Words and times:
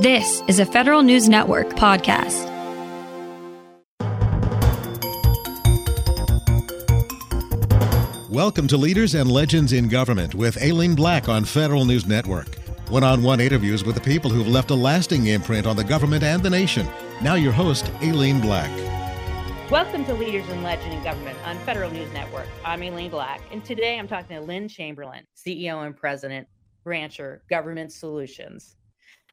This 0.00 0.42
is 0.46 0.58
a 0.58 0.66
Federal 0.66 1.02
News 1.02 1.26
Network 1.26 1.68
podcast. 1.70 2.44
Welcome 8.28 8.68
to 8.68 8.76
Leaders 8.76 9.14
and 9.14 9.30
Legends 9.30 9.72
in 9.72 9.88
Government 9.88 10.34
with 10.34 10.62
Aileen 10.62 10.94
Black 10.94 11.30
on 11.30 11.46
Federal 11.46 11.86
News 11.86 12.04
Network. 12.04 12.56
One 12.90 13.04
on 13.04 13.22
one 13.22 13.40
interviews 13.40 13.84
with 13.84 13.94
the 13.94 14.02
people 14.02 14.28
who've 14.30 14.46
left 14.46 14.70
a 14.70 14.74
lasting 14.74 15.28
imprint 15.28 15.66
on 15.66 15.76
the 15.76 15.84
government 15.84 16.22
and 16.22 16.42
the 16.42 16.50
nation. 16.50 16.86
Now, 17.22 17.36
your 17.36 17.52
host, 17.52 17.90
Aileen 18.02 18.42
Black. 18.42 18.70
Welcome 19.70 20.04
to 20.04 20.12
Leaders 20.12 20.46
and 20.50 20.62
Legend 20.62 20.92
in 20.92 21.02
Government 21.02 21.38
on 21.46 21.56
Federal 21.60 21.90
News 21.90 22.12
Network. 22.12 22.48
I'm 22.66 22.82
Aileen 22.82 23.10
Black, 23.10 23.40
and 23.50 23.64
today 23.64 23.98
I'm 23.98 24.08
talking 24.08 24.36
to 24.36 24.42
Lynne 24.42 24.68
Chamberlain, 24.68 25.26
CEO 25.34 25.86
and 25.86 25.96
President, 25.96 26.46
Rancher 26.84 27.42
Government 27.48 27.90
Solutions. 27.90 28.76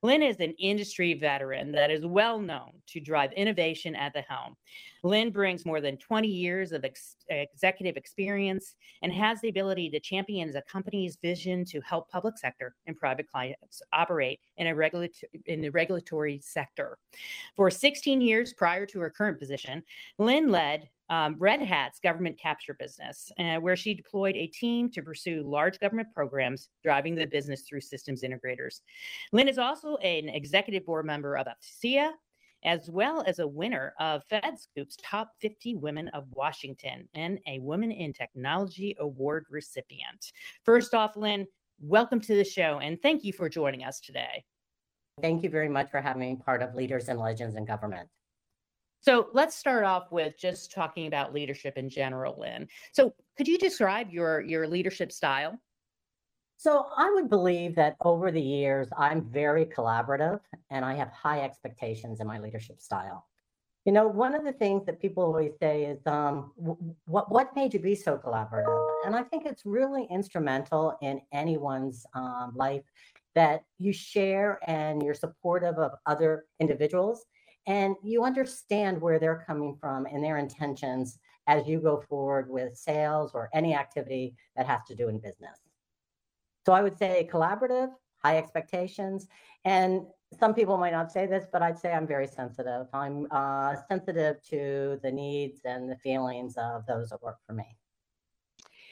Lynne 0.04 0.22
is 0.22 0.42
an 0.42 0.54
industry 0.60 1.14
veteran 1.14 1.72
that 1.72 1.90
is 1.90 2.06
well 2.06 2.38
known 2.38 2.72
to 2.88 3.00
drive 3.00 3.32
innovation 3.32 3.96
at 3.96 4.14
the 4.14 4.22
helm. 4.22 4.56
Lynne 5.02 5.32
brings 5.32 5.66
more 5.66 5.80
than 5.80 5.96
20 5.96 6.28
years 6.28 6.74
of 6.74 6.84
ex- 6.84 7.16
executive 7.30 7.96
experience 7.96 8.76
and 9.02 9.14
has 9.14 9.40
the 9.40 9.48
ability 9.48 9.90
to 9.90 10.02
champion 10.02 10.52
the 10.52 10.62
company's 10.70 11.18
vision 11.22 11.64
to 11.66 11.80
help 11.82 12.10
public 12.10 12.38
sector 12.38 12.76
and 12.86 12.98
private 12.98 13.30
clients 13.30 13.82
operate 13.94 14.42
in 14.58 14.68
a 14.68 14.76
regulatory 14.76 15.30
in 15.46 15.62
the 15.62 15.70
regulatory 15.70 16.40
sector. 16.44 16.98
For 17.56 17.72
16 17.72 18.20
years 18.20 18.54
prior 18.54 18.86
to 18.88 19.00
her 19.00 19.10
current 19.10 19.40
position, 19.40 19.84
Lynne 20.18 20.52
led 20.52 20.90
um, 21.10 21.36
Red 21.38 21.62
Hat's 21.62 22.00
government 22.00 22.40
capture 22.40 22.74
business, 22.74 23.32
uh, 23.40 23.56
where 23.56 23.76
she 23.76 23.94
deployed 23.94 24.36
a 24.36 24.48
team 24.48 24.90
to 24.92 25.02
pursue 25.02 25.44
large 25.44 25.80
government 25.80 26.08
programs, 26.14 26.70
driving 26.84 27.16
the 27.16 27.28
business 27.28 27.62
through 27.62 27.82
systems 27.82 28.24
integrators. 28.24 28.82
Lynne 29.32 29.48
is 29.48 29.58
also 29.58 29.98
an 29.98 30.30
executive 30.30 30.86
board 30.86 31.06
member 31.06 31.36
of 31.38 31.48
AFCEA, 31.48 32.12
as 32.66 32.90
well 32.90 33.24
as 33.28 33.40
a 33.40 33.48
winner 33.48 33.94
of 34.00 34.24
FedScoop's 34.32 34.96
Top 34.98 35.32
50 35.42 35.76
Women 35.76 36.08
of 36.10 36.26
Washington 36.32 37.08
and 37.14 37.40
a 37.48 37.60
Women 37.60 37.92
in 37.92 38.14
Technology 38.14 38.96
Award 39.00 39.46
recipient. 39.50 40.32
First 40.64 40.94
off, 40.94 41.18
Lynne, 41.18 41.46
welcome 41.82 42.22
to 42.22 42.36
the 42.36 42.46
show 42.46 42.80
and 42.80 43.02
thank 43.02 43.24
you 43.24 43.34
for 43.34 43.50
joining 43.50 43.84
us 43.84 44.00
today. 44.00 44.46
Thank 45.22 45.44
you 45.44 45.50
very 45.50 45.70
much 45.70 45.92
for 45.92 46.02
having 46.02 46.22
me 46.22 46.36
part 46.44 46.62
of 46.62 46.74
Leaders 46.74 47.10
and 47.10 47.20
Legends 47.20 47.56
in 47.56 47.66
Government. 47.66 48.08
So 49.04 49.28
let's 49.34 49.54
start 49.54 49.84
off 49.84 50.14
with 50.14 50.38
just 50.38 50.72
talking 50.72 51.08
about 51.08 51.34
leadership 51.34 51.78
in 51.78 51.90
general, 51.90 52.40
Lynne. 52.40 52.70
So 52.94 53.14
could 53.38 53.50
you 53.50 53.58
describe 53.58 54.10
your 54.12 54.40
your 54.40 54.66
leadership 54.66 55.12
style? 55.12 55.60
So 56.56 56.86
I 56.96 57.12
would 57.14 57.30
believe 57.30 57.76
that 57.76 57.98
over 58.00 58.32
the 58.32 58.42
years, 58.42 58.88
I'm 58.98 59.30
very 59.30 59.66
collaborative 59.66 60.40
and 60.70 60.86
I 60.86 60.94
have 60.94 61.10
high 61.10 61.42
expectations 61.42 62.22
in 62.22 62.28
my 62.28 62.40
leadership 62.40 62.80
style. 62.80 63.28
You 63.84 63.92
know, 63.92 64.08
one 64.08 64.34
of 64.34 64.46
the 64.46 64.54
things 64.54 64.86
that 64.86 65.02
people 65.02 65.24
always 65.24 65.52
say 65.62 65.84
is, 65.84 66.00
um, 66.08 66.54
what 67.04 67.30
what 67.30 67.54
made 67.58 67.74
you 67.74 67.82
be 67.82 67.96
so 67.96 68.18
collaborative? 68.18 68.88
And 69.06 69.18
I 69.18 69.24
think 69.24 69.46
it's 69.46 69.66
really 69.66 70.08
instrumental 70.10 70.98
in 71.02 71.20
anyone's 71.34 72.06
um, 72.16 72.54
life 72.56 72.86
that 73.36 73.66
you 73.80 73.92
share 73.92 74.60
and 74.66 75.04
you're 75.04 75.14
supportive 75.14 75.78
of 75.78 75.92
other 76.06 76.46
individuals 76.62 77.26
and 77.68 77.96
you 78.04 78.24
understand 78.24 79.02
where 79.02 79.20
they're 79.20 79.44
coming 79.48 79.76
from 79.80 80.06
and 80.06 80.24
their 80.24 80.38
intentions 80.38 81.20
as 81.48 81.68
you 81.68 81.80
go 81.80 82.04
forward 82.10 82.50
with 82.50 82.78
sales 82.78 83.32
or 83.34 83.50
any 83.54 83.76
activity 83.76 84.36
that 84.56 84.66
has 84.66 84.82
to 84.88 84.96
do 84.96 85.10
in 85.10 85.20
business. 85.20 85.60
So 86.66 86.74
I 86.74 86.82
would 86.82 86.98
say 86.98 87.30
collaborative, 87.32 87.90
high 88.24 88.38
expectations, 88.38 89.28
and 89.66 90.02
some 90.40 90.54
people 90.54 90.78
might 90.78 90.94
not 90.94 91.12
say 91.12 91.26
this, 91.26 91.46
but 91.52 91.62
I'd 91.62 91.78
say 91.78 91.94
I'm 91.94 92.08
very 92.08 92.28
sensitive. 92.28 92.88
I'm 92.94 93.28
uh, 93.32 93.76
sensitive 93.90 94.42
to 94.50 95.00
the 95.04 95.12
needs 95.12 95.62
and 95.66 95.90
the 95.90 95.98
feelings 95.98 96.56
of 96.58 96.86
those 96.86 97.10
that 97.10 97.22
work 97.22 97.38
for 97.46 97.54
me. 97.54 97.78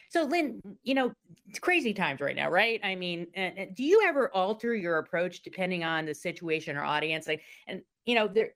So, 0.09 0.23
Lynne, 0.23 0.61
you 0.83 0.93
know, 0.93 1.13
it's 1.47 1.59
crazy 1.59 1.93
times 1.93 2.19
right 2.19 2.35
now, 2.35 2.49
right? 2.49 2.81
I 2.83 2.95
mean, 2.95 3.27
do 3.73 3.83
you 3.83 4.03
ever 4.05 4.29
alter 4.35 4.75
your 4.75 4.97
approach 4.97 5.41
depending 5.41 5.85
on 5.85 6.05
the 6.05 6.13
situation 6.13 6.75
or 6.75 6.83
audience? 6.83 7.27
Like, 7.27 7.43
and 7.65 7.81
you 8.05 8.15
know, 8.15 8.27
there, 8.27 8.51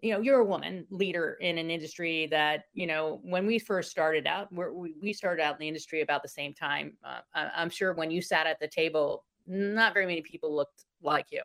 you 0.00 0.12
know 0.12 0.20
you're 0.20 0.40
a 0.40 0.44
woman 0.44 0.86
leader 0.90 1.36
in 1.40 1.58
an 1.58 1.70
industry 1.70 2.26
that 2.26 2.64
you 2.72 2.86
know 2.86 3.20
when 3.22 3.46
we 3.46 3.58
first 3.58 3.90
started 3.90 4.26
out 4.26 4.48
we 4.52 4.94
we 5.00 5.12
started 5.12 5.42
out 5.42 5.54
in 5.54 5.60
the 5.60 5.68
industry 5.68 6.02
about 6.02 6.22
the 6.22 6.28
same 6.28 6.54
time 6.54 6.96
uh, 7.04 7.20
i'm 7.34 7.70
sure 7.70 7.92
when 7.94 8.10
you 8.10 8.22
sat 8.22 8.46
at 8.46 8.60
the 8.60 8.68
table 8.68 9.24
not 9.46 9.94
very 9.94 10.06
many 10.06 10.20
people 10.20 10.54
looked 10.54 10.84
like 11.02 11.26
you 11.30 11.42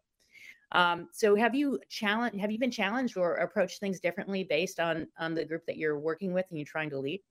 um, 0.72 1.08
so 1.12 1.36
have 1.36 1.54
you 1.54 1.80
challenged 1.90 2.40
have 2.40 2.52
you 2.52 2.60
been 2.60 2.72
challenged 2.72 3.18
or 3.18 3.36
approached 3.36 3.80
things 3.80 4.00
differently 4.00 4.44
based 4.44 4.80
on 4.80 5.08
on 5.18 5.34
the 5.34 5.46
group 5.46 5.66
that 5.66 5.78
you're 5.78 6.00
working 6.00 6.34
with 6.34 6.46
and 6.50 6.58
you're 6.58 6.66
trying 6.66 6.90
to 6.90 7.00
lead 7.00 7.22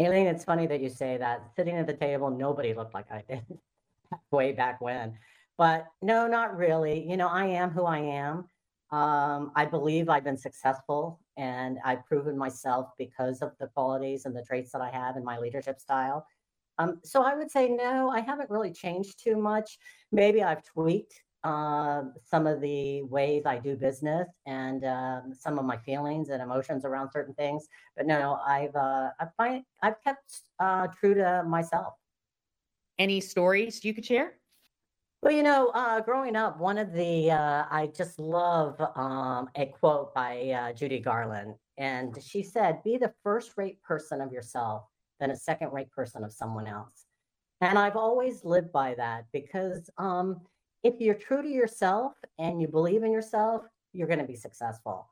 Aileen, 0.00 0.26
it's 0.26 0.44
funny 0.44 0.66
that 0.66 0.80
you 0.80 0.88
say 0.88 1.16
that. 1.18 1.44
Sitting 1.54 1.76
at 1.76 1.86
the 1.86 1.94
table, 1.94 2.28
nobody 2.28 2.74
looked 2.74 2.94
like 2.94 3.06
I 3.12 3.22
did 3.28 3.44
way 4.32 4.50
back 4.50 4.80
when. 4.80 5.16
But 5.56 5.86
no, 6.02 6.26
not 6.26 6.56
really. 6.56 7.08
You 7.08 7.16
know, 7.16 7.28
I 7.28 7.46
am 7.46 7.70
who 7.70 7.84
I 7.84 7.98
am. 7.98 8.48
Um, 8.94 9.50
I 9.56 9.64
believe 9.64 10.08
I've 10.08 10.22
been 10.22 10.36
successful 10.36 11.20
and 11.36 11.78
I've 11.84 12.06
proven 12.06 12.38
myself 12.38 12.90
because 12.96 13.42
of 13.42 13.50
the 13.58 13.66
qualities 13.66 14.24
and 14.24 14.36
the 14.36 14.42
traits 14.42 14.70
that 14.70 14.80
I 14.80 14.90
have 14.90 15.16
in 15.16 15.24
my 15.24 15.36
leadership 15.36 15.80
style. 15.80 16.24
Um, 16.78 17.00
so 17.02 17.22
I 17.22 17.34
would 17.34 17.50
say, 17.50 17.68
no, 17.68 18.10
I 18.10 18.20
haven't 18.20 18.50
really 18.50 18.72
changed 18.72 19.18
too 19.18 19.36
much. 19.36 19.78
Maybe 20.12 20.44
I've 20.44 20.62
tweaked 20.62 21.20
uh, 21.42 22.02
some 22.24 22.46
of 22.46 22.60
the 22.60 23.02
ways 23.02 23.42
I 23.46 23.58
do 23.58 23.74
business 23.74 24.28
and 24.46 24.84
um, 24.84 25.34
some 25.34 25.58
of 25.58 25.64
my 25.64 25.76
feelings 25.78 26.28
and 26.28 26.40
emotions 26.40 26.84
around 26.84 27.10
certain 27.10 27.34
things. 27.34 27.66
But 27.96 28.06
no, 28.06 28.38
I've 28.46 28.76
uh, 28.76 29.10
I 29.18 29.26
find 29.36 29.64
I've 29.82 30.00
kept 30.04 30.40
uh, 30.60 30.86
true 30.98 31.14
to 31.14 31.42
myself. 31.44 31.94
Any 32.96 33.20
stories 33.20 33.84
you 33.84 33.92
could 33.92 34.04
share? 34.04 34.38
Well, 35.24 35.32
you 35.32 35.42
know, 35.42 35.68
uh, 35.68 36.02
growing 36.02 36.36
up, 36.36 36.58
one 36.58 36.76
of 36.76 36.92
the, 36.92 37.30
uh, 37.30 37.64
I 37.70 37.90
just 37.96 38.18
love 38.18 38.78
um, 38.94 39.48
a 39.54 39.64
quote 39.64 40.14
by 40.14 40.50
uh, 40.50 40.72
Judy 40.74 40.98
Garland. 40.98 41.54
And 41.78 42.14
she 42.22 42.42
said, 42.42 42.82
Be 42.84 42.98
the 42.98 43.14
first 43.22 43.52
rate 43.56 43.82
person 43.82 44.20
of 44.20 44.32
yourself, 44.32 44.82
then 45.20 45.30
a 45.30 45.36
second 45.36 45.72
rate 45.72 45.90
person 45.90 46.24
of 46.24 46.32
someone 46.34 46.66
else. 46.66 47.06
And 47.62 47.78
I've 47.78 47.96
always 47.96 48.44
lived 48.44 48.70
by 48.70 48.96
that 48.96 49.24
because 49.32 49.88
um, 49.96 50.42
if 50.82 51.00
you're 51.00 51.14
true 51.14 51.40
to 51.40 51.48
yourself 51.48 52.12
and 52.38 52.60
you 52.60 52.68
believe 52.68 53.02
in 53.02 53.10
yourself, 53.10 53.62
you're 53.94 54.08
going 54.08 54.18
to 54.18 54.26
be 54.26 54.36
successful. 54.36 55.08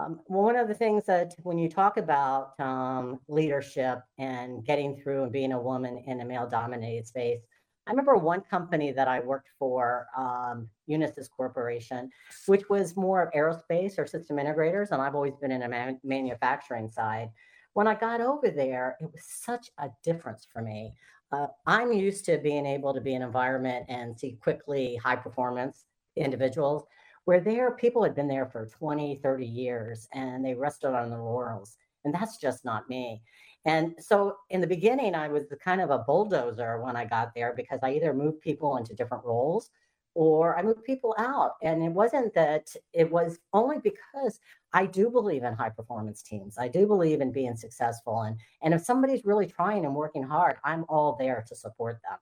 Um, 0.00 0.18
one 0.26 0.56
of 0.56 0.66
the 0.66 0.74
things 0.74 1.06
that 1.06 1.34
when 1.44 1.58
you 1.58 1.68
talk 1.68 1.98
about 1.98 2.58
um, 2.58 3.20
leadership 3.28 4.00
and 4.18 4.64
getting 4.66 4.96
through 4.96 5.22
and 5.22 5.30
being 5.30 5.52
a 5.52 5.62
woman 5.62 6.02
in 6.08 6.20
a 6.20 6.24
male 6.24 6.48
dominated 6.48 7.06
space, 7.06 7.42
I 7.86 7.90
remember 7.90 8.16
one 8.16 8.42
company 8.42 8.92
that 8.92 9.08
I 9.08 9.20
worked 9.20 9.50
for, 9.58 10.06
um, 10.16 10.68
Unisys 10.88 11.28
Corporation, 11.28 12.10
which 12.46 12.68
was 12.68 12.96
more 12.96 13.22
of 13.22 13.32
aerospace 13.32 13.98
or 13.98 14.06
system 14.06 14.36
integrators, 14.36 14.92
and 14.92 15.02
I've 15.02 15.16
always 15.16 15.36
been 15.36 15.50
in 15.50 15.62
a 15.62 15.68
man- 15.68 16.00
manufacturing 16.04 16.90
side. 16.90 17.30
When 17.72 17.88
I 17.88 17.94
got 17.94 18.20
over 18.20 18.50
there, 18.50 18.96
it 19.00 19.10
was 19.10 19.24
such 19.24 19.70
a 19.78 19.90
difference 20.04 20.46
for 20.52 20.62
me. 20.62 20.94
Uh, 21.32 21.46
I'm 21.66 21.92
used 21.92 22.24
to 22.26 22.38
being 22.38 22.66
able 22.66 22.92
to 22.94 23.00
be 23.00 23.14
in 23.14 23.22
an 23.22 23.26
environment 23.26 23.86
and 23.88 24.18
see 24.18 24.32
quickly 24.40 24.96
high 24.96 25.16
performance 25.16 25.86
individuals 26.14 26.84
where 27.24 27.40
there 27.40 27.70
people 27.76 28.02
had 28.02 28.14
been 28.14 28.28
there 28.28 28.46
for 28.46 28.66
20 28.66 29.18
30 29.22 29.46
years 29.46 30.08
and 30.12 30.44
they 30.44 30.54
rested 30.54 30.94
on 30.94 31.08
their 31.08 31.22
laurels 31.22 31.78
and 32.04 32.14
that's 32.14 32.36
just 32.36 32.64
not 32.64 32.88
me 32.90 33.22
and 33.64 33.94
so 33.98 34.36
in 34.50 34.60
the 34.60 34.66
beginning, 34.66 35.14
I 35.14 35.28
was 35.28 35.44
kind 35.62 35.80
of 35.80 35.90
a 35.90 35.98
bulldozer 35.98 36.80
when 36.82 36.96
I 36.96 37.04
got 37.04 37.34
there 37.34 37.54
because 37.56 37.80
I 37.82 37.92
either 37.92 38.12
moved 38.12 38.40
people 38.40 38.76
into 38.76 38.94
different 38.94 39.24
roles 39.24 39.70
or 40.14 40.58
I 40.58 40.62
moved 40.62 40.84
people 40.84 41.14
out. 41.18 41.52
And 41.62 41.82
it 41.82 41.90
wasn't 41.90 42.34
that 42.34 42.74
it 42.92 43.10
was 43.10 43.38
only 43.52 43.78
because 43.78 44.40
I 44.74 44.86
do 44.86 45.10
believe 45.10 45.42
in 45.42 45.54
high 45.54 45.70
performance 45.70 46.22
teams. 46.22 46.58
I 46.58 46.68
do 46.68 46.86
believe 46.86 47.20
in 47.20 47.32
being 47.32 47.56
successful. 47.56 48.22
And, 48.22 48.38
and 48.62 48.74
if 48.74 48.82
somebody's 48.82 49.24
really 49.24 49.46
trying 49.46 49.84
and 49.84 49.94
working 49.94 50.22
hard, 50.22 50.56
I'm 50.64 50.84
all 50.88 51.16
there 51.18 51.44
to 51.48 51.54
support 51.54 51.98
them. 52.08 52.18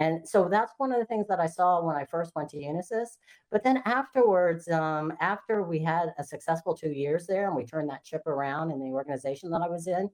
And 0.00 0.28
so 0.28 0.48
that's 0.48 0.72
one 0.78 0.92
of 0.92 0.98
the 0.98 1.06
things 1.06 1.28
that 1.28 1.40
I 1.40 1.46
saw 1.46 1.82
when 1.82 1.96
I 1.96 2.04
first 2.04 2.34
went 2.34 2.48
to 2.50 2.56
Unisys. 2.56 3.18
But 3.50 3.62
then 3.62 3.82
afterwards, 3.84 4.68
um, 4.68 5.12
after 5.20 5.62
we 5.62 5.78
had 5.78 6.14
a 6.18 6.24
successful 6.24 6.74
two 6.74 6.90
years 6.90 7.26
there 7.26 7.46
and 7.46 7.56
we 7.56 7.64
turned 7.64 7.90
that 7.90 8.04
chip 8.04 8.26
around 8.26 8.70
in 8.70 8.80
the 8.80 8.90
organization 8.90 9.50
that 9.50 9.62
I 9.62 9.68
was 9.68 9.86
in, 9.86 10.10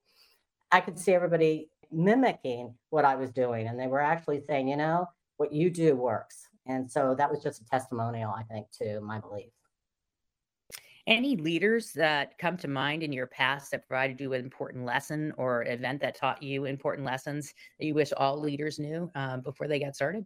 I 0.72 0.81
could 0.81 0.99
see 0.99 1.12
everybody 1.12 1.69
mimicking 1.90 2.75
what 2.90 3.05
I 3.05 3.17
was 3.17 3.31
doing. 3.31 3.67
And 3.67 3.78
they 3.78 3.87
were 3.87 4.00
actually 4.00 4.40
saying, 4.46 4.69
you 4.69 4.76
know, 4.76 5.06
what 5.37 5.52
you 5.52 5.70
do 5.70 5.96
works. 5.96 6.49
And 6.67 6.90
so 6.90 7.14
that 7.17 7.31
was 7.31 7.43
just 7.43 7.62
a 7.62 7.64
testimonial, 7.64 8.31
I 8.31 8.43
think, 8.44 8.67
to 8.78 9.00
my 9.00 9.19
belief. 9.19 9.50
Any 11.06 11.34
leaders 11.37 11.93
that 11.93 12.38
come 12.38 12.56
to 12.58 12.69
mind 12.69 13.02
in 13.02 13.12
your 13.12 13.26
past 13.26 13.70
that 13.72 13.88
provided 13.88 14.20
you 14.20 14.32
an 14.34 14.44
important 14.44 14.84
lesson 14.84 15.32
or 15.38 15.64
event 15.67 16.00
that 16.02 16.14
taught 16.14 16.43
you 16.43 16.67
important 16.67 17.06
lessons 17.06 17.52
that 17.78 17.87
you 17.87 17.94
wish 17.94 18.12
all 18.16 18.38
leaders 18.38 18.78
knew 18.78 19.11
uh, 19.14 19.38
before 19.38 19.66
they 19.66 19.81
got 19.81 19.96
started? 19.96 20.25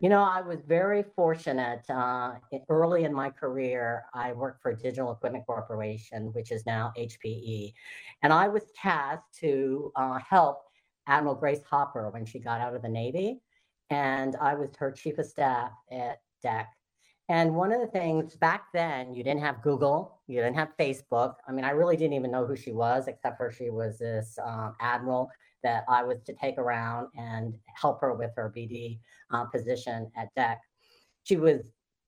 You 0.00 0.08
know, 0.08 0.22
I 0.22 0.40
was 0.40 0.58
very 0.66 1.04
fortunate. 1.14 1.88
Uh, 1.88 2.32
early 2.68 3.04
in 3.04 3.14
my 3.14 3.30
career, 3.30 4.04
I 4.14 4.32
worked 4.32 4.60
for 4.60 4.74
Digital 4.74 5.12
Equipment 5.12 5.46
Corporation, 5.46 6.32
which 6.32 6.50
is 6.50 6.66
now 6.66 6.92
HPE. 6.98 7.72
And 8.22 8.32
I 8.32 8.48
was 8.48 8.64
tasked 8.74 9.38
to 9.40 9.92
uh, 9.94 10.18
help 10.18 10.64
Admiral 11.06 11.36
Grace 11.36 11.62
Hopper 11.68 12.10
when 12.10 12.24
she 12.24 12.40
got 12.40 12.60
out 12.60 12.74
of 12.74 12.82
the 12.82 12.88
Navy. 12.88 13.40
And 13.90 14.34
I 14.40 14.54
was 14.54 14.70
her 14.78 14.90
chief 14.90 15.18
of 15.18 15.26
staff 15.26 15.70
at 15.90 16.20
DEC. 16.44 16.66
And 17.28 17.54
one 17.54 17.72
of 17.72 17.80
the 17.80 17.86
things 17.86 18.34
back 18.34 18.64
then, 18.74 19.14
you 19.14 19.22
didn't 19.22 19.40
have 19.40 19.62
Google, 19.62 20.20
you 20.26 20.40
didn't 20.40 20.56
have 20.56 20.76
Facebook. 20.78 21.36
I 21.48 21.52
mean, 21.52 21.64
I 21.64 21.70
really 21.70 21.96
didn't 21.96 22.14
even 22.14 22.30
know 22.30 22.44
who 22.44 22.56
she 22.56 22.72
was, 22.72 23.06
except 23.06 23.38
for 23.38 23.50
she 23.50 23.70
was 23.70 23.98
this 23.98 24.38
um, 24.44 24.74
admiral 24.80 25.30
that 25.62 25.84
I 25.88 26.02
was 26.02 26.22
to 26.26 26.34
take 26.34 26.58
around 26.58 27.08
and 27.16 27.54
help 27.74 28.00
her 28.00 28.14
with 28.14 28.30
her 28.36 28.52
BD 28.54 28.98
uh, 29.32 29.44
position 29.44 30.10
at 30.16 30.28
DEC. 30.36 30.58
She 31.24 31.36
was 31.36 31.60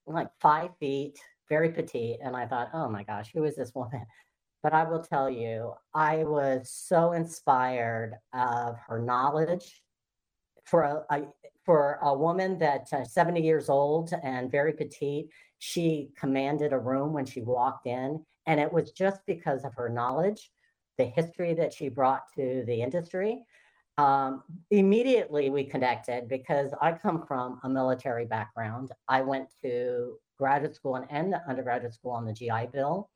like 0.07 0.29
five 0.41 0.71
feet, 0.81 1.19
very 1.49 1.71
petite. 1.71 2.19
And 2.23 2.37
I 2.37 2.47
thought, 2.47 2.71
oh 2.75 2.89
my 2.89 3.03
gosh, 3.05 3.31
who 3.35 3.45
is 3.45 3.57
this 3.57 3.73
woman? 3.75 4.05
But 4.63 4.73
I 4.73 4.85
will 4.85 5.03
tell 5.03 5.29
you, 5.29 5.75
I 5.95 6.25
was 6.25 6.73
so 6.73 7.13
inspired 7.13 8.15
of 8.33 8.77
her 8.89 8.99
knowledge 8.99 9.83
for 10.65 10.85
a, 10.85 11.05
a 11.11 11.27
for 11.67 11.99
a 12.03 12.17
woman 12.17 12.59
that 12.61 12.87
uh, 12.91 13.05
70 13.05 13.43
years 13.43 13.69
old 13.69 14.15
and 14.23 14.51
very 14.51 14.73
petite. 14.73 15.29
She 15.59 16.09
commanded 16.19 16.73
a 16.73 16.79
room 16.79 17.13
when 17.13 17.27
she 17.27 17.43
walked 17.43 17.87
in, 17.87 18.25
and 18.47 18.59
it 18.59 18.73
was 18.73 18.93
just 18.93 19.21
because 19.27 19.67
of 19.67 19.75
her 19.75 19.91
knowledge 19.91 20.51
the 20.99 21.05
history 21.05 21.55
that 21.55 21.73
she 21.73 21.89
brought 21.89 22.23
to 22.37 22.65
the 22.67 22.83
industry. 22.83 23.43
Um, 23.97 24.43
immediately 24.71 25.51
we 25.51 25.65
connected 25.65 26.29
because 26.29 26.71
I 26.81 26.93
come 26.93 27.25
from 27.27 27.61
a 27.63 27.69
military 27.69 28.27
background. 28.27 28.91
I 29.09 29.23
went 29.23 29.49
to 29.63 30.17
graduate 30.37 30.75
school 30.75 30.97
and, 30.97 31.07
and 31.11 31.35
undergraduate 31.49 31.95
school 31.95 32.13
on 32.13 32.25
the 32.25 32.33
GI 32.33 32.69
Bill. 32.73 33.09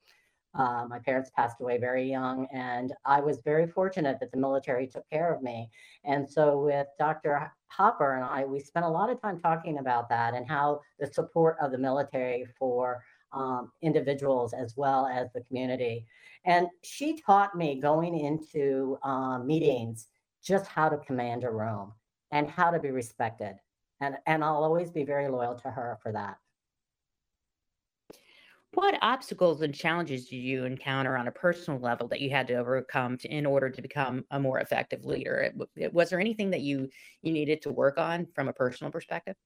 Uh, 0.54 0.86
my 0.88 0.98
parents 0.98 1.30
passed 1.36 1.60
away 1.60 1.78
very 1.78 2.08
young, 2.08 2.46
and 2.52 2.92
I 3.04 3.20
was 3.20 3.38
very 3.44 3.66
fortunate 3.66 4.18
that 4.20 4.30
the 4.32 4.38
military 4.38 4.86
took 4.86 5.08
care 5.10 5.32
of 5.32 5.42
me. 5.42 5.68
And 6.04 6.28
so, 6.28 6.60
with 6.60 6.86
Dr. 6.98 7.52
Hopper 7.68 8.14
and 8.14 8.24
I, 8.24 8.44
we 8.44 8.58
spent 8.58 8.86
a 8.86 8.88
lot 8.88 9.10
of 9.10 9.20
time 9.20 9.38
talking 9.38 9.78
about 9.78 10.08
that 10.08 10.34
and 10.34 10.48
how 10.48 10.80
the 10.98 11.06
support 11.06 11.56
of 11.60 11.70
the 11.70 11.78
military 11.78 12.46
for 12.58 13.04
um, 13.32 13.72
individuals 13.82 14.52
as 14.52 14.74
well 14.76 15.06
as 15.06 15.28
the 15.32 15.42
community. 15.42 16.06
And 16.44 16.68
she 16.82 17.20
taught 17.20 17.56
me 17.56 17.80
going 17.80 18.18
into 18.18 18.98
uh, 19.02 19.38
meetings 19.38 20.06
just 20.42 20.66
how 20.66 20.88
to 20.88 20.96
command 20.98 21.44
a 21.44 21.50
room 21.50 21.92
and 22.30 22.48
how 22.48 22.70
to 22.70 22.78
be 22.78 22.90
respected. 22.90 23.56
And, 24.00 24.16
and 24.26 24.44
I'll 24.44 24.62
always 24.62 24.90
be 24.90 25.04
very 25.04 25.28
loyal 25.28 25.56
to 25.56 25.70
her 25.70 25.98
for 26.02 26.12
that. 26.12 26.38
What 28.74 28.98
obstacles 29.00 29.62
and 29.62 29.74
challenges 29.74 30.28
did 30.28 30.36
you 30.36 30.64
encounter 30.64 31.16
on 31.16 31.26
a 31.26 31.32
personal 31.32 31.80
level 31.80 32.06
that 32.08 32.20
you 32.20 32.30
had 32.30 32.46
to 32.48 32.54
overcome 32.54 33.16
to, 33.18 33.28
in 33.28 33.46
order 33.46 33.70
to 33.70 33.82
become 33.82 34.24
a 34.30 34.38
more 34.38 34.60
effective 34.60 35.04
leader? 35.04 35.40
It, 35.40 35.54
it, 35.74 35.92
was 35.92 36.10
there 36.10 36.20
anything 36.20 36.50
that 36.50 36.60
you 36.60 36.88
you 37.22 37.32
needed 37.32 37.62
to 37.62 37.72
work 37.72 37.98
on 37.98 38.26
from 38.34 38.48
a 38.48 38.52
personal 38.52 38.92
perspective? 38.92 39.36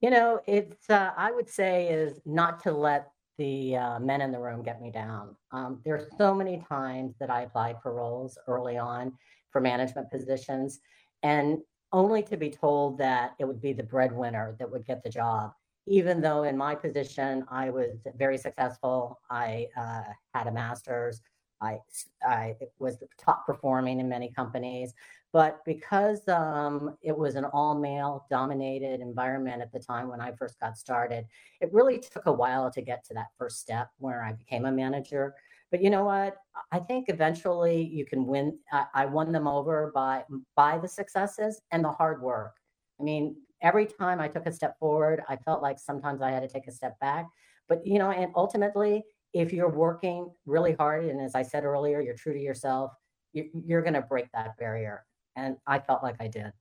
You 0.00 0.10
know, 0.10 0.40
it's 0.46 0.90
uh, 0.90 1.12
I 1.16 1.32
would 1.32 1.48
say 1.48 1.88
is 1.88 2.20
not 2.26 2.62
to 2.64 2.72
let 2.72 3.12
the 3.38 3.76
uh, 3.76 3.98
men 3.98 4.20
in 4.20 4.30
the 4.30 4.38
room 4.38 4.62
get 4.62 4.80
me 4.80 4.90
down. 4.90 5.34
Um, 5.52 5.80
there's 5.84 6.06
so 6.18 6.34
many 6.34 6.64
times 6.68 7.14
that 7.18 7.30
I 7.30 7.42
applied 7.42 7.76
for 7.82 7.94
roles 7.94 8.38
early 8.46 8.76
on 8.76 9.12
for 9.50 9.60
management 9.60 10.10
positions, 10.10 10.80
and 11.22 11.58
only 11.92 12.22
to 12.24 12.36
be 12.36 12.50
told 12.50 12.98
that 12.98 13.34
it 13.38 13.44
would 13.46 13.60
be 13.60 13.72
the 13.72 13.82
breadwinner 13.82 14.54
that 14.58 14.70
would 14.70 14.86
get 14.86 15.02
the 15.02 15.10
job. 15.10 15.52
Even 15.86 16.20
though 16.20 16.42
in 16.42 16.56
my 16.56 16.74
position 16.74 17.44
I 17.48 17.70
was 17.70 18.06
very 18.16 18.36
successful, 18.36 19.20
I 19.30 19.68
uh, 19.78 20.02
had 20.34 20.46
a 20.46 20.52
master's, 20.52 21.22
I 21.62 21.78
I 22.22 22.54
was 22.78 22.98
top 23.18 23.46
performing 23.46 24.00
in 24.00 24.08
many 24.08 24.30
companies. 24.30 24.92
But 25.32 25.60
because 25.64 26.26
um, 26.28 26.96
it 27.02 27.16
was 27.16 27.34
an 27.34 27.44
all 27.44 27.78
male 27.78 28.26
dominated 28.30 29.00
environment 29.00 29.60
at 29.60 29.72
the 29.72 29.80
time 29.80 30.08
when 30.08 30.20
I 30.20 30.32
first 30.32 30.58
got 30.60 30.78
started, 30.78 31.26
it 31.60 31.72
really 31.72 31.98
took 31.98 32.26
a 32.26 32.32
while 32.32 32.70
to 32.70 32.80
get 32.80 33.04
to 33.06 33.14
that 33.14 33.26
first 33.38 33.60
step 33.60 33.90
where 33.98 34.22
I 34.22 34.32
became 34.32 34.64
a 34.64 34.72
manager. 34.72 35.34
But 35.70 35.82
you 35.82 35.90
know 35.90 36.04
what? 36.04 36.36
I 36.72 36.78
think 36.78 37.08
eventually 37.08 37.82
you 37.82 38.06
can 38.06 38.26
win. 38.26 38.58
I, 38.72 38.86
I 38.94 39.06
won 39.06 39.32
them 39.32 39.48
over 39.48 39.90
by 39.94 40.24
by 40.54 40.78
the 40.78 40.88
successes 40.88 41.60
and 41.72 41.84
the 41.84 41.90
hard 41.92 42.22
work. 42.22 42.54
I 43.00 43.02
mean, 43.02 43.36
every 43.60 43.86
time 43.86 44.20
I 44.20 44.28
took 44.28 44.46
a 44.46 44.52
step 44.52 44.78
forward, 44.78 45.22
I 45.28 45.36
felt 45.36 45.60
like 45.60 45.78
sometimes 45.78 46.22
I 46.22 46.30
had 46.30 46.40
to 46.40 46.48
take 46.48 46.68
a 46.68 46.72
step 46.72 46.98
back. 47.00 47.26
But 47.68 47.84
you 47.84 47.98
know, 47.98 48.10
and 48.10 48.30
ultimately, 48.36 49.02
if 49.32 49.52
you're 49.52 49.68
working 49.68 50.30
really 50.46 50.72
hard, 50.72 51.04
and 51.04 51.20
as 51.20 51.34
I 51.34 51.42
said 51.42 51.64
earlier, 51.64 52.00
you're 52.00 52.14
true 52.14 52.32
to 52.32 52.40
yourself, 52.40 52.92
you're, 53.32 53.46
you're 53.66 53.82
going 53.82 53.94
to 53.94 54.02
break 54.02 54.30
that 54.32 54.56
barrier 54.56 55.04
and 55.36 55.56
I 55.66 55.78
felt 55.78 56.02
like 56.02 56.16
I 56.20 56.28
did. 56.28 56.52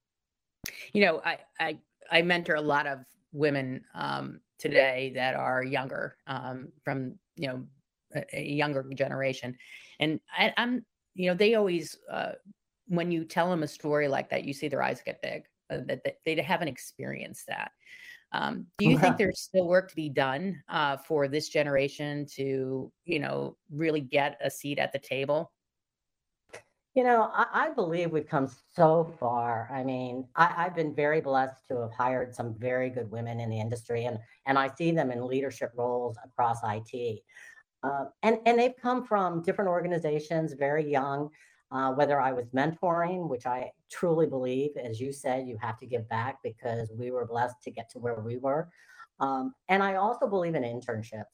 You 0.93 1.05
know, 1.05 1.21
I 1.25 1.39
I, 1.59 1.77
I 2.11 2.21
mentor 2.21 2.55
a 2.55 2.61
lot 2.61 2.87
of 2.87 2.99
women 3.31 3.83
um, 3.93 4.39
today 4.59 5.11
that 5.15 5.35
are 5.35 5.63
younger, 5.63 6.17
um, 6.27 6.69
from 6.83 7.17
you 7.35 7.47
know 7.47 7.63
a, 8.15 8.39
a 8.39 8.43
younger 8.43 8.85
generation, 8.93 9.57
and 9.99 10.19
I, 10.37 10.53
am 10.57 10.85
you 11.13 11.29
know 11.29 11.35
they 11.35 11.55
always 11.55 11.97
uh, 12.11 12.33
when 12.87 13.11
you 13.11 13.23
tell 13.23 13.49
them 13.49 13.63
a 13.63 13.67
story 13.67 14.07
like 14.07 14.29
that, 14.29 14.43
you 14.43 14.53
see 14.53 14.67
their 14.67 14.83
eyes 14.83 15.01
get 15.03 15.21
big. 15.21 15.43
Uh, 15.69 15.79
that, 15.87 16.03
that, 16.03 16.17
they 16.25 16.35
haven't 16.41 16.67
experienced 16.67 17.47
that. 17.47 17.71
Um, 18.31 18.67
do 18.77 18.89
you 18.89 18.99
think 18.99 19.17
there's 19.17 19.41
still 19.41 19.67
work 19.67 19.89
to 19.89 19.95
be 19.95 20.09
done 20.09 20.61
uh, 20.69 20.97
for 20.97 21.27
this 21.27 21.49
generation 21.49 22.25
to, 22.35 22.91
you 23.05 23.19
know, 23.19 23.57
really 23.71 24.01
get 24.01 24.37
a 24.43 24.49
seat 24.49 24.77
at 24.77 24.91
the 24.91 24.99
table? 24.99 25.51
You 26.95 27.03
know, 27.03 27.29
I, 27.33 27.45
I 27.51 27.69
believe 27.73 28.11
we've 28.11 28.27
come 28.27 28.49
so 28.73 29.13
far. 29.19 29.69
I 29.71 29.83
mean, 29.83 30.25
I, 30.37 30.53
I've 30.57 30.75
been 30.75 30.95
very 30.95 31.19
blessed 31.19 31.67
to 31.67 31.81
have 31.81 31.91
hired 31.91 32.33
some 32.33 32.55
very 32.57 32.89
good 32.89 33.11
women 33.11 33.41
in 33.41 33.49
the 33.49 33.59
industry, 33.59 34.05
and 34.05 34.17
and 34.45 34.57
I 34.57 34.69
see 34.69 34.91
them 34.91 35.11
in 35.11 35.27
leadership 35.27 35.73
roles 35.75 36.17
across 36.23 36.59
IT. 36.63 37.19
Uh, 37.83 38.05
and 38.23 38.39
and 38.45 38.57
they've 38.57 38.77
come 38.81 39.05
from 39.05 39.43
different 39.43 39.69
organizations, 39.69 40.53
very 40.53 40.89
young. 40.89 41.29
Uh, 41.71 41.91
whether 41.91 42.21
I 42.21 42.31
was 42.31 42.45
mentoring, 42.55 43.27
which 43.27 43.45
I 43.45 43.71
truly 43.91 44.27
believe, 44.27 44.71
as 44.77 45.01
you 45.01 45.11
said, 45.11 45.47
you 45.47 45.57
have 45.61 45.77
to 45.79 45.85
give 45.85 46.07
back 46.07 46.37
because 46.43 46.89
we 46.97 47.11
were 47.11 47.25
blessed 47.25 47.55
to 47.63 47.71
get 47.71 47.89
to 47.89 47.99
where 47.99 48.21
we 48.21 48.37
were. 48.37 48.69
Um, 49.19 49.53
and 49.67 49.83
I 49.83 49.95
also 49.95 50.27
believe 50.27 50.55
in 50.55 50.63
internships 50.63 51.25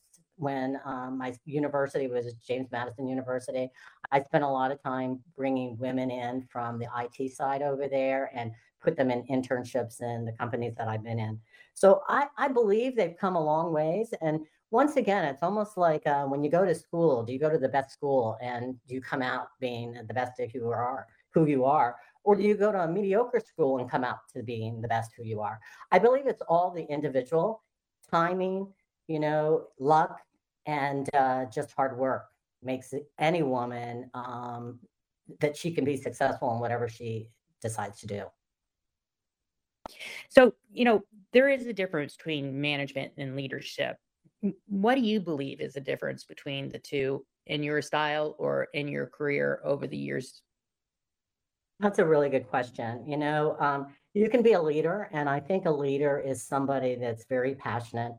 when 0.42 0.80
um, 0.86 1.20
my 1.20 1.34
university 1.46 2.08
was 2.08 2.34
James 2.46 2.68
Madison 2.72 3.08
University. 3.08 3.70
I 4.12 4.22
spent 4.22 4.44
a 4.44 4.50
lot 4.50 4.72
of 4.72 4.82
time 4.82 5.20
bringing 5.38 5.78
women 5.78 6.10
in 6.10 6.48
from 6.52 6.80
the 6.80 6.88
IT 6.98 7.32
side 7.32 7.62
over 7.62 7.88
there 7.88 8.32
and 8.34 8.52
put 8.82 8.98
them 8.98 9.12
in 9.12 9.24
internships 9.28 10.02
in 10.02 10.26
the 10.26 10.32
companies 10.32 10.74
that 10.80 10.88
I've 10.88 11.04
been 11.04 11.20
in. 11.20 11.40
So 11.76 12.02
I, 12.10 12.26
I 12.38 12.48
believe 12.48 12.96
they've 12.96 13.16
come 13.16 13.36
a 13.36 13.44
long 13.44 13.72
ways. 13.72 14.16
And 14.20 14.40
once 14.72 14.96
again, 14.96 15.26
it's 15.26 15.44
almost 15.44 15.78
like 15.78 16.08
uh, 16.08 16.26
when 16.26 16.44
you 16.44 16.50
go 16.50 16.66
to 16.66 16.74
school, 16.74 17.22
do 17.22 17.34
you 17.34 17.40
go 17.40 17.50
to 17.50 17.60
the 17.60 17.70
best 17.70 17.92
school 17.92 18.36
and 18.42 18.76
do 18.88 18.96
you 18.96 19.02
come 19.02 19.22
out 19.22 19.50
being 19.60 19.94
the 20.08 20.14
best 20.14 20.40
of 20.40 20.52
who 20.52 20.60
you 20.60 20.70
are, 20.70 21.06
who 21.36 21.46
you 21.46 21.66
are? 21.66 21.98
Or 22.24 22.36
do 22.36 22.42
you 22.42 22.56
go 22.56 22.72
to 22.72 22.82
a 22.82 22.88
mediocre 22.88 23.40
school 23.40 23.78
and 23.78 23.90
come 23.90 24.04
out 24.04 24.20
to 24.34 24.42
being 24.42 24.82
the 24.82 24.88
best 24.88 25.12
who 25.16 25.24
you 25.24 25.40
are? 25.40 25.60
I 25.92 26.00
believe 26.00 26.26
it's 26.26 26.42
all 26.50 26.72
the 26.72 26.86
individual 26.86 27.64
timing, 28.10 28.68
you 29.08 29.20
know, 29.20 29.68
luck, 29.80 30.20
and 30.66 31.10
uh, 31.16 31.46
just 31.46 31.72
hard 31.74 31.98
work 31.98 32.26
makes 32.64 32.94
any 33.20 33.44
woman 33.44 34.10
um, 34.14 34.80
that 35.40 35.56
she 35.56 35.72
can 35.72 35.84
be 35.84 35.98
successful 35.98 36.54
in 36.54 36.60
whatever 36.60 36.88
she 36.88 37.28
decides 37.62 38.00
to 38.00 38.08
do. 38.08 38.24
So, 40.30 40.54
you 40.72 40.86
know, 40.86 41.04
there 41.34 41.50
is 41.50 41.66
a 41.66 41.74
difference 41.74 42.16
between 42.16 42.60
management 42.60 43.14
and 43.18 43.36
leadership. 43.36 43.98
What 44.68 44.96
do 44.96 45.02
you 45.02 45.20
believe 45.20 45.62
is 45.62 45.74
the 45.74 45.82
difference 45.82 46.24
between 46.24 46.70
the 46.70 46.80
two 46.80 47.26
in 47.48 47.64
your 47.64 47.82
style 47.82 48.36
or 48.38 48.68
in 48.74 48.88
your 48.88 49.08
career 49.08 49.62
over 49.64 49.88
the 49.88 49.98
years? 49.98 50.42
That's 51.80 52.00
a 52.00 52.06
really 52.06 52.30
good 52.30 52.48
question. 52.48 53.04
You 53.08 53.18
know, 53.18 53.58
um, 53.60 53.88
you 54.14 54.30
can 54.30 54.44
be 54.44 54.54
a 54.54 54.62
leader, 54.62 55.10
and 55.14 55.28
I 55.28 55.40
think 55.40 55.66
a 55.66 55.72
leader 55.72 56.20
is 56.20 56.44
somebody 56.44 56.96
that's 56.96 57.26
very 57.26 57.56
passionate 57.56 58.14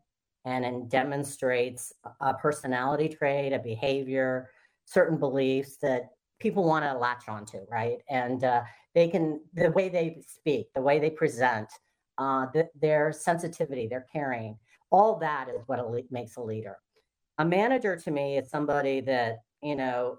and 0.44 0.64
it 0.64 0.88
demonstrates 0.88 1.92
a 2.20 2.34
personality 2.34 3.08
trait, 3.08 3.52
a 3.52 3.58
behavior, 3.58 4.50
certain 4.84 5.18
beliefs 5.18 5.76
that 5.82 6.10
people 6.40 6.64
want 6.64 6.84
to 6.84 6.92
latch 6.94 7.28
onto, 7.28 7.58
right? 7.70 7.98
And 8.10 8.42
uh, 8.42 8.62
they 8.94 9.08
can, 9.08 9.40
the 9.54 9.70
way 9.70 9.88
they 9.88 10.22
speak, 10.26 10.72
the 10.74 10.82
way 10.82 10.98
they 10.98 11.10
present, 11.10 11.68
uh, 12.18 12.46
the, 12.52 12.68
their 12.80 13.12
sensitivity, 13.12 13.86
their 13.86 14.06
caring, 14.12 14.58
all 14.90 15.18
that 15.20 15.48
is 15.48 15.62
what 15.66 15.78
a, 15.78 16.02
makes 16.10 16.36
a 16.36 16.42
leader. 16.42 16.76
A 17.38 17.44
manager 17.44 17.96
to 17.96 18.10
me 18.10 18.36
is 18.36 18.50
somebody 18.50 19.00
that, 19.02 19.38
you 19.62 19.76
know, 19.76 20.16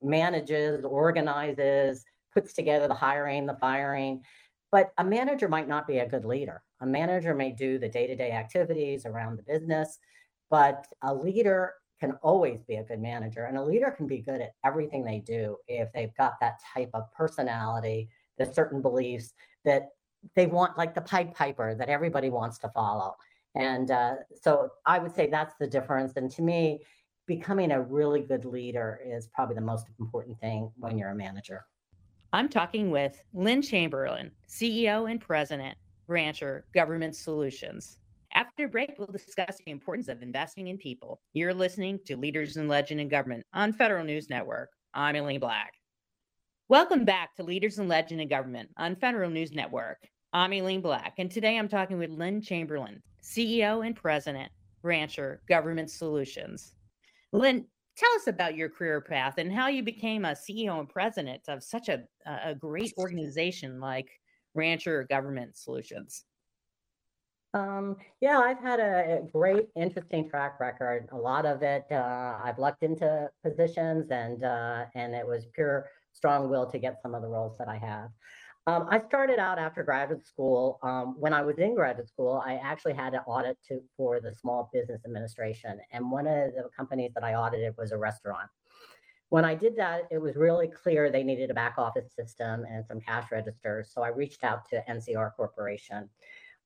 manages, 0.00 0.84
organizes, 0.84 2.04
puts 2.32 2.52
together 2.52 2.88
the 2.88 2.94
hiring, 2.94 3.46
the 3.46 3.56
firing. 3.60 4.22
But 4.70 4.92
a 4.98 5.04
manager 5.04 5.48
might 5.48 5.68
not 5.68 5.86
be 5.86 5.98
a 5.98 6.08
good 6.08 6.24
leader. 6.24 6.62
A 6.80 6.86
manager 6.86 7.34
may 7.34 7.50
do 7.50 7.78
the 7.78 7.88
day 7.88 8.06
to 8.06 8.14
day 8.14 8.30
activities 8.30 9.06
around 9.06 9.36
the 9.36 9.42
business, 9.42 9.98
but 10.50 10.86
a 11.02 11.14
leader 11.14 11.74
can 12.00 12.12
always 12.22 12.62
be 12.62 12.76
a 12.76 12.84
good 12.84 13.00
manager. 13.00 13.44
And 13.46 13.58
a 13.58 13.62
leader 13.62 13.90
can 13.90 14.06
be 14.06 14.18
good 14.18 14.40
at 14.40 14.54
everything 14.64 15.04
they 15.04 15.18
do 15.18 15.56
if 15.66 15.92
they've 15.92 16.14
got 16.16 16.34
that 16.40 16.60
type 16.74 16.90
of 16.94 17.10
personality, 17.12 18.08
the 18.38 18.46
certain 18.52 18.80
beliefs 18.80 19.34
that 19.64 19.90
they 20.34 20.46
want, 20.46 20.78
like 20.78 20.94
the 20.94 21.00
Pied 21.00 21.34
Piper 21.34 21.74
that 21.74 21.88
everybody 21.88 22.30
wants 22.30 22.58
to 22.58 22.68
follow. 22.68 23.16
And 23.54 23.90
uh, 23.90 24.14
so 24.40 24.70
I 24.86 24.98
would 24.98 25.14
say 25.14 25.28
that's 25.28 25.54
the 25.58 25.66
difference. 25.66 26.12
And 26.16 26.30
to 26.32 26.42
me, 26.42 26.80
becoming 27.26 27.72
a 27.72 27.80
really 27.80 28.20
good 28.20 28.44
leader 28.44 29.00
is 29.04 29.28
probably 29.28 29.54
the 29.54 29.60
most 29.60 29.86
important 29.98 30.38
thing 30.40 30.70
when 30.76 30.96
you're 30.96 31.10
a 31.10 31.14
manager. 31.14 31.64
I'm 32.32 32.48
talking 32.48 32.90
with 32.90 33.22
Lynne 33.32 33.62
Chamberlain, 33.62 34.30
CEO 34.48 35.10
and 35.10 35.20
President, 35.20 35.76
Rancher 36.08 36.64
Government 36.72 37.14
Solutions. 37.14 37.98
After 38.32 38.66
break, 38.66 38.94
we'll 38.98 39.08
discuss 39.08 39.58
the 39.58 39.70
importance 39.70 40.08
of 40.08 40.22
investing 40.22 40.68
in 40.68 40.78
people. 40.78 41.20
You're 41.34 41.52
listening 41.52 42.00
to 42.06 42.16
Leaders 42.16 42.56
in 42.56 42.66
Legend 42.66 43.00
in 43.00 43.08
Government 43.08 43.44
on 43.52 43.74
Federal 43.74 44.04
News 44.04 44.30
Network. 44.30 44.70
I'm 44.94 45.16
Aileen 45.16 45.38
Black. 45.38 45.74
Welcome 46.68 47.04
back 47.04 47.36
to 47.36 47.42
Leaders 47.42 47.78
in 47.78 47.88
Legend 47.88 48.22
in 48.22 48.28
Government 48.28 48.70
on 48.78 48.96
Federal 48.96 49.28
News 49.28 49.52
Network. 49.52 49.98
I'm 50.32 50.52
Aileen 50.52 50.80
Black, 50.80 51.14
and 51.18 51.30
today 51.30 51.58
I'm 51.58 51.68
talking 51.68 51.98
with 51.98 52.10
Lynne 52.10 52.40
Chamberlain, 52.40 53.02
CEO 53.22 53.86
and 53.86 53.94
President, 53.94 54.50
Rancher 54.82 55.42
Government 55.46 55.90
Solutions. 55.90 56.74
Lynne, 57.32 57.66
tell 57.96 58.12
us 58.16 58.28
about 58.28 58.56
your 58.56 58.70
career 58.70 59.02
path 59.02 59.34
and 59.36 59.52
how 59.52 59.68
you 59.68 59.82
became 59.82 60.24
a 60.24 60.30
CEO 60.30 60.78
and 60.78 60.88
President 60.88 61.42
of 61.48 61.62
such 61.62 61.90
a, 61.90 62.04
a 62.26 62.54
great 62.54 62.94
organization 62.96 63.78
like 63.78 64.08
Rancher 64.54 65.04
Government 65.04 65.56
Solutions. 65.56 66.24
Um, 67.54 67.96
yeah, 68.20 68.38
I've 68.38 68.60
had 68.60 68.78
a, 68.78 69.22
great, 69.32 69.68
interesting 69.74 70.28
track 70.28 70.60
record. 70.60 71.08
A 71.12 71.16
lot 71.16 71.46
of 71.46 71.62
it, 71.62 71.86
uh, 71.90 72.38
I've 72.42 72.58
lucked 72.58 72.82
into 72.82 73.30
positions, 73.42 74.10
and 74.10 74.44
uh, 74.44 74.84
and 74.94 75.14
it 75.14 75.26
was 75.26 75.46
pure 75.54 75.86
strong 76.12 76.50
will 76.50 76.66
to 76.70 76.78
get 76.78 77.00
some 77.02 77.14
of 77.14 77.22
the 77.22 77.28
roles 77.28 77.56
that 77.58 77.68
I 77.68 77.78
have. 77.78 78.10
Um, 78.66 78.86
I 78.90 79.00
started 79.00 79.38
out 79.38 79.58
after 79.58 79.82
graduate 79.82 80.26
school. 80.26 80.78
Um, 80.82 81.14
when 81.18 81.32
I 81.32 81.40
was 81.40 81.56
in 81.56 81.74
graduate 81.74 82.08
school, 82.08 82.42
I 82.44 82.56
actually 82.56 82.92
had 82.92 83.14
an 83.14 83.20
audit 83.26 83.56
to, 83.68 83.80
for 83.96 84.20
the 84.20 84.34
Small 84.34 84.68
Business 84.74 85.00
Administration, 85.06 85.78
and 85.90 86.10
one 86.10 86.26
of 86.26 86.52
the 86.52 86.68
companies 86.76 87.12
that 87.14 87.24
I 87.24 87.34
audited 87.34 87.74
was 87.78 87.92
a 87.92 87.96
restaurant. 87.96 88.50
When 89.30 89.44
I 89.44 89.54
did 89.54 89.76
that, 89.76 90.02
it 90.10 90.18
was 90.18 90.36
really 90.36 90.68
clear 90.68 91.10
they 91.10 91.22
needed 91.22 91.50
a 91.50 91.54
back 91.54 91.74
office 91.76 92.12
system 92.14 92.64
and 92.70 92.84
some 92.86 93.00
cash 93.00 93.30
registers. 93.30 93.90
So 93.92 94.02
I 94.02 94.08
reached 94.08 94.42
out 94.42 94.68
to 94.70 94.82
NCR 94.88 95.34
Corporation 95.36 96.08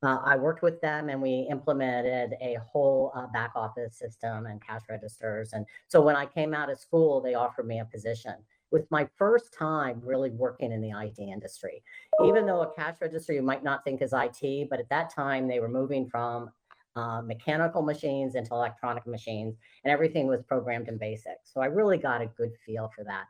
uh, 0.02 0.18
I 0.24 0.36
worked 0.36 0.62
with 0.62 0.80
them 0.80 1.08
and 1.08 1.22
we 1.22 1.46
implemented 1.50 2.34
a 2.40 2.56
whole 2.72 3.12
uh, 3.14 3.26
back 3.28 3.52
office 3.54 3.96
system 3.96 4.46
and 4.46 4.60
cash 4.60 4.82
registers. 4.90 5.52
And 5.52 5.64
so 5.86 6.00
when 6.00 6.16
I 6.16 6.26
came 6.26 6.54
out 6.54 6.70
of 6.70 6.78
school, 6.78 7.20
they 7.20 7.34
offered 7.34 7.66
me 7.66 7.78
a 7.80 7.84
position. 7.84 8.32
It 8.32 8.74
was 8.74 8.86
my 8.90 9.08
first 9.16 9.54
time 9.56 10.00
really 10.02 10.30
working 10.30 10.72
in 10.72 10.80
the 10.80 10.90
IT 10.90 11.18
industry. 11.18 11.82
Even 12.24 12.46
though 12.46 12.62
a 12.62 12.74
cash 12.74 12.96
register 13.00 13.32
you 13.32 13.42
might 13.42 13.62
not 13.62 13.84
think 13.84 14.02
is 14.02 14.14
IT, 14.14 14.68
but 14.70 14.80
at 14.80 14.88
that 14.88 15.10
time 15.10 15.46
they 15.46 15.60
were 15.60 15.68
moving 15.68 16.08
from 16.08 16.50
uh, 16.96 17.22
mechanical 17.22 17.82
machines 17.82 18.34
into 18.34 18.52
electronic 18.52 19.06
machines, 19.06 19.56
and 19.84 19.92
everything 19.92 20.26
was 20.26 20.42
programmed 20.42 20.88
in 20.88 20.98
BASIC. 20.98 21.38
So 21.44 21.60
I 21.60 21.66
really 21.66 21.98
got 21.98 22.20
a 22.20 22.26
good 22.26 22.52
feel 22.64 22.90
for 22.94 23.04
that. 23.04 23.24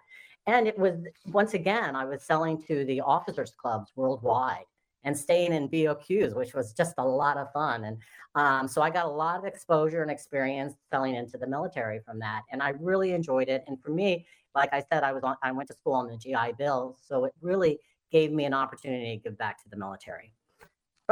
And 0.47 0.67
it 0.67 0.77
was, 0.79 0.95
once 1.27 1.55
again, 1.55 1.95
I 1.95 2.05
was 2.05 2.25
selling 2.25 2.63
to 2.65 2.85
the 2.85 3.01
officers' 3.01 3.53
clubs 3.53 3.93
worldwide 3.95 4.65
and 5.05 5.17
staying 5.17 5.53
in 5.53 5.69
BOQs, 5.69 6.35
which 6.35 6.55
was 6.55 6.73
just 6.73 6.95
a 6.99 7.05
lot 7.05 7.37
of 7.37 7.53
fun. 7.53 7.85
And 7.85 7.99
um, 8.35 8.69
so 8.69 8.83
I 8.83 8.91
got 8.91 9.07
a 9.07 9.11
lot 9.11 9.39
of 9.39 9.45
exposure 9.45 10.03
and 10.03 10.11
experience 10.11 10.75
selling 10.91 11.15
into 11.15 11.39
the 11.39 11.47
military 11.47 12.01
from 12.01 12.19
that, 12.21 12.43
and 12.51 12.63
I 12.63 12.71
really 12.81 13.13
enjoyed 13.13 13.49
it. 13.49 13.65
And 13.67 13.81
for 13.81 13.91
me, 13.91 14.27
like 14.55 14.73
I 14.73 14.83
said, 14.93 15.03
I 15.03 15.13
was 15.13 15.23
on, 15.23 15.37
I 15.43 15.53
went 15.53 15.69
to 15.69 15.75
school 15.75 15.95
on 15.95 16.09
the 16.09 16.17
GI 16.17 16.55
Bill, 16.59 16.97
so 17.01 17.25
it 17.25 17.33
really 17.41 17.79
gave 18.11 18.33
me 18.33 18.45
an 18.45 18.55
opportunity 18.55 19.17
to 19.17 19.23
give 19.23 19.39
back 19.39 19.63
to 19.63 19.69
the 19.71 19.77
military. 19.77 20.33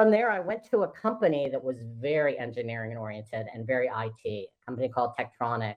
From 0.00 0.10
there, 0.10 0.30
I 0.30 0.40
went 0.40 0.64
to 0.70 0.84
a 0.84 0.88
company 0.88 1.50
that 1.50 1.62
was 1.62 1.76
very 2.00 2.38
engineering 2.38 2.96
oriented 2.96 3.48
and 3.52 3.66
very 3.66 3.88
IT, 3.88 4.24
a 4.24 4.48
company 4.64 4.88
called 4.88 5.10
Tektronix. 5.14 5.74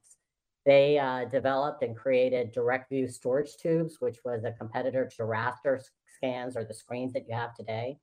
They 0.65 0.97
uh, 0.97 1.25
developed 1.25 1.83
and 1.83 1.93
created 1.93 2.53
direct 2.53 2.87
view 2.87 3.09
storage 3.09 3.57
tubes, 3.57 3.97
which 3.99 4.19
was 4.23 4.45
a 4.45 4.53
competitor 4.53 5.11
to 5.17 5.23
raster 5.23 5.77
scans 6.15 6.55
or 6.55 6.63
the 6.63 6.73
screens 6.73 7.11
that 7.11 7.27
you 7.27 7.35
have 7.35 7.53
today. 7.53 7.97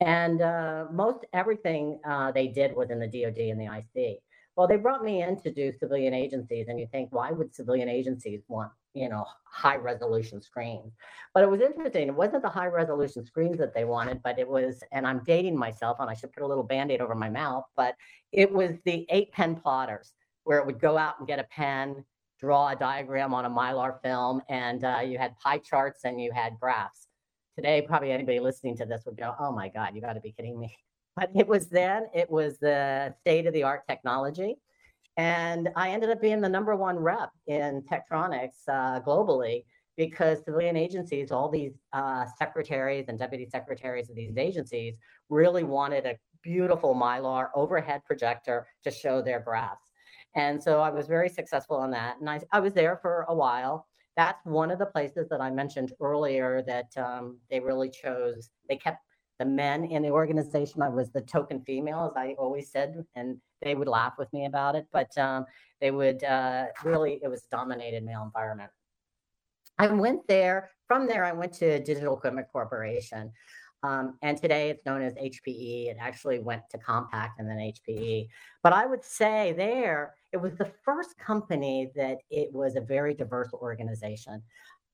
And 0.00 0.42
uh, 0.42 0.86
most 0.90 1.24
everything 1.32 2.00
uh, 2.04 2.32
they 2.32 2.48
did 2.48 2.74
was 2.74 2.90
in 2.90 2.98
the 2.98 3.06
DoD 3.06 3.38
and 3.38 3.60
the 3.60 3.66
IC. 3.72 4.18
Well, 4.56 4.66
they 4.66 4.74
brought 4.74 5.04
me 5.04 5.22
in 5.22 5.40
to 5.42 5.52
do 5.52 5.70
civilian 5.78 6.14
agencies, 6.14 6.66
and 6.66 6.80
you 6.80 6.88
think, 6.90 7.10
why 7.12 7.30
would 7.30 7.54
civilian 7.54 7.88
agencies 7.88 8.42
want, 8.48 8.72
you 8.94 9.08
know, 9.08 9.26
high 9.44 9.76
resolution 9.76 10.40
screens? 10.40 10.92
But 11.34 11.42
it 11.42 11.50
was 11.50 11.60
interesting. 11.60 12.08
It 12.08 12.14
wasn't 12.14 12.42
the 12.42 12.48
high 12.48 12.66
resolution 12.66 13.24
screens 13.24 13.58
that 13.58 13.74
they 13.74 13.84
wanted, 13.84 14.22
but 14.22 14.38
it 14.38 14.48
was, 14.48 14.82
and 14.92 15.06
I'm 15.06 15.22
dating 15.24 15.56
myself, 15.56 15.98
and 16.00 16.08
I 16.08 16.14
should 16.14 16.32
put 16.32 16.42
a 16.42 16.46
little 16.46 16.64
band 16.64 16.90
aid 16.90 17.00
over 17.00 17.14
my 17.14 17.30
mouth, 17.30 17.64
but 17.76 17.94
it 18.32 18.52
was 18.52 18.72
the 18.84 19.06
eight 19.10 19.32
pen 19.32 19.56
plotters 19.56 20.12
where 20.44 20.58
it 20.58 20.66
would 20.66 20.80
go 20.80 20.96
out 20.96 21.18
and 21.18 21.28
get 21.28 21.38
a 21.38 21.44
pen, 21.44 22.04
draw 22.38 22.68
a 22.70 22.76
diagram 22.76 23.34
on 23.34 23.44
a 23.44 23.50
mylar 23.50 24.00
film, 24.02 24.42
and 24.48 24.84
uh, 24.84 25.00
you 25.04 25.18
had 25.18 25.38
pie 25.38 25.58
charts 25.58 26.04
and 26.04 26.20
you 26.20 26.32
had 26.32 26.58
graphs 26.60 27.08
today 27.56 27.82
probably 27.82 28.10
anybody 28.10 28.40
listening 28.40 28.76
to 28.76 28.84
this 28.84 29.02
would 29.06 29.16
go 29.16 29.34
oh 29.38 29.52
my 29.52 29.68
god 29.68 29.94
you 29.94 30.00
got 30.00 30.14
to 30.14 30.20
be 30.20 30.32
kidding 30.32 30.58
me 30.58 30.74
but 31.16 31.30
it 31.34 31.46
was 31.46 31.68
then 31.68 32.06
it 32.14 32.30
was 32.30 32.58
the 32.58 33.14
state 33.20 33.46
of 33.46 33.52
the 33.54 33.62
art 33.62 33.82
technology 33.88 34.56
and 35.16 35.68
i 35.76 35.90
ended 35.90 36.10
up 36.10 36.20
being 36.20 36.40
the 36.40 36.48
number 36.48 36.74
one 36.74 36.98
rep 36.98 37.30
in 37.46 37.82
Tektronix 37.90 38.50
uh, 38.68 39.00
globally 39.00 39.64
because 39.96 40.44
civilian 40.44 40.76
agencies 40.76 41.30
all 41.30 41.48
these 41.48 41.78
uh, 41.92 42.24
secretaries 42.38 43.06
and 43.08 43.18
deputy 43.18 43.46
secretaries 43.46 44.10
of 44.10 44.16
these 44.16 44.36
agencies 44.36 44.94
really 45.28 45.64
wanted 45.64 46.04
a 46.06 46.16
beautiful 46.42 46.94
mylar 46.94 47.48
overhead 47.54 48.02
projector 48.04 48.66
to 48.82 48.90
show 48.90 49.22
their 49.22 49.40
graphs 49.40 49.92
and 50.34 50.62
so 50.62 50.80
i 50.80 50.90
was 50.90 51.06
very 51.06 51.28
successful 51.28 51.76
on 51.76 51.90
that 51.90 52.18
and 52.20 52.28
I, 52.28 52.40
I 52.52 52.60
was 52.60 52.74
there 52.74 52.98
for 53.00 53.24
a 53.28 53.34
while 53.34 53.86
that's 54.16 54.44
one 54.44 54.70
of 54.70 54.78
the 54.78 54.86
places 54.86 55.28
that 55.28 55.40
I 55.40 55.50
mentioned 55.50 55.92
earlier 56.00 56.62
that 56.66 56.96
um, 56.96 57.38
they 57.50 57.60
really 57.60 57.90
chose. 57.90 58.50
They 58.68 58.76
kept 58.76 58.98
the 59.38 59.44
men 59.44 59.84
in 59.84 60.02
the 60.02 60.10
organization. 60.10 60.82
I 60.82 60.88
was 60.88 61.10
the 61.10 61.20
token 61.20 61.62
female, 61.64 62.10
as 62.10 62.16
I 62.16 62.34
always 62.38 62.70
said, 62.70 63.04
and 63.14 63.38
they 63.62 63.74
would 63.74 63.88
laugh 63.88 64.14
with 64.18 64.32
me 64.32 64.46
about 64.46 64.76
it. 64.76 64.86
But 64.92 65.16
um, 65.18 65.46
they 65.80 65.90
would 65.90 66.22
uh, 66.24 66.66
really, 66.84 67.20
it 67.22 67.28
was 67.28 67.42
dominated 67.50 68.04
male 68.04 68.22
environment. 68.22 68.70
I 69.78 69.88
went 69.88 70.26
there. 70.28 70.70
From 70.86 71.06
there, 71.06 71.24
I 71.24 71.32
went 71.32 71.52
to 71.54 71.82
Digital 71.82 72.16
Equipment 72.16 72.46
Corporation. 72.52 73.32
Um, 73.84 74.16
and 74.22 74.40
today 74.40 74.70
it's 74.70 74.86
known 74.86 75.02
as 75.02 75.12
HPE. 75.14 75.90
It 75.90 75.96
actually 76.00 76.38
went 76.38 76.62
to 76.70 76.78
Compaq 76.78 77.32
and 77.38 77.46
then 77.46 77.58
HPE. 77.58 78.28
But 78.62 78.72
I 78.72 78.86
would 78.86 79.04
say 79.04 79.52
there, 79.52 80.14
it 80.32 80.38
was 80.38 80.54
the 80.54 80.70
first 80.84 81.18
company 81.18 81.90
that 81.94 82.18
it 82.30 82.50
was 82.50 82.76
a 82.76 82.80
very 82.80 83.12
diverse 83.12 83.52
organization. 83.52 84.42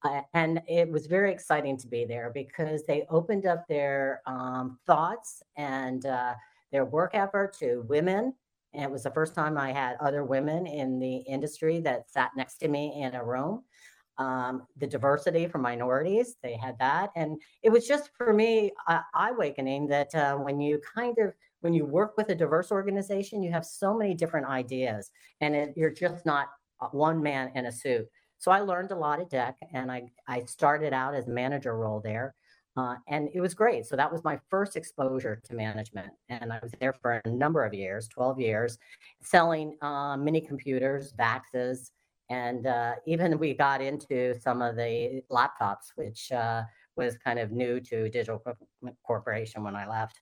Uh, 0.02 0.22
and 0.34 0.62
it 0.66 0.90
was 0.90 1.06
very 1.06 1.30
exciting 1.32 1.76
to 1.76 1.86
be 1.86 2.04
there 2.04 2.30
because 2.32 2.84
they 2.86 3.06
opened 3.10 3.46
up 3.46 3.66
their 3.68 4.22
um, 4.26 4.78
thoughts 4.86 5.42
and 5.56 6.06
uh, 6.06 6.34
their 6.72 6.84
work 6.84 7.10
effort 7.14 7.54
to 7.58 7.84
women. 7.88 8.34
And 8.72 8.84
it 8.84 8.90
was 8.90 9.02
the 9.02 9.10
first 9.10 9.34
time 9.34 9.58
I 9.58 9.72
had 9.72 9.96
other 10.00 10.24
women 10.24 10.66
in 10.66 10.98
the 10.98 11.16
industry 11.16 11.80
that 11.80 12.10
sat 12.10 12.30
next 12.36 12.58
to 12.58 12.68
me 12.68 13.02
in 13.02 13.14
a 13.14 13.24
room 13.24 13.64
um, 14.20 14.66
the 14.76 14.86
diversity 14.86 15.48
for 15.48 15.58
minorities. 15.58 16.36
They 16.42 16.54
had 16.54 16.78
that, 16.78 17.10
and 17.16 17.40
it 17.62 17.70
was 17.70 17.88
just 17.88 18.10
for 18.16 18.34
me 18.34 18.70
uh, 18.86 19.00
eye 19.14 19.30
awakening 19.30 19.88
that 19.88 20.14
uh, 20.14 20.36
when 20.36 20.60
you 20.60 20.80
kind 20.94 21.16
of 21.18 21.32
when 21.62 21.72
you 21.72 21.84
work 21.86 22.16
with 22.16 22.28
a 22.28 22.34
diverse 22.34 22.70
organization, 22.70 23.42
you 23.42 23.50
have 23.50 23.64
so 23.64 23.96
many 23.96 24.14
different 24.14 24.46
ideas, 24.46 25.10
and 25.40 25.56
it, 25.56 25.72
you're 25.74 25.90
just 25.92 26.26
not 26.26 26.48
one 26.92 27.22
man 27.22 27.50
in 27.54 27.66
a 27.66 27.72
suit. 27.72 28.06
So 28.40 28.50
I 28.50 28.60
learned 28.60 28.90
a 28.90 28.96
lot 28.96 29.20
at 29.20 29.30
DEC, 29.30 29.54
and 29.72 29.92
I 29.92 30.08
I 30.26 30.44
started 30.44 30.92
out 30.92 31.14
as 31.14 31.28
manager 31.28 31.76
role 31.76 32.00
there. 32.00 32.34
Uh, 32.76 32.96
and 33.08 33.28
it 33.34 33.40
was 33.40 33.52
great. 33.52 33.84
So 33.84 33.96
that 33.96 34.10
was 34.10 34.24
my 34.24 34.38
first 34.48 34.76
exposure 34.76 35.40
to 35.44 35.54
management. 35.54 36.10
And 36.28 36.52
I 36.52 36.60
was 36.62 36.72
there 36.80 36.94
for 36.94 37.20
a 37.24 37.28
number 37.28 37.64
of 37.64 37.74
years, 37.74 38.08
12 38.08 38.40
years, 38.40 38.78
selling 39.20 39.76
uh, 39.82 40.16
mini 40.16 40.40
computers, 40.40 41.12
VAXes, 41.18 41.90
and 42.30 42.66
uh, 42.66 42.94
even 43.06 43.38
we 43.38 43.54
got 43.54 43.82
into 43.82 44.38
some 44.40 44.62
of 44.62 44.76
the 44.76 45.22
laptops, 45.30 45.92
which 45.96 46.30
uh, 46.32 46.62
was 46.96 47.18
kind 47.18 47.38
of 47.40 47.50
new 47.50 47.80
to 47.80 48.08
Digital 48.08 48.42
Corporation 49.04 49.64
when 49.64 49.74
I 49.74 49.86
left. 49.86 50.20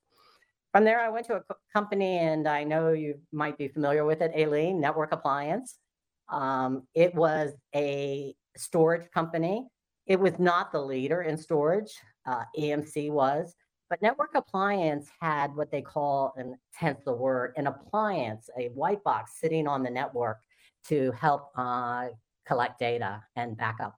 From 0.72 0.84
there, 0.84 1.00
I 1.00 1.10
went 1.10 1.26
to 1.26 1.36
a 1.36 1.42
company, 1.72 2.18
and 2.18 2.48
I 2.48 2.64
know 2.64 2.92
you 2.92 3.20
might 3.30 3.58
be 3.58 3.68
familiar 3.68 4.04
with 4.04 4.22
it, 4.22 4.32
Aileen 4.34 4.80
Network 4.80 5.12
Appliance. 5.12 5.78
Um, 6.30 6.82
it 6.94 7.14
was 7.14 7.52
a 7.74 8.34
storage 8.56 9.10
company. 9.12 9.66
It 10.06 10.18
was 10.18 10.38
not 10.38 10.72
the 10.72 10.80
leader 10.80 11.22
in 11.22 11.36
storage. 11.36 11.92
Uh, 12.26 12.44
EMC 12.58 13.10
was, 13.10 13.54
But 13.88 14.02
Network 14.02 14.34
Appliance 14.34 15.08
had 15.20 15.54
what 15.54 15.70
they 15.70 15.80
call, 15.80 16.34
and 16.36 16.54
hence 16.74 17.02
the 17.04 17.12
word, 17.12 17.54
an 17.56 17.66
appliance, 17.66 18.50
a 18.58 18.68
white 18.68 19.02
box 19.02 19.32
sitting 19.40 19.66
on 19.66 19.82
the 19.82 19.90
network 19.90 20.38
to 20.88 21.12
help 21.12 21.50
uh, 21.56 22.08
collect 22.46 22.78
data 22.78 23.22
and 23.36 23.56
backup. 23.56 23.94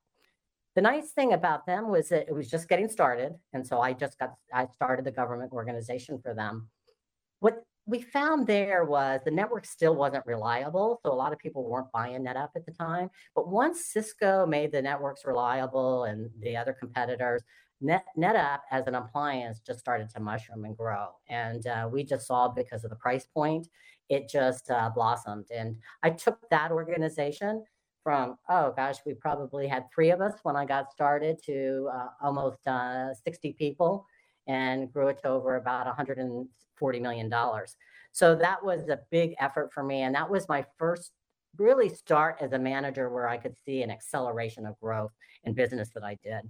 The 0.76 0.82
nice 0.82 1.10
thing 1.10 1.32
about 1.32 1.66
them 1.66 1.88
was 1.88 2.08
that 2.10 2.28
it 2.28 2.34
was 2.34 2.48
just 2.48 2.68
getting 2.68 2.88
started. 2.88 3.34
And 3.52 3.66
so 3.66 3.80
I 3.80 3.92
just 3.92 4.18
got, 4.18 4.34
I 4.54 4.66
started 4.66 5.04
the 5.04 5.10
government 5.10 5.52
organization 5.52 6.20
for 6.22 6.34
them. 6.34 6.68
What 7.40 7.64
we 7.90 8.00
found 8.00 8.46
there 8.46 8.84
was 8.84 9.20
the 9.24 9.30
network 9.32 9.66
still 9.66 9.96
wasn't 9.96 10.24
reliable. 10.24 11.00
So 11.02 11.12
a 11.12 11.14
lot 11.14 11.32
of 11.32 11.40
people 11.40 11.68
weren't 11.68 11.90
buying 11.92 12.24
NetApp 12.24 12.50
at 12.54 12.64
the 12.64 12.72
time. 12.72 13.10
But 13.34 13.48
once 13.48 13.86
Cisco 13.86 14.46
made 14.46 14.70
the 14.70 14.80
networks 14.80 15.24
reliable 15.24 16.04
and 16.04 16.30
the 16.40 16.56
other 16.56 16.72
competitors, 16.72 17.42
Net, 17.82 18.04
NetApp 18.16 18.58
as 18.70 18.86
an 18.86 18.94
appliance 18.94 19.60
just 19.60 19.80
started 19.80 20.10
to 20.10 20.20
mushroom 20.20 20.66
and 20.66 20.76
grow. 20.76 21.08
And 21.30 21.66
uh, 21.66 21.88
we 21.90 22.04
just 22.04 22.26
saw 22.26 22.46
because 22.46 22.84
of 22.84 22.90
the 22.90 22.96
price 22.96 23.24
point, 23.24 23.68
it 24.10 24.28
just 24.28 24.70
uh, 24.70 24.90
blossomed. 24.94 25.46
And 25.50 25.76
I 26.02 26.10
took 26.10 26.38
that 26.50 26.72
organization 26.72 27.64
from, 28.02 28.36
oh 28.50 28.72
gosh, 28.76 28.96
we 29.06 29.14
probably 29.14 29.66
had 29.66 29.84
three 29.94 30.10
of 30.10 30.20
us 30.20 30.34
when 30.42 30.56
I 30.56 30.66
got 30.66 30.92
started 30.92 31.40
to 31.46 31.88
uh, 31.92 32.08
almost 32.22 32.66
uh, 32.66 33.14
60 33.14 33.54
people 33.54 34.06
and 34.50 34.92
grew 34.92 35.06
it 35.08 35.20
to 35.22 35.28
over 35.28 35.54
about 35.54 35.86
140 35.86 37.00
million 37.00 37.28
dollars. 37.28 37.76
So 38.10 38.34
that 38.34 38.64
was 38.64 38.88
a 38.88 38.98
big 39.12 39.34
effort 39.38 39.72
for 39.72 39.84
me, 39.84 40.02
and 40.02 40.14
that 40.16 40.28
was 40.28 40.48
my 40.48 40.64
first 40.76 41.12
really 41.56 41.88
start 41.88 42.36
as 42.40 42.52
a 42.52 42.58
manager 42.58 43.10
where 43.10 43.28
I 43.28 43.36
could 43.36 43.54
see 43.64 43.82
an 43.82 43.90
acceleration 43.90 44.66
of 44.66 44.78
growth 44.80 45.12
in 45.44 45.54
business 45.54 45.90
that 45.94 46.02
I 46.02 46.16
did. 46.22 46.42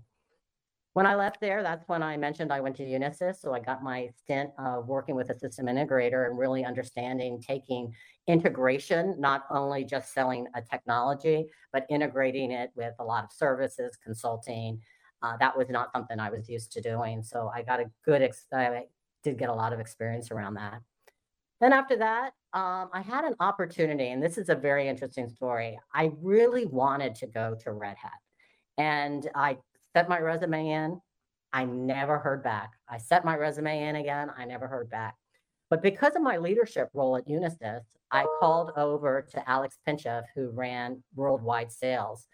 When 0.94 1.06
I 1.06 1.14
left 1.14 1.40
there, 1.40 1.62
that's 1.62 1.86
when 1.88 2.02
I 2.02 2.16
mentioned 2.16 2.52
I 2.52 2.60
went 2.60 2.76
to 2.76 2.84
Unisys. 2.84 3.36
So 3.40 3.54
I 3.54 3.60
got 3.60 3.82
my 3.82 4.08
stint 4.16 4.50
of 4.58 4.88
working 4.88 5.14
with 5.14 5.30
a 5.30 5.38
system 5.38 5.66
integrator 5.66 6.26
and 6.26 6.36
really 6.36 6.64
understanding 6.64 7.40
taking 7.40 7.94
integration, 8.26 9.14
not 9.18 9.44
only 9.50 9.84
just 9.84 10.12
selling 10.12 10.46
a 10.54 10.62
technology, 10.62 11.46
but 11.72 11.86
integrating 11.90 12.50
it 12.50 12.70
with 12.74 12.94
a 12.98 13.04
lot 13.04 13.24
of 13.24 13.30
services, 13.32 13.96
consulting, 14.02 14.80
uh, 15.22 15.36
that 15.38 15.56
was 15.56 15.68
not 15.68 15.92
something 15.92 16.18
I 16.18 16.30
was 16.30 16.48
used 16.48 16.72
to 16.72 16.80
doing. 16.80 17.22
So 17.22 17.50
I 17.54 17.62
got 17.62 17.80
a 17.80 17.90
good, 18.04 18.22
ex- 18.22 18.46
I 18.52 18.84
did 19.22 19.38
get 19.38 19.48
a 19.48 19.54
lot 19.54 19.72
of 19.72 19.80
experience 19.80 20.30
around 20.30 20.54
that. 20.54 20.80
Then 21.60 21.72
after 21.72 21.96
that, 21.96 22.32
um, 22.54 22.88
I 22.92 23.02
had 23.02 23.24
an 23.24 23.34
opportunity, 23.38 24.08
and 24.08 24.22
this 24.22 24.38
is 24.38 24.48
a 24.48 24.54
very 24.54 24.88
interesting 24.88 25.28
story. 25.28 25.78
I 25.92 26.10
really 26.20 26.64
wanted 26.64 27.14
to 27.16 27.26
go 27.26 27.54
to 27.62 27.72
Red 27.72 27.96
Hat, 27.98 28.18
and 28.78 29.28
I 29.34 29.58
set 29.94 30.08
my 30.08 30.18
resume 30.18 30.68
in. 30.68 31.00
I 31.52 31.64
never 31.64 32.18
heard 32.18 32.42
back. 32.42 32.70
I 32.88 32.98
set 32.98 33.24
my 33.24 33.36
resume 33.36 33.82
in 33.82 33.96
again. 33.96 34.30
I 34.36 34.46
never 34.46 34.68
heard 34.68 34.88
back. 34.88 35.16
But 35.68 35.82
because 35.82 36.16
of 36.16 36.22
my 36.22 36.38
leadership 36.38 36.88
role 36.94 37.16
at 37.16 37.28
Unisys, 37.28 37.82
I 38.10 38.26
called 38.40 38.72
over 38.76 39.26
to 39.30 39.48
Alex 39.48 39.78
Pinchev, 39.86 40.24
who 40.34 40.50
ran 40.50 41.02
worldwide 41.14 41.70
sales 41.70 42.26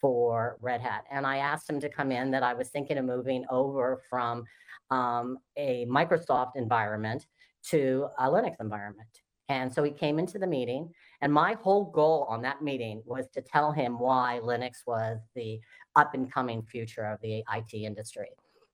for 0.00 0.56
Red 0.60 0.80
Hat. 0.80 1.04
And 1.10 1.26
I 1.26 1.38
asked 1.38 1.68
him 1.68 1.80
to 1.80 1.88
come 1.88 2.12
in 2.12 2.30
that 2.30 2.42
I 2.42 2.54
was 2.54 2.68
thinking 2.68 2.98
of 2.98 3.04
moving 3.04 3.44
over 3.50 4.02
from 4.08 4.44
um, 4.90 5.38
a 5.56 5.86
Microsoft 5.86 6.56
environment 6.56 7.26
to 7.68 8.08
a 8.18 8.24
Linux 8.24 8.56
environment. 8.60 9.08
And 9.48 9.72
so 9.72 9.82
he 9.82 9.90
came 9.90 10.20
into 10.20 10.38
the 10.38 10.46
meeting, 10.46 10.92
and 11.20 11.32
my 11.32 11.54
whole 11.54 11.84
goal 11.84 12.24
on 12.28 12.40
that 12.42 12.62
meeting 12.62 13.02
was 13.04 13.26
to 13.34 13.42
tell 13.42 13.72
him 13.72 13.98
why 13.98 14.38
Linux 14.44 14.82
was 14.86 15.18
the 15.34 15.60
up 15.96 16.14
and 16.14 16.32
coming 16.32 16.62
future 16.62 17.04
of 17.04 17.20
the 17.20 17.42
IT 17.52 17.74
industry. 17.74 18.28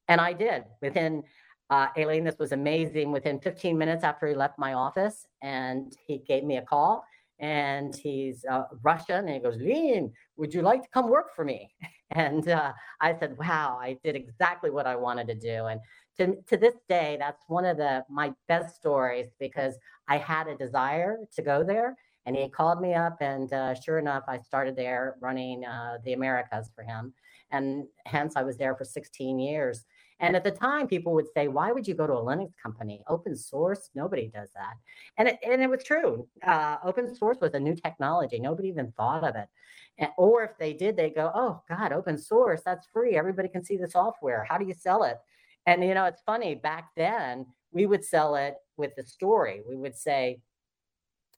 And 0.09 0.21
I 0.21 0.35
did. 0.35 0.65
Within, 0.83 1.23
uh, 1.71 1.89
Aileen, 1.97 2.25
this 2.25 2.39
was 2.39 2.53
amazing. 2.53 3.11
Within 3.11 3.41
15 3.41 3.77
minutes 3.79 4.05
after 4.05 4.27
he 4.27 4.35
left 4.35 4.59
my 4.59 4.75
office, 4.75 5.27
and 5.43 5.97
he 6.07 6.19
gave 6.19 6.45
me 6.45 6.59
a 6.59 6.63
call 6.63 7.07
and 7.39 7.95
he's 7.95 8.45
uh, 8.51 8.65
Russian. 8.83 9.27
And 9.27 9.31
he 9.31 9.39
goes, 9.39 9.57
Lean, 9.57 10.13
would 10.37 10.55
you 10.55 10.63
like 10.63 10.83
to 10.83 10.89
come 10.89 11.09
work 11.09 11.35
for 11.35 11.45
me? 11.45 11.71
And 12.13 12.49
uh, 12.49 12.73
I 13.01 13.19
said, 13.19 13.37
wow, 13.37 13.81
I 13.83 13.99
did 14.05 14.15
exactly 14.15 14.71
what 14.71 14.87
I 14.87 14.95
wanted 14.95 15.27
to 15.27 15.35
do. 15.35 15.67
And 15.67 15.81
to, 16.19 16.37
to 16.47 16.57
this 16.57 16.77
day, 16.89 17.17
that's 17.19 17.43
one 17.49 17.65
of 17.65 17.77
the 17.77 18.05
my 18.09 18.33
best 18.47 18.77
stories 18.77 19.27
because 19.41 19.75
I 20.07 20.19
had 20.19 20.47
a 20.47 20.57
desire 20.57 21.19
to 21.35 21.43
go 21.43 21.65
there. 21.65 21.97
And 22.25 22.37
he 22.37 22.49
called 22.49 22.81
me 22.81 22.95
up, 22.95 23.19
and 23.21 23.53
uh, 23.53 23.75
sure 23.75 23.99
enough, 23.99 24.23
I 24.29 24.39
started 24.39 24.77
there 24.77 25.17
running 25.21 25.65
uh, 25.65 25.99
the 26.05 26.13
Americas 26.13 26.71
for 26.75 26.83
him. 26.83 27.13
And 27.51 27.87
hence, 28.05 28.35
I 28.37 28.43
was 28.43 28.57
there 28.57 28.77
for 28.77 28.85
16 28.85 29.39
years. 29.39 29.85
And 30.19 30.35
at 30.35 30.45
the 30.45 30.51
time, 30.51 30.87
people 30.87 31.13
would 31.13 31.27
say, 31.35 31.47
why 31.47 31.73
would 31.73 31.87
you 31.87 31.95
go 31.95 32.07
to 32.07 32.15
a 32.15 32.25
Linux 32.25 32.53
company? 32.63 33.03
Open 33.07 33.37
source, 33.37 33.91
nobody 33.95 34.29
does 34.29 34.49
that. 34.55 34.75
And 35.19 35.29
it, 35.29 35.39
and 35.47 35.61
it 35.63 35.69
was 35.69 35.85
true. 35.85 36.27
Uh, 36.43 36.79
open 36.85 37.15
source 37.15 37.37
was 37.41 37.53
a 37.53 37.61
new 37.61 37.75
technology. 37.75 38.39
Nobody 38.39 38.69
even 38.69 38.93
thought 38.93 39.25
of 39.25 39.37
it. 39.37 39.49
And, 39.99 40.11
or 40.17 40.43
if 40.45 40.57
they 40.59 40.73
did, 40.73 40.97
they 40.97 41.11
go, 41.11 41.31
oh, 41.35 41.63
God, 41.69 41.93
open 41.93 42.17
source, 42.17 42.63
that's 42.65 42.87
free. 42.93 43.17
Everybody 43.17 43.49
can 43.49 43.63
see 43.63 43.77
the 43.77 43.89
software. 43.89 44.47
How 44.49 44.57
do 44.57 44.65
you 44.65 44.75
sell 44.75 45.05
it? 45.05 45.19
And, 45.67 45.85
you 45.85 45.93
know, 45.93 46.07
it's 46.07 46.23
funny, 46.25 46.55
back 46.55 46.91
then, 46.97 47.47
we 47.73 47.85
would 47.85 48.05
sell 48.05 48.37
it 48.37 48.55
with 48.79 48.95
the 48.97 49.03
story. 49.03 49.61
We 49.69 49.77
would 49.77 49.97
say, 49.97 50.41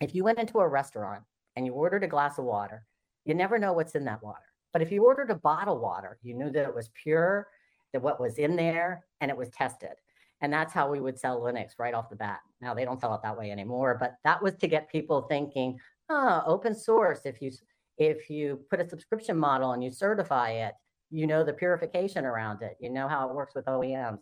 if 0.01 0.15
you 0.15 0.23
went 0.23 0.39
into 0.39 0.59
a 0.61 0.69
restaurant 0.69 1.25
and 1.57 1.67
you 1.67 1.73
ordered 1.73 2.05
a 2.05 2.09
glass 2.09 2.39
of 2.39 2.45
water, 2.45 2.85
you 3.25 3.35
never 3.35 3.59
know 3.59 3.73
what's 3.73 3.97
in 3.97 4.05
that 4.05 4.23
water. 4.23 4.39
But 4.73 4.83
if 4.83 4.93
you 4.93 5.05
ordered 5.05 5.31
a 5.31 5.35
bottled 5.35 5.81
water, 5.81 6.19
you 6.23 6.35
knew 6.35 6.51
that 6.51 6.65
it 6.65 6.75
was 6.75 6.91
pure 7.03 7.49
that 7.93 8.03
what 8.03 8.21
was 8.21 8.39
in 8.39 8.57
there 8.57 9.05
and 9.21 9.31
it 9.31 9.37
was 9.37 9.49
tested. 9.51 9.95
And 10.41 10.53
that's 10.53 10.73
how 10.73 10.91
we 10.91 11.01
would 11.01 11.19
sell 11.19 11.41
Linux 11.41 11.73
right 11.79 11.95
off 11.95 12.11
the 12.11 12.17
bat. 12.17 12.41
Now 12.61 12.75
they 12.75 12.85
don't 12.85 13.01
sell 13.01 13.15
it 13.15 13.23
that 13.23 13.39
way 13.39 13.51
anymore, 13.51 13.97
but 13.99 14.17
that 14.25 14.43
was 14.43 14.55
to 14.57 14.69
get 14.69 14.91
people 14.91 15.23
thinking, 15.23 15.79
oh, 16.09 16.43
open 16.47 16.75
source. 16.75 17.21
If 17.25 17.43
you 17.43 17.51
if 17.97 18.31
you 18.31 18.61
put 18.71 18.81
a 18.81 18.89
subscription 18.89 19.37
model 19.37 19.73
and 19.73 19.83
you 19.83 19.91
certify 19.91 20.51
it, 20.51 20.75
you 21.11 21.27
know 21.27 21.43
the 21.43 21.53
purification 21.53 22.25
around 22.25 22.63
it. 22.63 22.77
You 22.81 22.91
know 22.91 23.09
how 23.09 23.29
it 23.29 23.35
works 23.35 23.55
with 23.55 23.65
OEMs. 23.65 24.21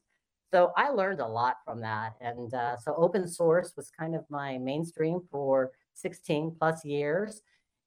So 0.52 0.72
I 0.76 0.90
learned 0.90 1.20
a 1.20 1.26
lot 1.26 1.56
from 1.64 1.80
that. 1.80 2.14
And 2.20 2.54
uh, 2.54 2.78
so 2.78 2.94
open 2.96 3.28
source 3.28 3.74
was 3.76 3.90
kind 3.90 4.14
of 4.14 4.24
my 4.30 4.58
mainstream 4.58 5.20
for 5.30 5.72
16 5.94 6.56
plus 6.58 6.84
years. 6.84 7.42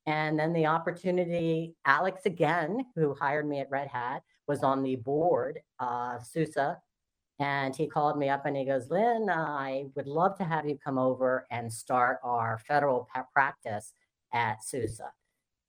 And 0.05 0.37
then 0.37 0.53
the 0.53 0.65
opportunity, 0.65 1.75
Alex 1.85 2.25
again, 2.25 2.85
who 2.95 3.15
hired 3.15 3.47
me 3.47 3.59
at 3.59 3.69
Red 3.69 3.87
Hat, 3.87 4.23
was 4.49 4.63
on 4.63 4.83
the 4.83 4.95
board, 4.97 5.59
uh, 5.79 6.19
SUSE, 6.19 6.75
and 7.39 7.73
he 7.73 7.88
called 7.88 8.17
me 8.17 8.27
up 8.27 8.45
and 8.45 8.57
he 8.57 8.65
goes, 8.65 8.89
Lynne, 8.89 9.29
I 9.29 9.85
would 9.95 10.07
love 10.07 10.38
to 10.39 10.43
have 10.43 10.67
you 10.67 10.77
come 10.83 10.97
over 10.97 11.47
and 11.51 11.71
start 11.71 12.17
our 12.23 12.59
federal 12.67 13.07
practice 13.31 13.93
at 14.33 14.62
SUSE. 14.62 14.99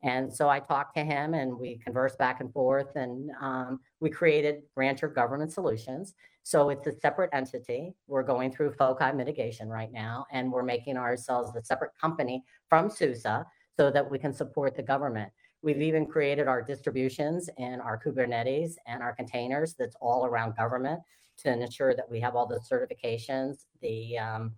And 0.02 0.32
so 0.34 0.48
I 0.48 0.60
talked 0.60 0.96
to 0.96 1.04
him 1.04 1.34
and 1.34 1.58
we 1.58 1.76
conversed 1.76 2.18
back 2.18 2.40
and 2.40 2.50
forth 2.52 2.96
and 2.96 3.30
um, 3.40 3.80
we 4.00 4.08
created 4.08 4.62
Rancher 4.74 5.08
Government 5.08 5.52
Solutions. 5.52 6.14
So 6.42 6.70
it's 6.70 6.86
a 6.86 6.98
separate 7.00 7.30
entity. 7.34 7.92
We're 8.08 8.22
going 8.22 8.50
through 8.50 8.72
FOCI 8.72 9.14
mitigation 9.14 9.68
right 9.68 9.92
now 9.92 10.24
and 10.32 10.50
we're 10.50 10.62
making 10.62 10.96
ourselves 10.96 11.54
a 11.54 11.62
separate 11.62 11.92
company 12.00 12.42
from 12.70 12.88
SUSE 12.88 13.44
so 13.78 13.90
that 13.90 14.10
we 14.10 14.18
can 14.18 14.32
support 14.32 14.74
the 14.74 14.82
government. 14.82 15.30
We've 15.62 15.82
even 15.82 16.06
created 16.06 16.48
our 16.48 16.62
distributions 16.62 17.50
and 17.58 17.82
our 17.82 18.00
Kubernetes 18.02 18.74
and 18.86 19.02
our 19.02 19.14
containers 19.14 19.74
that's 19.78 19.96
all 20.00 20.24
around 20.24 20.56
government 20.56 21.00
to 21.38 21.52
ensure 21.52 21.94
that 21.94 22.10
we 22.10 22.20
have 22.20 22.34
all 22.34 22.46
the 22.46 22.60
certifications, 22.60 23.66
the 23.82 24.18
um, 24.18 24.52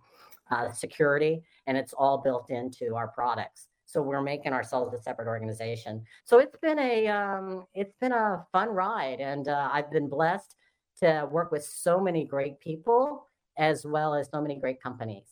uh, 0.51 0.71
security, 0.71 1.41
and 1.67 1.77
it's 1.77 1.93
all 1.93 2.19
built 2.19 2.49
into 2.49 2.95
our 2.95 3.07
products. 3.09 3.67
So 3.85 4.01
we're 4.01 4.21
making 4.21 4.53
ourselves 4.53 4.93
a 4.93 5.01
separate 5.01 5.27
organization. 5.27 6.03
So 6.23 6.39
it's 6.39 6.57
been 6.61 6.79
a 6.79 7.07
um, 7.07 7.65
it's 7.73 7.93
been 7.99 8.11
a 8.11 8.45
fun 8.51 8.69
ride, 8.69 9.19
and 9.19 9.47
uh, 9.47 9.69
I've 9.71 9.91
been 9.91 10.09
blessed 10.09 10.55
to 11.01 11.27
work 11.31 11.51
with 11.51 11.63
so 11.63 11.99
many 11.99 12.25
great 12.25 12.59
people 12.59 13.27
as 13.57 13.85
well 13.85 14.15
as 14.15 14.29
so 14.31 14.41
many 14.41 14.55
great 14.55 14.81
companies. 14.81 15.27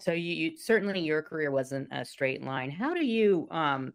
So 0.00 0.12
you, 0.12 0.32
you 0.32 0.56
certainly 0.56 1.00
your 1.00 1.22
career 1.22 1.50
wasn't 1.50 1.88
a 1.90 2.04
straight 2.04 2.44
line. 2.44 2.70
How 2.70 2.94
do 2.94 3.04
you 3.04 3.48
um, 3.50 3.92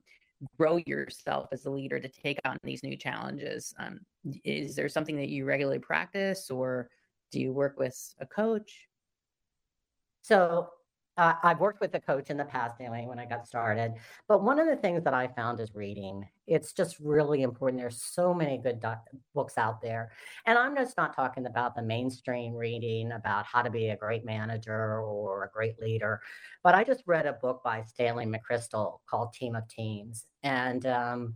grow 0.57 0.77
yourself 0.85 1.47
as 1.51 1.65
a 1.65 1.71
leader 1.71 1.99
to 1.99 2.09
take 2.09 2.39
on 2.45 2.57
these 2.63 2.83
new 2.83 2.95
challenges? 2.97 3.73
Um, 3.79 3.99
is 4.43 4.75
there 4.75 4.89
something 4.89 5.17
that 5.17 5.29
you 5.29 5.45
regularly 5.45 5.79
practice, 5.79 6.49
or 6.49 6.89
do 7.31 7.39
you 7.39 7.51
work 7.51 7.79
with 7.79 7.97
a 8.19 8.25
coach? 8.25 8.87
So 10.21 10.69
uh, 11.17 11.33
I've 11.43 11.59
worked 11.59 11.79
with 11.79 11.93
a 11.93 11.99
coach 11.99 12.29
in 12.29 12.37
the 12.37 12.45
past, 12.45 12.75
anyway, 12.79 13.05
when 13.07 13.19
I 13.19 13.25
got 13.25 13.47
started. 13.47 13.93
But 14.27 14.43
one 14.43 14.59
of 14.59 14.67
the 14.67 14.75
things 14.75 15.03
that 15.03 15.13
I 15.13 15.27
found 15.27 15.59
is 15.59 15.75
reading. 15.75 16.27
It's 16.47 16.73
just 16.73 16.99
really 16.99 17.43
important. 17.43 17.79
There's 17.79 18.01
so 18.01 18.33
many 18.33 18.57
good 18.57 18.79
doc- 18.79 19.07
books 19.35 19.57
out 19.57 19.81
there. 19.81 20.11
And 20.45 20.57
I'm 20.57 20.75
just 20.75 20.97
not 20.97 21.15
talking 21.15 21.45
about 21.45 21.75
the 21.75 21.83
mainstream 21.83 22.55
reading 22.55 23.11
about 23.11 23.45
how 23.45 23.61
to 23.61 23.69
be 23.69 23.89
a 23.89 23.95
great 23.95 24.25
manager 24.25 24.99
or 25.01 25.43
a 25.43 25.49
great 25.51 25.79
leader. 25.79 26.21
But 26.63 26.73
I 26.73 26.83
just 26.83 27.03
read 27.05 27.27
a 27.27 27.33
book 27.33 27.61
by 27.63 27.83
Stanley 27.83 28.25
McChrystal 28.25 28.97
called 29.07 29.33
Team 29.33 29.55
of 29.55 29.67
Teams. 29.67 30.25
And 30.41 30.85
um, 30.87 31.35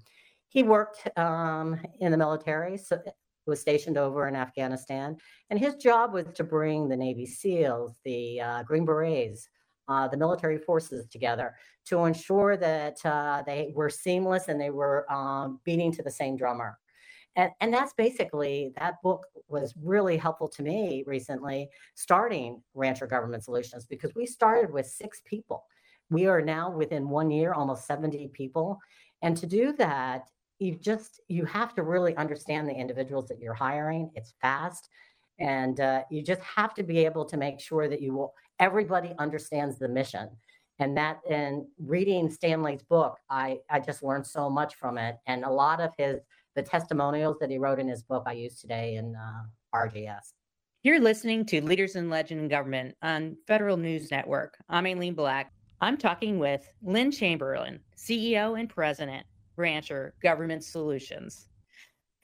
he 0.50 0.64
worked 0.64 1.08
um, 1.18 1.80
in 2.00 2.12
the 2.12 2.18
military. 2.18 2.78
So 2.78 3.00
who 3.48 3.52
was 3.52 3.62
stationed 3.62 3.98
over 3.98 4.28
in 4.28 4.36
Afghanistan. 4.36 5.16
And 5.50 5.58
his 5.58 5.76
job 5.76 6.14
was 6.14 6.26
to 6.36 6.44
bring 6.44 6.90
the 6.90 6.98
Navy 6.98 7.26
SEALs, 7.26 7.96
the 8.04 8.42
uh, 8.42 8.64
Green 8.64 8.86
Berets, 8.86 9.48
uh, 9.88 10.08
the 10.08 10.18
military 10.18 10.58
forces 10.58 11.08
together 11.08 11.56
to 11.86 12.06
ensure 12.06 12.58
that 12.58 13.04
uh, 13.06 13.44
they 13.46 13.72
were 13.74 13.90
seamless 13.90 14.48
and 14.48 14.60
they 14.60 14.70
were 14.70 15.12
um, 15.12 15.60
beating 15.64 15.92
to 15.92 16.04
the 16.04 16.12
same 16.12 16.36
drummer. 16.36 16.78
And, 17.36 17.52
and 17.62 17.74
that's 17.74 17.94
basically 17.94 18.74
that 18.80 19.02
book 19.04 19.26
was 19.48 19.74
really 19.82 20.18
helpful 20.18 20.50
to 20.50 20.64
me 20.64 21.04
recently 21.06 21.70
starting 21.96 22.62
rancher 22.74 23.08
government 23.08 23.44
solutions 23.44 23.86
because 23.86 24.16
we 24.16 24.26
started 24.26 24.72
with 24.72 24.88
six 24.88 25.22
people. 25.26 25.66
We 26.10 26.26
are 26.26 26.42
now 26.42 26.72
within 26.72 27.10
one 27.10 27.30
year 27.30 27.54
almost 27.54 27.86
70 27.86 28.30
people. 28.34 28.80
And 29.22 29.38
to 29.38 29.46
do 29.46 29.74
that 29.74 30.28
you 30.60 30.76
just 30.76 31.22
you 31.28 31.46
have 31.46 31.74
to 31.76 31.84
really 31.84 32.16
understand 32.16 32.68
the 32.68 32.74
individuals 32.74 33.28
that 33.28 33.40
you're 33.40 33.54
hiring. 33.54 34.12
It's 34.16 34.34
fast. 34.42 34.90
And 35.40 35.80
uh, 35.80 36.04
you 36.10 36.24
just 36.24 36.42
have 36.42 36.74
to 36.76 36.84
be 36.84 37.06
able 37.06 37.26
to 37.26 37.38
make 37.38 37.60
sure 37.60 37.88
that 37.88 38.02
you 38.02 38.14
will 38.14 38.34
everybody 38.60 39.14
understands 39.20 39.78
the 39.78 39.88
mission 39.88 40.30
and 40.80 40.96
that 40.98 41.20
in 41.30 41.68
reading 41.80 42.30
stanley's 42.30 42.84
book 42.84 43.18
i 43.30 43.58
i 43.70 43.80
just 43.80 44.04
learned 44.04 44.26
so 44.26 44.50
much 44.50 44.76
from 44.76 44.98
it 44.98 45.18
and 45.28 45.44
a 45.44 45.50
lot 45.50 45.80
of 45.80 45.92
his 45.98 46.20
the 46.56 46.62
testimonials 46.62 47.38
that 47.40 47.50
he 47.50 47.58
wrote 47.58 47.80
in 47.80 47.88
his 47.88 48.04
book 48.04 48.24
i 48.26 48.32
use 48.32 48.60
today 48.60 48.96
in 48.96 49.16
uh, 49.16 49.44
rgs 49.76 50.34
you're 50.84 51.00
listening 51.00 51.46
to 51.46 51.62
leaders 51.62 51.96
in 51.96 52.10
legend 52.10 52.42
and 52.42 52.50
government 52.50 52.96
on 53.02 53.36
federal 53.48 53.78
news 53.78 54.12
network 54.12 54.58
i'm 54.70 54.86
aileen 54.86 55.14
black 55.14 55.52
i'm 55.82 55.98
talking 55.98 56.40
with 56.40 56.70
lynne 56.82 57.12
chamberlain 57.12 57.80
ceo 57.98 58.60
and 58.60 58.70
president 58.70 59.26
Rancher 59.58 60.14
Government 60.22 60.64
Solutions. 60.64 61.50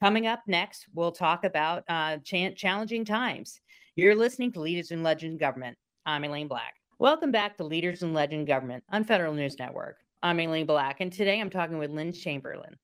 Coming 0.02 0.28
up 0.28 0.42
next, 0.48 0.86
we'll 0.94 1.12
talk 1.12 1.44
about 1.44 1.84
uh, 1.90 2.18
ch- 2.18 2.56
challenging 2.56 3.04
times. 3.04 3.60
You're 3.96 4.16
listening 4.16 4.52
to 4.54 4.62
Leaders 4.62 4.92
in 4.92 5.04
Legend 5.04 5.32
and 5.32 5.40
Government. 5.40 5.78
I'm 6.06 6.26
Aileen 6.26 6.50
Black. 6.50 6.76
Welcome 7.00 7.32
back 7.32 7.56
to 7.56 7.64
Leaders 7.64 8.04
in 8.04 8.14
Legend 8.14 8.46
Government 8.46 8.84
on 8.92 9.06
Federal 9.06 9.34
News 9.34 9.58
Network. 9.58 10.00
I'm 10.22 10.38
Aileen 10.38 10.66
Black, 10.66 11.00
and 11.00 11.14
today 11.14 11.40
I'm 11.40 11.50
talking 11.50 11.78
with 11.78 11.92
Lynne 11.92 12.12
Chamberlain, 12.12 12.76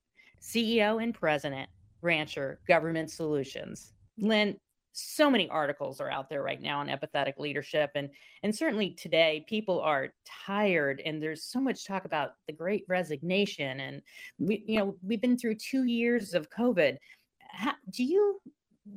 CEO 0.41 1.03
and 1.03 1.13
President, 1.13 1.69
Rancher 2.01 2.61
Government 2.65 3.11
Solutions. 3.11 3.91
Lynne, 4.17 4.55
so 4.93 5.29
many 5.29 5.49
articles 5.49 5.99
are 5.99 6.09
out 6.09 6.29
there 6.29 6.41
right 6.43 6.61
now 6.61 6.79
on 6.79 6.87
empathetic 6.87 7.37
leadership 7.37 7.91
and 7.95 8.09
and 8.43 8.55
certainly 8.55 8.91
today 8.91 9.45
people 9.47 9.81
are 9.81 10.09
tired 10.25 11.01
and 11.05 11.21
there's 11.21 11.43
so 11.43 11.59
much 11.59 11.85
talk 11.85 12.05
about 12.05 12.31
the 12.47 12.53
great 12.53 12.83
resignation 12.87 13.81
and 13.81 14.01
we 14.39 14.63
you 14.67 14.77
know 14.77 14.95
we've 15.05 15.21
been 15.21 15.37
through 15.37 15.55
2 15.55 15.85
years 15.85 16.33
of 16.33 16.49
covid 16.49 16.97
how, 17.51 17.73
do 17.91 18.03
you 18.03 18.41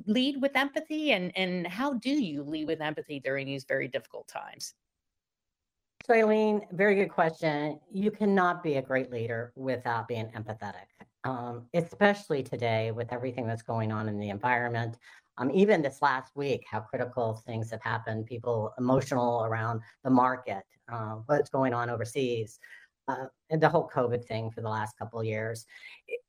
lead 0.07 0.41
with 0.41 0.57
empathy 0.57 1.13
and 1.13 1.37
and 1.37 1.67
how 1.67 1.95
do 1.95 2.11
you 2.11 2.43
lead 2.43 2.67
with 2.67 2.81
empathy 2.81 3.21
during 3.21 3.47
these 3.47 3.65
very 3.65 3.89
difficult 3.89 4.29
times? 4.29 4.75
So 6.07 6.15
Aileen, 6.15 6.63
very 6.73 6.97
good 6.97 7.11
question. 7.11 7.79
You 7.93 8.11
cannot 8.11 8.63
be 8.63 8.75
a 8.75 8.83
great 8.83 9.11
leader 9.13 9.53
without 9.55 10.09
being 10.09 10.27
empathetic, 10.37 10.87
um, 11.23 11.69
especially 11.75 12.43
today 12.43 12.91
with 12.91 13.13
everything 13.13 13.47
that's 13.47 13.63
going 13.63 13.93
on 13.93 14.09
in 14.09 14.19
the 14.19 14.31
environment. 14.31 14.97
Um, 15.39 15.51
even 15.53 15.81
this 15.81 16.03
last 16.03 16.35
week, 16.35 16.65
how 16.69 16.81
critical 16.81 17.35
things 17.47 17.71
have 17.71 17.83
happened, 17.83 18.27
people 18.27 18.75
emotional 18.79 19.45
around 19.45 19.81
the 20.03 20.11
market, 20.11 20.65
uh, 20.93 21.17
what's 21.27 21.51
going 21.51 21.73
on 21.73 21.89
overseas, 21.89 22.59
uh, 23.09 23.27
the 23.51 23.69
whole 23.69 23.91
COVID 23.95 24.25
thing 24.25 24.51
for 24.51 24.61
the 24.61 24.69
last 24.69 24.99
couple 24.99 25.21
of 25.21 25.27
years. 25.27 25.67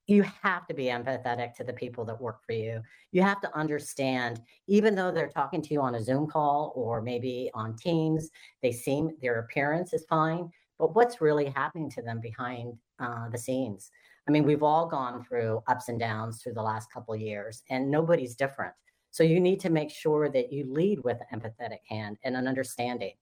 You 0.08 0.24
have 0.42 0.68
to 0.68 0.74
be 0.74 0.86
empathetic 0.86 1.54
to 1.56 1.64
the 1.64 1.74
people 1.74 2.04
that 2.06 2.20
work 2.20 2.40
for 2.46 2.54
you. 2.54 2.82
You 3.12 3.22
have 3.22 3.42
to 3.42 3.58
understand, 3.58 4.42
even 4.68 4.96
though 4.96 5.12
they're 5.12 5.30
talking 5.30 5.62
to 5.62 5.74
you 5.74 5.82
on 5.82 5.96
a 5.96 6.04
Zoom 6.04 6.28
call 6.28 6.74
or 6.76 7.02
maybe 7.02 7.50
on 7.54 7.76
Teams, 7.76 8.30
they 8.62 8.72
seem 8.72 9.12
their 9.22 9.40
appearance 9.40 9.94
is 9.94 10.06
fine, 10.10 10.50
but 10.80 10.96
what's 10.96 11.22
really 11.22 11.46
happening 11.46 11.90
to 11.92 12.02
them 12.02 12.20
behind 12.20 12.74
uh, 13.00 13.30
the 13.30 13.38
scenes? 13.38 13.92
I 14.28 14.32
mean, 14.32 14.44
we've 14.44 14.64
all 14.64 14.88
gone 14.88 15.24
through 15.24 15.62
ups 15.68 15.90
and 15.90 16.00
downs 16.00 16.42
through 16.42 16.54
the 16.54 16.62
last 16.62 16.92
couple 16.92 17.14
of 17.14 17.22
years, 17.22 17.64
and 17.70 17.92
nobody's 17.92 18.36
different. 18.36 18.74
So 19.12 19.24
you 19.24 19.40
need 19.40 19.60
to 19.60 19.70
make 19.70 19.92
sure 19.92 20.30
that 20.30 20.52
you 20.52 20.66
lead 20.68 21.04
with 21.04 21.20
an 21.30 21.40
empathetic 21.40 21.80
hand 21.88 22.18
and 22.24 22.36
an 22.36 22.48
understanding. 22.48 23.14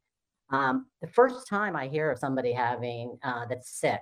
Um, 0.51 0.87
the 1.01 1.07
first 1.07 1.47
time 1.47 1.75
I 1.75 1.87
hear 1.87 2.11
of 2.11 2.19
somebody 2.19 2.51
having 2.51 3.17
uh, 3.23 3.45
that's 3.47 3.69
sick, 3.79 4.01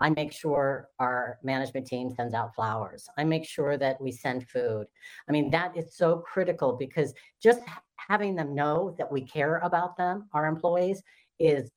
I 0.00 0.10
make 0.10 0.32
sure 0.32 0.88
our 0.98 1.38
management 1.44 1.86
team 1.86 2.10
sends 2.10 2.34
out 2.34 2.54
flowers. 2.54 3.08
I 3.16 3.24
make 3.24 3.44
sure 3.44 3.76
that 3.76 4.00
we 4.00 4.10
send 4.10 4.48
food. 4.48 4.86
I 5.28 5.32
mean, 5.32 5.50
that 5.50 5.76
is 5.76 5.94
so 5.94 6.16
critical 6.16 6.72
because 6.72 7.14
just 7.40 7.60
having 7.96 8.34
them 8.34 8.54
know 8.54 8.96
that 8.98 9.10
we 9.10 9.20
care 9.20 9.58
about 9.58 9.96
them, 9.96 10.28
our 10.32 10.46
employees, 10.46 11.02
is 11.38 11.70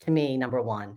to 0.00 0.10
me 0.10 0.38
number 0.38 0.62
one. 0.62 0.96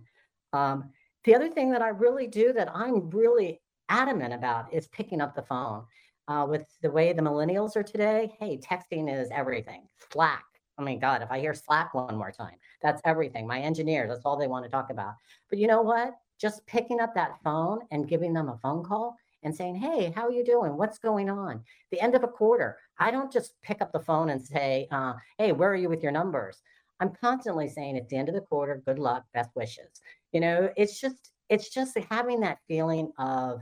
Um, 0.52 0.90
the 1.24 1.34
other 1.34 1.50
thing 1.50 1.70
that 1.72 1.82
I 1.82 1.88
really 1.88 2.26
do 2.26 2.52
that 2.54 2.74
I'm 2.74 3.10
really 3.10 3.60
adamant 3.90 4.32
about 4.32 4.72
is 4.72 4.88
picking 4.88 5.20
up 5.20 5.34
the 5.34 5.42
phone 5.42 5.84
uh, 6.28 6.46
with 6.48 6.64
the 6.80 6.90
way 6.90 7.12
the 7.12 7.22
millennials 7.22 7.76
are 7.76 7.82
today, 7.82 8.32
hey, 8.40 8.58
texting 8.58 9.12
is 9.12 9.28
everything. 9.32 9.82
Slack. 10.12 10.44
Oh 10.80 10.82
my 10.82 10.94
God, 10.94 11.20
if 11.20 11.30
I 11.30 11.40
hear 11.40 11.52
Slack 11.52 11.92
one 11.92 12.16
more 12.16 12.32
time, 12.32 12.54
that's 12.80 13.02
everything. 13.04 13.46
My 13.46 13.60
engineers, 13.60 14.08
that's 14.08 14.24
all 14.24 14.38
they 14.38 14.46
want 14.46 14.64
to 14.64 14.70
talk 14.70 14.88
about. 14.90 15.12
But 15.50 15.58
you 15.58 15.66
know 15.66 15.82
what? 15.82 16.14
Just 16.40 16.66
picking 16.66 17.00
up 17.00 17.14
that 17.14 17.36
phone 17.44 17.80
and 17.90 18.08
giving 18.08 18.32
them 18.32 18.48
a 18.48 18.56
phone 18.62 18.82
call 18.82 19.18
and 19.42 19.54
saying, 19.54 19.74
hey, 19.74 20.10
how 20.16 20.26
are 20.26 20.32
you 20.32 20.42
doing? 20.42 20.78
What's 20.78 20.98
going 20.98 21.28
on? 21.28 21.62
The 21.90 22.00
end 22.00 22.14
of 22.14 22.24
a 22.24 22.28
quarter, 22.28 22.78
I 22.98 23.10
don't 23.10 23.30
just 23.30 23.60
pick 23.62 23.82
up 23.82 23.92
the 23.92 24.00
phone 24.00 24.30
and 24.30 24.40
say, 24.40 24.88
uh, 24.90 25.14
hey, 25.36 25.52
where 25.52 25.70
are 25.70 25.76
you 25.76 25.90
with 25.90 26.02
your 26.02 26.12
numbers? 26.12 26.62
I'm 26.98 27.12
constantly 27.20 27.68
saying 27.68 27.98
at 27.98 28.08
the 28.08 28.16
end 28.16 28.30
of 28.30 28.34
the 28.34 28.40
quarter, 28.40 28.82
good 28.86 28.98
luck, 28.98 29.24
best 29.34 29.50
wishes. 29.54 30.00
You 30.32 30.40
know, 30.40 30.70
it's 30.78 30.98
just, 30.98 31.30
it's 31.50 31.68
just 31.68 31.98
having 32.08 32.40
that 32.40 32.58
feeling 32.68 33.12
of 33.18 33.60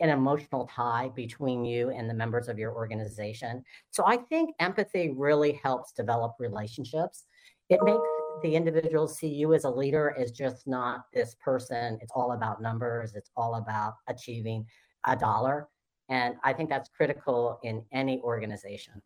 an 0.00 0.10
emotional 0.10 0.68
tie 0.74 1.10
between 1.14 1.64
you 1.64 1.90
and 1.90 2.08
the 2.08 2.14
members 2.14 2.48
of 2.48 2.58
your 2.58 2.74
organization. 2.74 3.62
So 3.90 4.04
I 4.06 4.18
think 4.18 4.54
empathy 4.60 5.12
really 5.16 5.58
helps 5.62 5.92
develop 5.92 6.34
relationships. 6.38 7.24
It 7.68 7.80
makes 7.82 8.02
the 8.42 8.54
individuals 8.54 9.18
see 9.18 9.28
you 9.28 9.54
as 9.54 9.64
a 9.64 9.70
leader 9.70 10.14
as 10.18 10.30
just 10.30 10.66
not 10.66 11.06
this 11.14 11.34
person. 11.42 11.98
It's 12.02 12.12
all 12.14 12.32
about 12.32 12.60
numbers, 12.60 13.14
it's 13.14 13.30
all 13.36 13.54
about 13.56 13.94
achieving 14.08 14.66
a 15.04 15.16
dollar. 15.16 15.68
And 16.08 16.36
I 16.44 16.52
think 16.52 16.68
that's 16.68 16.90
critical 16.90 17.58
in 17.62 17.82
any 17.92 18.20
organization. 18.20 19.02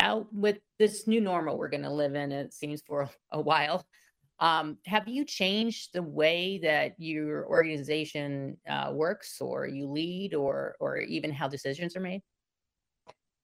Now, 0.00 0.26
with 0.32 0.58
this 0.78 1.06
new 1.06 1.20
normal 1.20 1.56
we're 1.56 1.68
going 1.68 1.82
to 1.82 1.90
live 1.90 2.14
in, 2.14 2.30
it 2.30 2.52
seems 2.52 2.82
for 2.86 3.08
a 3.32 3.40
while, 3.40 3.86
um, 4.44 4.76
have 4.84 5.08
you 5.08 5.24
changed 5.24 5.94
the 5.94 6.02
way 6.02 6.58
that 6.58 6.94
your 6.98 7.46
organization 7.48 8.58
uh, 8.68 8.90
works, 8.92 9.40
or 9.40 9.66
you 9.66 9.88
lead, 9.88 10.34
or 10.34 10.76
or 10.80 10.98
even 10.98 11.32
how 11.32 11.48
decisions 11.48 11.96
are 11.96 12.00
made? 12.00 12.20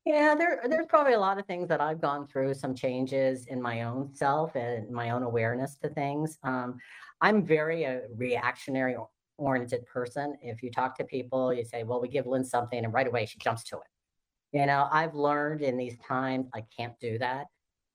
Yeah, 0.05 0.35
there 0.35 0.61
there's 0.69 0.87
probably 0.89 1.15
a 1.15 1.19
lot 1.21 1.39
of 1.39 1.47
things 1.47 1.69
that 1.69 1.81
I've 1.81 2.03
gone 2.03 2.27
through, 2.27 2.53
some 2.53 2.75
changes 2.75 3.47
in 3.47 3.63
my 3.63 3.83
own 3.83 4.15
self 4.15 4.55
and 4.57 4.91
my 4.91 5.11
own 5.11 5.23
awareness 5.23 5.79
to 5.79 5.89
things. 5.89 6.39
Um, 6.43 6.79
I'm 7.23 7.47
very 7.47 7.85
a 7.85 8.03
reactionary 8.15 8.97
oriented 9.39 9.87
person. 9.87 10.37
If 10.43 10.63
you 10.63 10.71
talk 10.71 10.99
to 10.99 11.05
people, 11.05 11.55
you 11.55 11.65
say, 11.65 11.83
"Well, 11.83 12.03
we 12.03 12.09
give 12.09 12.27
Lynne 12.27 12.45
something," 12.45 12.85
and 12.85 12.93
right 12.93 13.07
away 13.07 13.25
she 13.25 13.39
jumps 13.39 13.65
to 13.65 13.77
it. 13.79 13.89
You 14.53 14.67
know, 14.67 14.87
I've 14.93 15.15
learned 15.15 15.63
in 15.63 15.79
these 15.79 15.97
times 15.99 16.49
I 16.55 16.63
can't 16.77 16.99
do 17.01 17.19
that. 17.19 17.47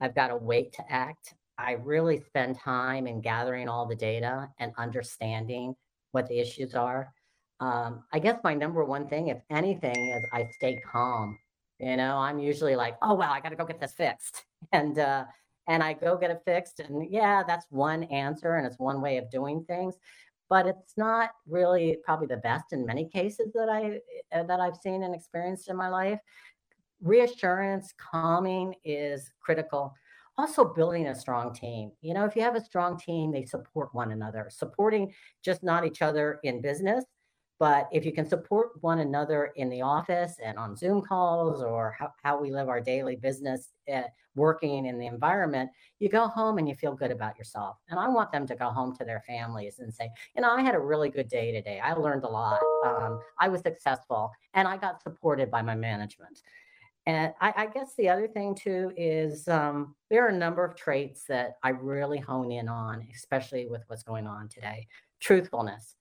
I've 0.01 0.15
got 0.15 0.29
to 0.29 0.37
wait 0.37 0.73
to 0.73 0.91
act. 0.91 1.35
I 1.57 1.73
really 1.73 2.19
spend 2.19 2.59
time 2.59 3.07
in 3.07 3.21
gathering 3.21 3.69
all 3.69 3.85
the 3.85 3.95
data 3.95 4.49
and 4.59 4.73
understanding 4.77 5.75
what 6.11 6.27
the 6.27 6.39
issues 6.39 6.75
are. 6.75 7.13
Um, 7.59 8.03
I 8.11 8.19
guess 8.19 8.39
my 8.43 8.53
number 8.53 8.83
one 8.83 9.07
thing, 9.07 9.29
if 9.29 9.41
anything, 9.49 10.09
is 10.09 10.23
I 10.33 10.47
stay 10.55 10.79
calm. 10.91 11.37
You 11.79 11.97
know, 11.97 12.17
I'm 12.17 12.39
usually 12.39 12.75
like, 12.75 12.97
oh 13.01 13.13
well, 13.13 13.31
I 13.31 13.39
got 13.39 13.49
to 13.49 13.55
go 13.55 13.65
get 13.65 13.79
this 13.79 13.93
fixed, 13.93 14.45
and 14.71 14.97
uh, 14.99 15.25
and 15.67 15.81
I 15.83 15.93
go 15.93 16.17
get 16.17 16.31
it 16.31 16.41
fixed, 16.45 16.79
and 16.79 17.09
yeah, 17.09 17.43
that's 17.45 17.65
one 17.69 18.03
answer, 18.03 18.55
and 18.55 18.65
it's 18.65 18.79
one 18.79 19.01
way 19.01 19.17
of 19.17 19.29
doing 19.29 19.63
things, 19.65 19.95
but 20.49 20.67
it's 20.67 20.93
not 20.97 21.31
really 21.47 21.97
probably 22.03 22.27
the 22.27 22.37
best 22.37 22.71
in 22.71 22.85
many 22.85 23.07
cases 23.07 23.51
that 23.53 23.69
I 23.69 23.99
uh, 24.37 24.43
that 24.43 24.59
I've 24.59 24.77
seen 24.77 25.03
and 25.03 25.15
experienced 25.15 25.69
in 25.69 25.75
my 25.75 25.89
life. 25.89 26.19
Reassurance, 27.01 27.93
calming 27.97 28.75
is 28.85 29.29
critical 29.41 29.93
also 30.37 30.65
building 30.65 31.07
a 31.07 31.15
strong 31.15 31.53
team. 31.53 31.91
You 32.01 32.13
know, 32.13 32.25
if 32.25 32.35
you 32.35 32.41
have 32.41 32.55
a 32.55 32.63
strong 32.63 32.97
team, 32.97 33.31
they 33.31 33.45
support 33.45 33.93
one 33.93 34.11
another, 34.11 34.47
supporting 34.49 35.13
just 35.43 35.63
not 35.63 35.85
each 35.85 36.01
other 36.01 36.39
in 36.43 36.61
business, 36.61 37.05
But 37.57 37.87
if 37.91 38.05
you 38.05 38.11
can 38.11 38.27
support 38.27 38.71
one 38.81 38.99
another 38.99 39.53
in 39.55 39.69
the 39.69 39.81
office 39.81 40.35
and 40.43 40.57
on 40.57 40.75
Zoom 40.75 41.01
calls 41.01 41.61
or 41.61 41.95
how, 41.97 42.11
how 42.21 42.39
we 42.39 42.51
live 42.51 42.67
our 42.67 42.81
daily 42.81 43.15
business 43.15 43.69
uh, 43.93 44.03
working 44.35 44.87
in 44.87 44.99
the 44.99 45.07
environment, 45.07 45.69
you 45.99 46.09
go 46.09 46.27
home 46.27 46.57
and 46.57 46.67
you 46.67 46.75
feel 46.75 46.93
good 46.93 47.11
about 47.11 47.37
yourself. 47.37 47.77
And 47.87 47.97
I 47.97 48.09
want 48.09 48.33
them 48.33 48.45
to 48.47 48.55
go 48.55 48.69
home 48.69 48.93
to 48.97 49.05
their 49.05 49.23
families 49.25 49.79
and 49.79 49.93
say, 49.93 50.09
you 50.35 50.41
know, 50.41 50.51
I 50.51 50.61
had 50.61 50.75
a 50.75 50.79
really 50.79 51.09
good 51.09 51.29
day 51.29 51.53
today. 51.53 51.79
I 51.79 51.93
learned 51.93 52.25
a 52.25 52.27
lot. 52.27 52.59
Um, 52.85 53.21
I 53.39 53.47
was 53.47 53.61
successful 53.61 54.31
and 54.53 54.67
I 54.67 54.75
got 54.75 55.01
supported 55.01 55.49
by 55.49 55.61
my 55.61 55.75
management. 55.75 56.41
And 57.07 57.33
I, 57.39 57.53
I 57.55 57.65
guess 57.67 57.93
the 57.95 58.09
other 58.09 58.27
thing 58.27 58.55
too 58.55 58.91
is 58.97 59.47
um, 59.47 59.95
there 60.09 60.25
are 60.25 60.29
a 60.29 60.37
number 60.37 60.65
of 60.65 60.75
traits 60.75 61.25
that 61.29 61.57
I 61.63 61.69
really 61.69 62.19
hone 62.19 62.51
in 62.51 62.67
on, 62.67 63.07
especially 63.13 63.67
with 63.67 63.83
what's 63.87 64.03
going 64.03 64.25
on 64.25 64.49
today. 64.49 64.87
Truthfulness. 65.19 65.95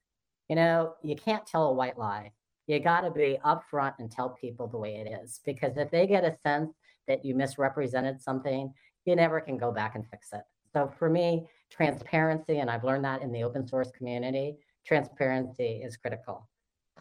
You 0.48 0.56
know, 0.56 0.94
you 1.02 1.14
can't 1.14 1.46
tell 1.46 1.68
a 1.68 1.72
white 1.74 1.98
lie. 1.98 2.32
You 2.66 2.80
got 2.80 3.02
to 3.02 3.10
be 3.10 3.38
upfront 3.44 3.94
and 3.98 4.10
tell 4.10 4.30
people 4.30 4.66
the 4.66 4.78
way 4.78 4.96
it 4.96 5.22
is 5.22 5.40
because 5.44 5.76
if 5.76 5.90
they 5.90 6.06
get 6.06 6.24
a 6.24 6.36
sense 6.42 6.72
that 7.06 7.24
you 7.24 7.34
misrepresented 7.34 8.22
something, 8.22 8.72
you 9.04 9.14
never 9.14 9.40
can 9.40 9.58
go 9.58 9.70
back 9.70 9.94
and 9.96 10.06
fix 10.08 10.28
it. 10.32 10.42
So 10.72 10.90
for 10.98 11.10
me, 11.10 11.46
transparency, 11.70 12.60
and 12.60 12.70
I've 12.70 12.84
learned 12.84 13.04
that 13.04 13.20
in 13.20 13.30
the 13.30 13.42
open 13.42 13.66
source 13.68 13.90
community, 13.90 14.56
transparency 14.86 15.82
is 15.84 15.98
critical. 15.98 16.48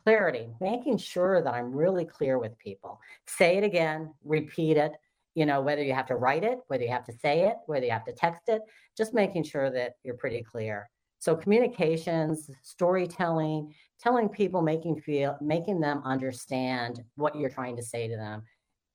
Clarity, 0.04 0.50
making 0.60 0.98
sure 0.98 1.42
that 1.42 1.54
I'm 1.54 1.72
really 1.72 2.06
clear 2.06 2.38
with 2.38 2.58
people. 2.58 3.00
Say 3.26 3.58
it 3.58 3.64
again, 3.64 4.14
repeat 4.24 4.78
it, 4.78 4.94
you 5.36 5.46
know, 5.46 5.62
whether 5.62 5.84
you 5.84 5.94
have 5.94 6.08
to 6.08 6.16
write 6.16 6.44
it, 6.44 6.60
whether 6.68 6.84
you 6.84 6.90
have 6.90 7.06
to 7.06 7.14
say 7.14 7.48
it, 7.48 7.56
whether 7.66 7.86
you 7.86 7.92
have 7.92 8.06
to 8.06 8.14
text 8.14 8.44
it, 8.48 8.62
just 8.98 9.14
making 9.14 9.44
sure 9.44 9.72
that 9.72 9.94
you're 10.04 10.16
pretty 10.16 10.44
clear. 10.44 10.90
So 11.20 11.36
communications, 11.36 12.52
storytelling, 12.64 13.74
telling 14.02 14.28
people, 14.28 14.62
making 14.62 15.00
feel, 15.00 15.38
making 15.40 15.80
them 15.80 16.02
understand 16.04 17.02
what 17.16 17.36
you're 17.36 17.50
trying 17.50 17.78
to 17.78 17.82
say 17.82 18.10
to 18.10 18.16
them 18.18 18.44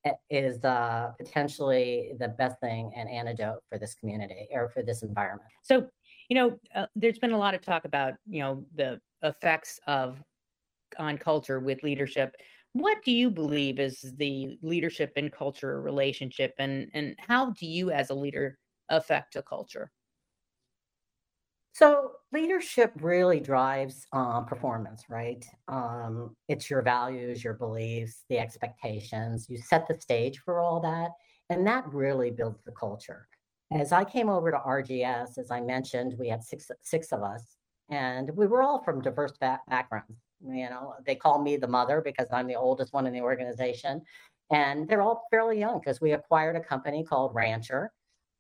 eh, 0.04 0.12
is 0.28 0.62
uh, 0.62 1.12
potentially 1.16 2.12
the 2.18 2.28
best 2.28 2.60
thing 2.60 2.92
and 2.94 3.08
antidote 3.08 3.62
for 3.70 3.78
this 3.78 3.94
community 3.94 4.46
or 4.52 4.68
for 4.68 4.82
this 4.82 5.02
environment. 5.02 5.48
So, 5.62 5.88
you 6.28 6.34
know, 6.34 6.58
uh, 6.74 6.86
there's 6.94 7.18
been 7.18 7.32
a 7.32 7.38
lot 7.38 7.54
of 7.54 7.62
talk 7.62 7.86
about, 7.86 8.12
you 8.28 8.42
know, 8.42 8.66
the 8.74 9.00
effects 9.22 9.80
of 9.86 10.22
on 10.98 11.18
culture 11.18 11.60
with 11.60 11.82
leadership. 11.82 12.34
What 12.72 12.98
do 13.04 13.12
you 13.12 13.30
believe 13.30 13.78
is 13.78 14.00
the 14.16 14.58
leadership 14.62 15.12
and 15.16 15.32
culture 15.32 15.80
relationship, 15.80 16.54
and 16.58 16.90
and 16.94 17.16
how 17.18 17.50
do 17.52 17.66
you, 17.66 17.90
as 17.90 18.10
a 18.10 18.14
leader, 18.14 18.58
affect 18.88 19.36
a 19.36 19.42
culture? 19.42 19.90
So 21.72 22.12
leadership 22.32 22.92
really 22.96 23.40
drives 23.40 24.06
uh, 24.12 24.40
performance, 24.40 25.04
right? 25.08 25.44
Um, 25.68 26.34
it's 26.48 26.68
your 26.68 26.82
values, 26.82 27.44
your 27.44 27.54
beliefs, 27.54 28.24
the 28.28 28.38
expectations. 28.38 29.46
You 29.48 29.58
set 29.58 29.86
the 29.86 30.00
stage 30.00 30.40
for 30.40 30.60
all 30.60 30.80
that, 30.80 31.12
and 31.50 31.66
that 31.66 31.86
really 31.92 32.30
builds 32.32 32.62
the 32.64 32.72
culture. 32.72 33.28
As 33.70 33.92
I 33.92 34.04
came 34.04 34.28
over 34.28 34.50
to 34.50 34.58
RGS, 34.58 35.38
as 35.38 35.50
I 35.50 35.60
mentioned, 35.60 36.16
we 36.18 36.28
had 36.28 36.42
six 36.42 36.70
six 36.82 37.12
of 37.12 37.22
us, 37.22 37.56
and 37.90 38.30
we 38.36 38.46
were 38.46 38.62
all 38.62 38.82
from 38.82 39.00
diverse 39.00 39.36
ba- 39.38 39.60
backgrounds. 39.68 40.27
You 40.40 40.70
know, 40.70 40.94
they 41.04 41.14
call 41.14 41.42
me 41.42 41.56
the 41.56 41.66
mother 41.66 42.00
because 42.00 42.28
I'm 42.32 42.46
the 42.46 42.54
oldest 42.54 42.92
one 42.92 43.06
in 43.06 43.12
the 43.12 43.20
organization, 43.20 44.02
and 44.50 44.88
they're 44.88 45.02
all 45.02 45.24
fairly 45.30 45.58
young 45.58 45.80
because 45.80 46.00
we 46.00 46.12
acquired 46.12 46.56
a 46.56 46.60
company 46.60 47.04
called 47.04 47.34
Rancher 47.34 47.92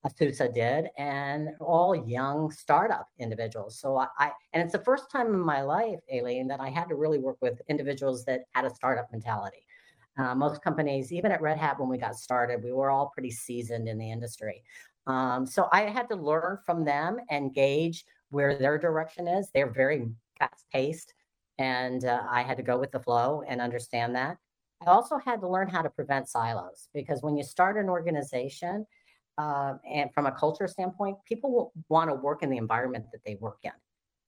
Azusa 0.06 0.52
did, 0.52 0.88
and 0.96 1.50
all 1.60 1.94
young 1.94 2.50
startup 2.50 3.08
individuals. 3.18 3.78
So 3.78 3.96
I, 3.96 4.06
I, 4.18 4.30
and 4.52 4.62
it's 4.62 4.72
the 4.72 4.84
first 4.84 5.10
time 5.10 5.26
in 5.28 5.40
my 5.40 5.62
life, 5.62 5.98
Aileen, 6.12 6.46
that 6.48 6.60
I 6.60 6.68
had 6.68 6.88
to 6.88 6.94
really 6.94 7.18
work 7.18 7.36
with 7.40 7.60
individuals 7.68 8.24
that 8.26 8.42
had 8.54 8.64
a 8.64 8.74
startup 8.74 9.10
mentality. 9.10 9.66
Uh, 10.16 10.34
most 10.34 10.62
companies, 10.62 11.12
even 11.12 11.32
at 11.32 11.40
Red 11.40 11.58
Hat 11.58 11.78
when 11.78 11.88
we 11.88 11.98
got 11.98 12.16
started, 12.16 12.62
we 12.62 12.72
were 12.72 12.90
all 12.90 13.10
pretty 13.12 13.30
seasoned 13.30 13.88
in 13.88 13.98
the 13.98 14.10
industry. 14.10 14.62
Um, 15.06 15.46
so 15.46 15.68
I 15.72 15.82
had 15.82 16.08
to 16.10 16.16
learn 16.16 16.58
from 16.64 16.84
them 16.84 17.18
and 17.30 17.54
gauge 17.54 18.04
where 18.30 18.58
their 18.58 18.78
direction 18.78 19.26
is. 19.26 19.50
They're 19.52 19.70
very 19.70 20.08
fast 20.38 20.66
paced, 20.72 21.14
and 21.58 22.04
uh, 22.04 22.22
I 22.28 22.42
had 22.42 22.56
to 22.56 22.62
go 22.62 22.78
with 22.78 22.92
the 22.92 23.00
flow 23.00 23.42
and 23.46 23.60
understand 23.60 24.14
that. 24.16 24.36
I 24.86 24.90
also 24.90 25.18
had 25.18 25.40
to 25.40 25.48
learn 25.48 25.68
how 25.68 25.82
to 25.82 25.90
prevent 25.90 26.28
silos 26.28 26.88
because 26.94 27.22
when 27.22 27.36
you 27.36 27.42
start 27.42 27.76
an 27.76 27.88
organization, 27.88 28.86
uh, 29.38 29.74
and 29.88 30.12
from 30.12 30.26
a 30.26 30.32
culture 30.32 30.66
standpoint, 30.66 31.16
people 31.24 31.52
will 31.52 31.72
want 31.88 32.10
to 32.10 32.14
work 32.14 32.42
in 32.42 32.50
the 32.50 32.56
environment 32.56 33.06
that 33.12 33.20
they 33.24 33.36
work 33.36 33.58
in. 33.62 33.72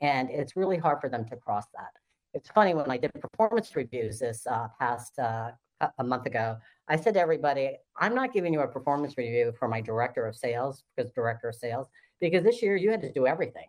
And 0.00 0.30
it's 0.30 0.56
really 0.56 0.78
hard 0.78 1.00
for 1.00 1.08
them 1.08 1.24
to 1.26 1.36
cross 1.36 1.66
that. 1.74 1.90
It's 2.32 2.48
funny 2.48 2.74
when 2.74 2.90
I 2.90 2.96
did 2.96 3.12
performance 3.14 3.74
reviews 3.74 4.20
this 4.20 4.46
uh, 4.46 4.68
past 4.78 5.18
uh, 5.18 5.50
a 5.98 6.04
month 6.04 6.26
ago, 6.26 6.58
I 6.88 6.96
said 6.96 7.14
to 7.14 7.20
everybody, 7.20 7.76
I'm 7.96 8.14
not 8.14 8.32
giving 8.32 8.52
you 8.52 8.60
a 8.60 8.68
performance 8.68 9.16
review 9.16 9.52
for 9.58 9.68
my 9.68 9.80
director 9.80 10.26
of 10.26 10.36
sales 10.36 10.84
because 10.96 11.10
director 11.12 11.48
of 11.48 11.54
sales, 11.54 11.88
because 12.20 12.44
this 12.44 12.62
year 12.62 12.76
you 12.76 12.90
had 12.90 13.00
to 13.02 13.12
do 13.12 13.26
everything. 13.26 13.66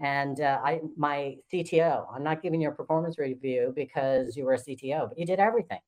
And 0.00 0.40
uh, 0.40 0.60
I, 0.64 0.80
my 0.96 1.36
CTO, 1.52 2.06
I'm 2.12 2.24
not 2.24 2.42
giving 2.42 2.60
you 2.60 2.68
a 2.68 2.72
performance 2.72 3.18
review 3.18 3.72
because 3.76 4.36
you 4.36 4.44
were 4.44 4.54
a 4.54 4.58
CTO, 4.58 5.08
but 5.08 5.18
you 5.18 5.26
did 5.26 5.38
everything. 5.38 5.80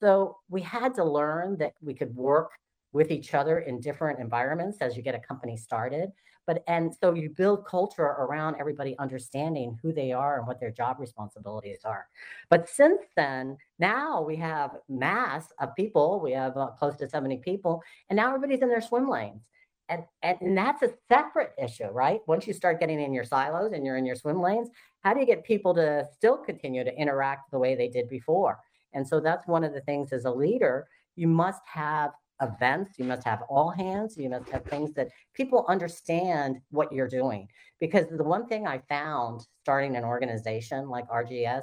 So 0.00 0.38
we 0.48 0.62
had 0.62 0.94
to 0.96 1.04
learn 1.04 1.56
that 1.58 1.74
we 1.80 1.94
could 1.94 2.14
work 2.14 2.50
with 2.92 3.10
each 3.10 3.34
other 3.34 3.60
in 3.60 3.80
different 3.80 4.18
environments 4.18 4.78
as 4.80 4.96
you 4.96 5.02
get 5.02 5.14
a 5.14 5.20
company 5.20 5.56
started. 5.56 6.10
But 6.46 6.64
and 6.66 6.92
so 6.92 7.14
you 7.14 7.30
build 7.30 7.64
culture 7.66 8.02
around 8.02 8.56
everybody 8.58 8.98
understanding 8.98 9.78
who 9.80 9.92
they 9.92 10.10
are 10.10 10.38
and 10.38 10.46
what 10.46 10.58
their 10.58 10.72
job 10.72 10.96
responsibilities 10.98 11.82
are. 11.84 12.08
But 12.50 12.68
since 12.68 13.00
then 13.16 13.56
now 13.78 14.22
we 14.22 14.36
have 14.36 14.72
mass 14.88 15.52
of 15.60 15.74
people. 15.76 16.20
We 16.20 16.32
have 16.32 16.56
uh, 16.56 16.68
close 16.78 16.96
to 16.96 17.08
70 17.08 17.38
people 17.38 17.80
and 18.10 18.16
now 18.16 18.34
everybody's 18.34 18.62
in 18.62 18.68
their 18.68 18.80
swim 18.80 19.08
lanes 19.08 19.42
and, 19.88 20.04
and 20.22 20.38
and 20.40 20.56
that's 20.56 20.82
a 20.82 20.90
separate 21.10 21.52
issue 21.62 21.88
right 21.88 22.20
once 22.26 22.46
you 22.46 22.52
start 22.52 22.80
getting 22.80 23.00
in 23.00 23.12
your 23.12 23.24
silos 23.24 23.72
and 23.72 23.84
you're 23.84 23.96
in 23.96 24.06
your 24.06 24.16
swim 24.16 24.40
lanes 24.40 24.68
how 25.00 25.12
do 25.12 25.20
you 25.20 25.26
get 25.26 25.44
people 25.44 25.74
to 25.74 26.06
still 26.14 26.36
continue 26.36 26.84
to 26.84 26.94
interact 26.96 27.50
the 27.50 27.58
way 27.58 27.74
they 27.74 27.88
did 27.88 28.08
before 28.08 28.58
and 28.94 29.06
so 29.06 29.20
that's 29.20 29.46
one 29.46 29.64
of 29.64 29.72
the 29.72 29.80
things 29.82 30.12
as 30.12 30.24
a 30.24 30.30
leader 30.30 30.86
you 31.16 31.28
must 31.28 31.62
have 31.66 32.12
events, 32.42 32.98
you 32.98 33.04
must 33.04 33.24
have 33.24 33.42
all 33.48 33.70
hands, 33.70 34.16
you 34.16 34.28
must 34.28 34.48
have 34.50 34.64
things 34.64 34.92
that 34.94 35.08
people 35.34 35.64
understand 35.68 36.60
what 36.70 36.92
you're 36.92 37.08
doing. 37.08 37.48
Because 37.80 38.06
the 38.08 38.24
one 38.24 38.46
thing 38.46 38.66
I 38.66 38.78
found 38.88 39.46
starting 39.62 39.96
an 39.96 40.04
organization 40.04 40.88
like 40.88 41.08
RGS, 41.08 41.62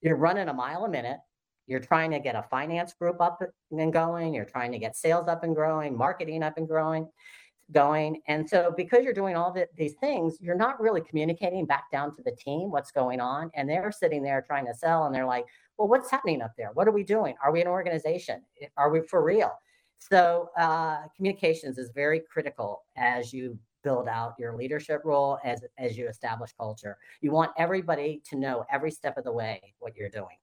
you're 0.00 0.16
running 0.16 0.48
a 0.48 0.54
mile 0.54 0.84
a 0.84 0.88
minute. 0.88 1.18
You're 1.66 1.80
trying 1.80 2.10
to 2.10 2.18
get 2.18 2.34
a 2.34 2.44
finance 2.50 2.92
group 2.94 3.20
up 3.20 3.40
and 3.70 3.92
going. 3.92 4.34
You're 4.34 4.44
trying 4.44 4.72
to 4.72 4.78
get 4.78 4.96
sales 4.96 5.28
up 5.28 5.44
and 5.44 5.54
growing, 5.54 5.96
marketing 5.96 6.42
up 6.42 6.56
and 6.56 6.66
growing, 6.66 7.08
going. 7.72 8.20
And 8.28 8.48
so, 8.48 8.72
because 8.76 9.04
you're 9.04 9.12
doing 9.12 9.36
all 9.36 9.52
the, 9.52 9.68
these 9.76 9.94
things, 9.94 10.38
you're 10.40 10.54
not 10.54 10.80
really 10.80 11.00
communicating 11.00 11.66
back 11.66 11.90
down 11.90 12.14
to 12.16 12.22
the 12.22 12.32
team 12.32 12.70
what's 12.70 12.90
going 12.90 13.20
on. 13.20 13.50
And 13.54 13.68
they're 13.68 13.92
sitting 13.92 14.22
there 14.22 14.42
trying 14.42 14.66
to 14.66 14.74
sell, 14.74 15.04
and 15.04 15.14
they're 15.14 15.26
like, 15.26 15.46
"Well, 15.78 15.88
what's 15.88 16.10
happening 16.10 16.42
up 16.42 16.52
there? 16.56 16.70
What 16.74 16.86
are 16.88 16.92
we 16.92 17.04
doing? 17.04 17.34
Are 17.42 17.52
we 17.52 17.60
an 17.60 17.68
organization? 17.68 18.42
Are 18.76 18.90
we 18.90 19.00
for 19.00 19.24
real?" 19.24 19.52
So 19.98 20.50
uh, 20.58 21.02
communications 21.16 21.78
is 21.78 21.90
very 21.94 22.20
critical 22.20 22.82
as 22.96 23.32
you 23.32 23.58
build 23.84 24.08
out 24.08 24.34
your 24.38 24.56
leadership 24.56 25.02
role 25.04 25.38
as 25.44 25.64
as 25.78 25.96
you 25.96 26.08
establish 26.08 26.52
culture. 26.52 26.98
You 27.20 27.32
want 27.32 27.52
everybody 27.58 28.22
to 28.30 28.36
know 28.36 28.64
every 28.70 28.90
step 28.90 29.16
of 29.16 29.24
the 29.24 29.32
way 29.32 29.74
what 29.78 29.96
you're 29.96 30.08
doing. 30.08 30.36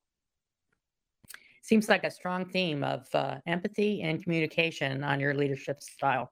Seems 1.61 1.89
like 1.89 2.03
a 2.03 2.11
strong 2.11 2.45
theme 2.45 2.83
of 2.83 3.07
uh, 3.13 3.35
empathy 3.45 4.01
and 4.01 4.23
communication 4.23 5.03
on 5.03 5.19
your 5.19 5.33
leadership 5.33 5.81
style. 5.81 6.31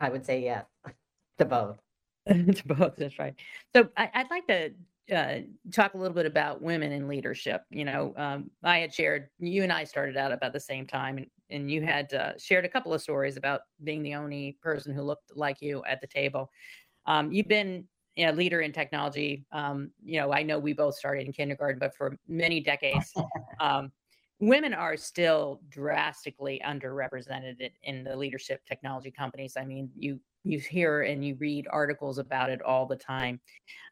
I 0.00 0.08
would 0.08 0.24
say 0.24 0.42
yes 0.42 0.64
to 1.38 1.44
both. 1.44 1.78
to 2.28 2.62
both, 2.66 2.96
that's 2.96 3.18
right. 3.18 3.34
So 3.74 3.88
I, 3.96 4.10
would 4.16 4.30
like 4.30 4.46
to 4.48 4.70
uh, 5.14 5.40
talk 5.72 5.94
a 5.94 5.98
little 5.98 6.14
bit 6.14 6.26
about 6.26 6.60
women 6.60 6.92
in 6.92 7.08
leadership. 7.08 7.62
You 7.70 7.84
know, 7.84 8.14
um, 8.16 8.50
I 8.62 8.78
had 8.78 8.92
shared, 8.92 9.28
you 9.38 9.62
and 9.62 9.72
I 9.72 9.84
started 9.84 10.16
out 10.16 10.32
about 10.32 10.52
the 10.52 10.60
same 10.60 10.86
time, 10.86 11.18
and, 11.18 11.26
and 11.50 11.70
you 11.70 11.82
had 11.82 12.12
uh, 12.12 12.32
shared 12.38 12.64
a 12.64 12.68
couple 12.68 12.92
of 12.92 13.00
stories 13.00 13.36
about 13.36 13.62
being 13.84 14.02
the 14.02 14.14
only 14.14 14.58
person 14.62 14.92
who 14.92 15.02
looked 15.02 15.34
like 15.34 15.62
you 15.62 15.82
at 15.86 16.00
the 16.00 16.06
table. 16.06 16.50
Um, 17.06 17.32
you've 17.32 17.48
been 17.48 17.84
a 18.18 18.32
leader 18.32 18.60
in 18.60 18.72
technology. 18.72 19.46
Um, 19.52 19.90
you 20.04 20.20
know, 20.20 20.32
I 20.32 20.42
know 20.42 20.58
we 20.58 20.72
both 20.72 20.96
started 20.96 21.26
in 21.26 21.32
kindergarten, 21.32 21.78
but 21.78 21.94
for 21.94 22.18
many 22.26 22.60
decades, 22.60 23.14
um, 23.60 23.90
women 24.40 24.72
are 24.72 24.96
still 24.96 25.60
drastically 25.68 26.60
underrepresented 26.64 27.70
in 27.82 28.04
the 28.04 28.16
leadership 28.16 28.64
technology 28.66 29.10
companies. 29.10 29.56
I 29.56 29.64
mean, 29.64 29.90
you 29.96 30.20
you 30.44 30.58
hear 30.58 31.02
and 31.02 31.24
you 31.24 31.36
read 31.40 31.66
articles 31.70 32.18
about 32.18 32.48
it 32.48 32.62
all 32.62 32.86
the 32.86 32.96
time. 32.96 33.40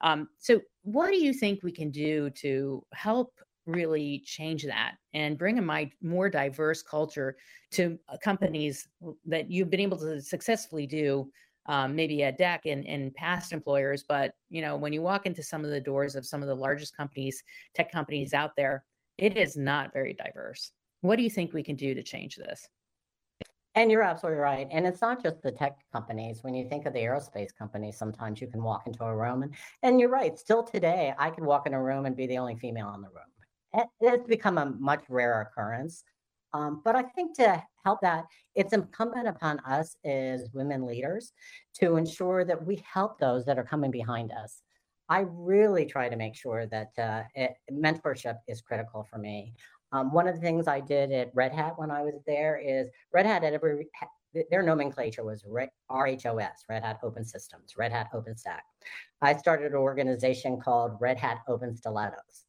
Um, 0.00 0.28
so, 0.38 0.60
what 0.82 1.10
do 1.10 1.18
you 1.18 1.32
think 1.32 1.62
we 1.62 1.72
can 1.72 1.90
do 1.90 2.30
to 2.30 2.84
help 2.92 3.32
really 3.66 4.22
change 4.24 4.64
that 4.64 4.94
and 5.12 5.36
bring 5.36 5.58
a 5.58 5.90
more 6.00 6.30
diverse 6.30 6.82
culture 6.82 7.36
to 7.72 7.98
uh, 8.08 8.16
companies 8.22 8.88
that 9.26 9.50
you've 9.50 9.70
been 9.70 9.80
able 9.80 9.98
to 9.98 10.20
successfully 10.22 10.86
do 10.86 11.28
um, 11.68 11.96
maybe 11.96 12.22
a 12.22 12.30
deck 12.30 12.64
in, 12.64 12.84
in 12.84 13.10
past 13.10 13.52
employers. 13.52 14.04
But, 14.08 14.34
you 14.50 14.62
know, 14.62 14.76
when 14.76 14.92
you 14.92 15.02
walk 15.02 15.26
into 15.26 15.42
some 15.42 15.64
of 15.64 15.70
the 15.70 15.80
doors 15.80 16.14
of 16.14 16.24
some 16.24 16.42
of 16.42 16.48
the 16.48 16.54
largest 16.54 16.96
companies, 16.96 17.42
tech 17.74 17.90
companies 17.90 18.34
out 18.34 18.52
there, 18.56 18.84
it 19.18 19.36
is 19.36 19.56
not 19.56 19.92
very 19.92 20.12
diverse. 20.12 20.72
What 21.00 21.16
do 21.16 21.22
you 21.22 21.30
think 21.30 21.52
we 21.52 21.62
can 21.62 21.76
do 21.76 21.94
to 21.94 22.02
change 22.02 22.36
this? 22.36 22.68
And 23.74 23.90
you're 23.90 24.02
absolutely 24.02 24.40
right. 24.40 24.66
And 24.70 24.86
it's 24.86 25.02
not 25.02 25.22
just 25.22 25.42
the 25.42 25.52
tech 25.52 25.76
companies. 25.92 26.42
When 26.42 26.54
you 26.54 26.66
think 26.66 26.86
of 26.86 26.94
the 26.94 27.00
aerospace 27.00 27.54
companies, 27.58 27.98
sometimes 27.98 28.40
you 28.40 28.46
can 28.46 28.62
walk 28.62 28.86
into 28.86 29.04
a 29.04 29.14
room 29.14 29.42
and, 29.42 29.54
and 29.82 30.00
you're 30.00 30.08
right. 30.08 30.38
Still 30.38 30.62
today, 30.62 31.12
I 31.18 31.28
can 31.28 31.44
walk 31.44 31.66
in 31.66 31.74
a 31.74 31.82
room 31.82 32.06
and 32.06 32.16
be 32.16 32.26
the 32.26 32.38
only 32.38 32.56
female 32.56 32.94
in 32.94 33.02
the 33.02 33.08
room. 33.08 33.86
It's 34.00 34.26
become 34.26 34.56
a 34.56 34.64
much 34.64 35.04
rarer 35.10 35.42
occurrence. 35.42 36.04
Um, 36.54 36.80
but 36.84 36.96
I 36.96 37.02
think 37.02 37.36
to 37.36 37.62
help 37.84 38.00
that, 38.00 38.24
it's 38.54 38.72
incumbent 38.72 39.28
upon 39.28 39.58
us 39.60 39.96
as 40.06 40.48
women 40.54 40.86
leaders 40.86 41.32
to 41.80 41.96
ensure 41.96 42.46
that 42.46 42.64
we 42.64 42.82
help 42.90 43.18
those 43.18 43.44
that 43.44 43.58
are 43.58 43.64
coming 43.64 43.90
behind 43.90 44.32
us. 44.32 44.62
I 45.08 45.26
really 45.28 45.86
try 45.86 46.08
to 46.08 46.16
make 46.16 46.34
sure 46.34 46.66
that 46.66 46.90
uh, 46.98 47.22
it, 47.34 47.54
mentorship 47.72 48.38
is 48.48 48.60
critical 48.60 49.06
for 49.08 49.18
me. 49.18 49.54
Um, 49.92 50.12
one 50.12 50.26
of 50.26 50.34
the 50.34 50.40
things 50.40 50.66
I 50.66 50.80
did 50.80 51.12
at 51.12 51.30
Red 51.34 51.52
Hat 51.52 51.74
when 51.76 51.90
I 51.90 52.02
was 52.02 52.20
there 52.26 52.58
is 52.58 52.88
Red 53.12 53.26
Hat 53.26 53.44
at 53.44 53.52
every 53.52 53.88
their 54.50 54.62
nomenclature 54.62 55.24
was 55.24 55.44
RHOS, 55.90 56.50
Red 56.68 56.82
Hat 56.82 56.98
Open 57.02 57.24
Systems, 57.24 57.76
Red 57.78 57.92
Hat 57.92 58.08
OpenStack. 58.12 58.60
I 59.22 59.34
started 59.34 59.72
an 59.72 59.78
organization 59.78 60.60
called 60.60 60.96
Red 61.00 61.16
Hat 61.16 61.38
Open 61.48 61.74
Stilettos. 61.74 62.44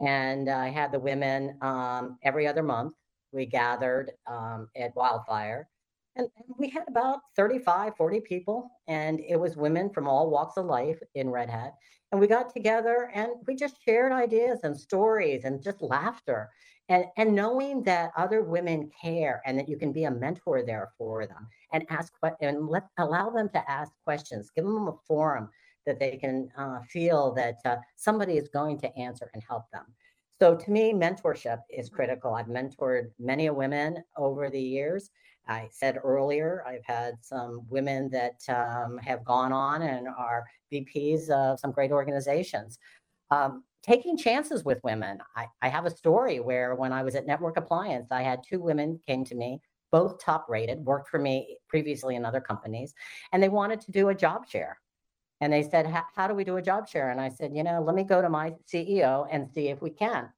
And 0.00 0.48
I 0.48 0.70
had 0.70 0.90
the 0.90 0.98
women 0.98 1.56
um, 1.60 2.18
every 2.24 2.46
other 2.48 2.62
month. 2.62 2.94
We 3.32 3.46
gathered 3.46 4.12
um, 4.26 4.68
at 4.74 4.96
Wildfire 4.96 5.68
and, 6.16 6.28
we 6.58 6.68
had 6.68 6.84
about 6.88 7.20
35, 7.36 7.96
40 7.96 8.20
people. 8.20 8.70
And 8.88 9.20
it 9.20 9.36
was 9.36 9.56
women 9.56 9.90
from 9.90 10.06
all 10.06 10.30
walks 10.30 10.56
of 10.56 10.66
life 10.66 10.98
in 11.14 11.30
Red 11.30 11.48
Hat. 11.48 11.74
And 12.12 12.20
we 12.20 12.26
got 12.26 12.52
together 12.52 13.10
and 13.14 13.30
we 13.46 13.54
just 13.54 13.82
shared 13.84 14.12
ideas 14.12 14.60
and 14.64 14.76
stories 14.76 15.44
and 15.44 15.62
just 15.62 15.80
laughter 15.80 16.50
and 16.90 17.04
and 17.16 17.34
knowing 17.34 17.82
that 17.84 18.10
other 18.16 18.42
women 18.42 18.90
care 19.00 19.40
and 19.46 19.58
that 19.58 19.68
you 19.68 19.78
can 19.78 19.92
be 19.92 20.04
a 20.04 20.10
mentor 20.10 20.62
there 20.62 20.90
for 20.98 21.26
them 21.26 21.48
and 21.72 21.86
ask 21.88 22.12
and 22.42 22.68
let 22.68 22.86
allow 22.98 23.30
them 23.30 23.48
to 23.48 23.70
ask 23.70 23.92
questions 24.04 24.50
give 24.54 24.64
them 24.64 24.88
a 24.88 24.96
forum 25.06 25.48
that 25.86 25.98
they 25.98 26.16
can 26.18 26.50
uh, 26.58 26.80
feel 26.82 27.32
that 27.32 27.56
uh, 27.64 27.76
somebody 27.96 28.36
is 28.36 28.48
going 28.48 28.78
to 28.78 28.94
answer 28.98 29.30
and 29.32 29.42
help 29.48 29.64
them 29.72 29.86
so 30.40 30.54
to 30.54 30.70
me 30.70 30.92
mentorship 30.92 31.60
is 31.70 31.88
critical 31.88 32.34
i've 32.34 32.46
mentored 32.46 33.10
many 33.18 33.48
women 33.48 34.02
over 34.16 34.50
the 34.50 34.60
years 34.60 35.10
i 35.48 35.68
said 35.70 35.98
earlier 36.02 36.64
i've 36.66 36.84
had 36.84 37.14
some 37.22 37.62
women 37.68 38.10
that 38.10 38.40
um, 38.48 38.98
have 38.98 39.24
gone 39.24 39.52
on 39.52 39.82
and 39.82 40.08
are 40.08 40.44
vps 40.72 41.28
of 41.30 41.58
some 41.58 41.72
great 41.72 41.92
organizations 41.92 42.78
um, 43.30 43.64
taking 43.82 44.16
chances 44.16 44.64
with 44.64 44.82
women. 44.84 45.18
I, 45.36 45.46
I 45.62 45.68
have 45.68 45.86
a 45.86 45.90
story 45.90 46.40
where 46.40 46.74
when 46.74 46.92
I 46.92 47.02
was 47.02 47.14
at 47.14 47.26
Network 47.26 47.56
Appliance, 47.56 48.08
I 48.10 48.22
had 48.22 48.40
two 48.46 48.60
women 48.60 49.00
came 49.06 49.24
to 49.24 49.34
me, 49.34 49.60
both 49.90 50.22
top 50.22 50.46
rated, 50.48 50.84
worked 50.84 51.08
for 51.08 51.18
me 51.18 51.58
previously 51.68 52.16
in 52.16 52.24
other 52.24 52.40
companies, 52.40 52.94
and 53.32 53.42
they 53.42 53.48
wanted 53.48 53.80
to 53.82 53.92
do 53.92 54.08
a 54.08 54.14
job 54.14 54.48
share. 54.48 54.78
And 55.40 55.52
they 55.52 55.62
said, 55.62 55.86
How 56.14 56.28
do 56.28 56.34
we 56.34 56.44
do 56.44 56.58
a 56.58 56.62
job 56.62 56.86
share? 56.86 57.10
And 57.10 57.20
I 57.20 57.30
said, 57.30 57.54
You 57.54 57.62
know, 57.62 57.82
let 57.82 57.94
me 57.94 58.04
go 58.04 58.20
to 58.20 58.28
my 58.28 58.52
CEO 58.72 59.26
and 59.30 59.48
see 59.50 59.68
if 59.68 59.80
we 59.80 59.90
can. 59.90 60.28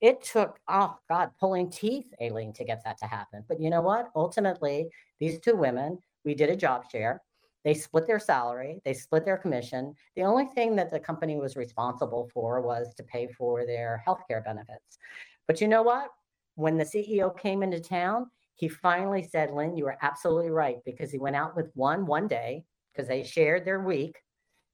It 0.00 0.22
took, 0.22 0.58
oh 0.68 0.96
God, 1.08 1.30
pulling 1.38 1.70
teeth, 1.70 2.06
Aileen, 2.22 2.52
to 2.54 2.64
get 2.64 2.82
that 2.84 2.98
to 2.98 3.06
happen. 3.06 3.44
But 3.48 3.60
you 3.60 3.68
know 3.68 3.82
what? 3.82 4.10
Ultimately, 4.16 4.88
these 5.18 5.38
two 5.40 5.56
women, 5.56 5.98
we 6.24 6.34
did 6.34 6.48
a 6.50 6.56
job 6.56 6.90
share. 6.90 7.22
They 7.64 7.74
split 7.74 8.06
their 8.06 8.18
salary, 8.18 8.80
they 8.86 8.94
split 8.94 9.26
their 9.26 9.36
commission. 9.36 9.94
The 10.16 10.22
only 10.22 10.46
thing 10.54 10.74
that 10.76 10.90
the 10.90 10.98
company 10.98 11.36
was 11.36 11.56
responsible 11.56 12.30
for 12.32 12.62
was 12.62 12.94
to 12.94 13.02
pay 13.02 13.28
for 13.28 13.66
their 13.66 14.02
health 14.04 14.22
care 14.26 14.40
benefits. 14.40 14.98
But 15.46 15.60
you 15.60 15.68
know 15.68 15.82
what? 15.82 16.08
When 16.54 16.78
the 16.78 16.84
CEO 16.84 17.36
came 17.36 17.62
into 17.62 17.78
town, 17.78 18.30
he 18.54 18.68
finally 18.68 19.22
said, 19.22 19.50
Lynne, 19.50 19.76
you 19.76 19.86
are 19.86 19.98
absolutely 20.00 20.50
right, 20.50 20.78
because 20.86 21.10
he 21.10 21.18
went 21.18 21.36
out 21.36 21.54
with 21.54 21.70
one 21.74 22.06
one 22.06 22.28
day, 22.28 22.64
because 22.92 23.08
they 23.08 23.22
shared 23.24 23.64
their 23.64 23.80
week. 23.80 24.16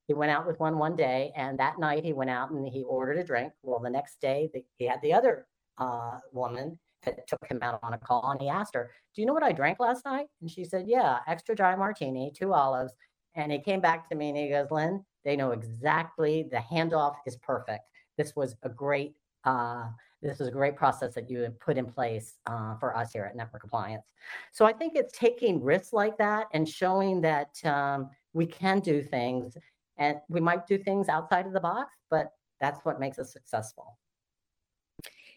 He 0.07 0.15
went 0.15 0.31
out 0.31 0.47
with 0.47 0.59
one 0.61 0.79
one 0.79 0.97
day, 0.97 1.33
and 1.37 1.59
that 1.59 1.79
night 1.79 2.05
he 2.05 2.13
went 2.13 2.31
out 2.31 2.51
and 2.51 2.67
he 2.67 2.83
ordered 2.85 3.19
a 3.19 3.25
drink. 3.25 3.53
Well, 3.63 3.81
the 3.81 3.91
next 3.91 4.21
day 4.21 4.51
the, 4.55 4.65
he 4.77 4.87
had 4.87 5.01
the 5.03 5.13
other 5.13 5.47
uh, 5.79 6.19
woman 6.33 6.79
that 7.05 7.27
took 7.27 7.47
him 7.49 7.61
out 7.63 7.81
on 7.83 7.95
a 7.95 7.99
call 7.99 8.31
and 8.31 8.41
he 8.41 8.49
asked 8.49 8.75
her, 8.75 8.91
Do 9.15 9.21
you 9.23 9.27
know 9.27 9.33
what 9.33 9.43
I 9.43 9.53
drank 9.53 9.81
last 9.81 10.05
night? 10.05 10.27
And 10.41 10.51
she 10.51 10.65
said, 10.65 10.87
Yeah, 10.87 11.19
extra 11.27 11.55
dry 11.55 11.75
martini, 11.77 12.33
two 12.35 12.53
olives. 12.53 12.93
And 13.35 13.53
he 13.53 13.59
came 13.59 13.81
back 13.81 14.09
to 14.09 14.17
me 14.17 14.31
and 14.31 14.39
he 14.39 14.49
goes, 14.49 14.71
Lynne, 14.71 15.05
they 15.25 15.37
know 15.37 15.51
exactly 15.51 16.47
the 16.51 16.57
handoff 16.57 17.17
is 17.27 17.37
perfect. 17.37 17.85
This 18.17 18.35
was 18.35 18.57
a 18.63 18.69
great 18.69 19.15
uh, 19.45 19.85
this 20.23 20.41
is 20.41 20.49
a 20.49 20.53
great 20.53 20.77
process 20.77 21.15
that 21.15 21.31
you 21.31 21.41
have 21.41 21.61
put 21.61 21.77
in 21.77 21.87
place 21.87 22.39
uh, 22.47 22.75
for 22.79 22.97
us 22.97 23.13
here 23.13 23.25
at 23.25 23.37
Network 23.37 23.65
Appliance. 23.65 24.07
So 24.51 24.65
I 24.65 24.73
think 24.73 24.95
it's 24.97 25.17
taking 25.17 25.63
risks 25.63 25.93
like 25.93 26.17
that 26.19 26.47
and 26.53 26.69
showing 26.69 27.21
that 27.21 27.65
um, 27.65 28.11
we 28.33 28.47
can 28.47 28.81
do 28.81 29.03
things 29.03 29.57
and 29.99 30.19
we 30.29 30.41
might 30.41 30.67
do 30.67 30.79
things 30.79 31.09
outside 31.09 31.47
of 31.47 31.53
the 31.53 31.61
box, 31.61 31.95
but 32.11 32.33
that's 32.61 32.85
what 32.85 33.01
makes 33.01 33.19
us 33.19 33.33
successful. 33.33 33.99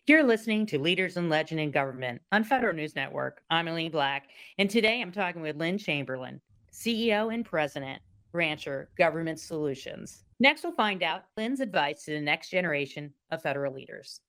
You're 0.08 0.24
listening 0.24 0.66
to 0.68 0.80
Leaders 0.80 1.18
in 1.18 1.30
Legend 1.30 1.60
in 1.60 1.72
Government 1.72 2.22
on 2.32 2.44
Federal 2.44 2.76
News 2.76 2.96
Network. 2.96 3.42
I'm 3.50 3.68
Aileen 3.68 3.92
Black, 3.92 4.30
and 4.58 4.70
today 4.70 5.02
I'm 5.02 5.12
talking 5.12 5.42
with 5.42 5.58
Lynne 5.58 5.78
Chamberlain, 5.78 6.42
CEO 6.74 7.34
and 7.34 7.46
President, 7.46 8.02
Rancher 8.32 8.90
Government 8.98 9.40
Solutions. 9.40 10.24
Next, 10.40 10.64
we'll 10.64 10.74
find 10.74 11.04
out 11.04 11.26
Lynne's 11.38 11.60
advice 11.60 12.06
to 12.06 12.12
the 12.12 12.22
next 12.22 12.50
generation 12.50 13.14
of 13.32 13.42
federal 13.42 13.74
leaders. 13.74 14.22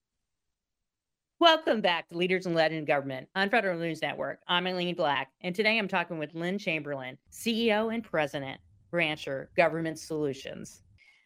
Welcome 1.38 1.80
back 1.80 2.08
to 2.08 2.18
Leaders 2.18 2.44
in 2.44 2.52
Legend 2.52 2.80
in 2.80 2.84
Government 2.84 3.26
on 3.34 3.48
Federal 3.48 3.78
News 3.78 4.02
Network. 4.02 4.40
I'm 4.48 4.66
Aileen 4.66 4.94
Black, 4.94 5.30
and 5.40 5.54
today 5.54 5.78
I'm 5.78 5.88
talking 5.88 6.18
with 6.18 6.34
Lynne 6.34 6.58
Chamberlain, 6.58 7.16
CEO 7.32 7.94
and 7.94 8.04
President, 8.04 8.60
Rancher 8.92 9.50
Government 9.57 9.98
Solutions. 9.98 10.83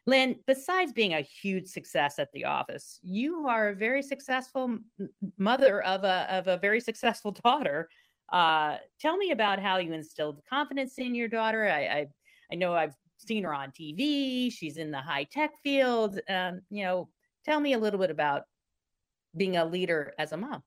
Lynne, 0.07 0.37
besides 0.47 0.93
being 0.93 1.15
a 1.15 1.21
huge 1.21 1.67
success 1.67 2.19
at 2.19 2.31
the 2.33 2.45
office, 2.45 3.01
you 3.03 3.47
are 3.49 3.71
a 3.71 3.75
very 3.75 4.03
successful 4.03 4.79
mother 5.39 5.83
of 5.83 6.05
a 6.05 6.27
of 6.31 6.47
a 6.47 6.59
very 6.59 6.81
successful 6.81 7.33
daughter. 7.45 7.89
Uh, 8.33 8.77
tell 9.01 9.17
me 9.17 9.31
about 9.31 9.61
how 9.61 9.79
you 9.79 9.93
instilled 9.93 10.43
confidence 10.49 10.95
in 10.99 11.15
your 11.15 11.29
daughter. 11.29 11.67
I, 11.69 11.85
I, 11.85 12.07
I 12.53 12.55
know 12.57 12.75
I've 12.75 12.95
seen 13.19 13.45
her 13.45 13.55
on 13.55 13.71
TV. 13.71 14.53
She's 14.53 14.77
in 14.77 14.91
the 14.91 15.01
high 15.01 15.25
tech 15.25 15.53
field. 15.63 16.21
Um, 16.29 16.61
you 16.71 16.85
know, 16.85 17.09
tell 17.45 17.61
me 17.61 17.75
a 17.75 17.79
little 17.79 18.01
bit 18.01 18.11
about 18.11 18.43
being 19.37 19.57
a 19.57 19.65
leader 19.65 20.15
as 20.19 20.33
a 20.33 20.37
mom. 20.37 20.63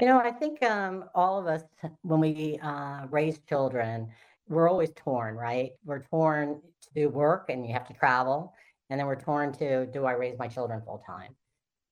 You 0.00 0.08
know, 0.08 0.18
I 0.18 0.32
think 0.32 0.62
um, 0.64 1.04
all 1.14 1.38
of 1.38 1.46
us, 1.46 1.62
when 2.02 2.20
we 2.20 2.58
uh, 2.62 3.06
raise 3.10 3.38
children, 3.48 4.08
we're 4.48 4.68
always 4.68 4.90
torn, 4.96 5.34
right? 5.34 5.70
We're 5.84 6.02
torn 6.02 6.60
to 6.82 6.88
do 6.94 7.08
work 7.08 7.46
and 7.48 7.66
you 7.66 7.72
have 7.72 7.86
to 7.88 7.94
travel. 7.94 8.52
And 8.90 8.98
then 8.98 9.06
we're 9.06 9.20
torn 9.20 9.52
to 9.54 9.86
do 9.86 10.04
I 10.04 10.12
raise 10.12 10.38
my 10.38 10.48
children 10.48 10.82
full 10.84 11.02
time? 11.06 11.34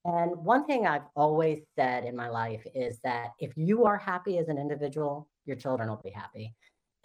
And 0.04 0.36
one 0.36 0.66
thing 0.66 0.86
I've 0.86 1.06
always 1.14 1.60
said 1.76 2.04
in 2.04 2.16
my 2.16 2.28
life 2.28 2.62
is 2.74 2.98
that 3.04 3.30
if 3.38 3.52
you 3.56 3.84
are 3.84 3.98
happy 3.98 4.38
as 4.38 4.48
an 4.48 4.58
individual, 4.58 5.28
your 5.44 5.56
children 5.56 5.88
will 5.88 6.00
be 6.02 6.10
happy. 6.10 6.54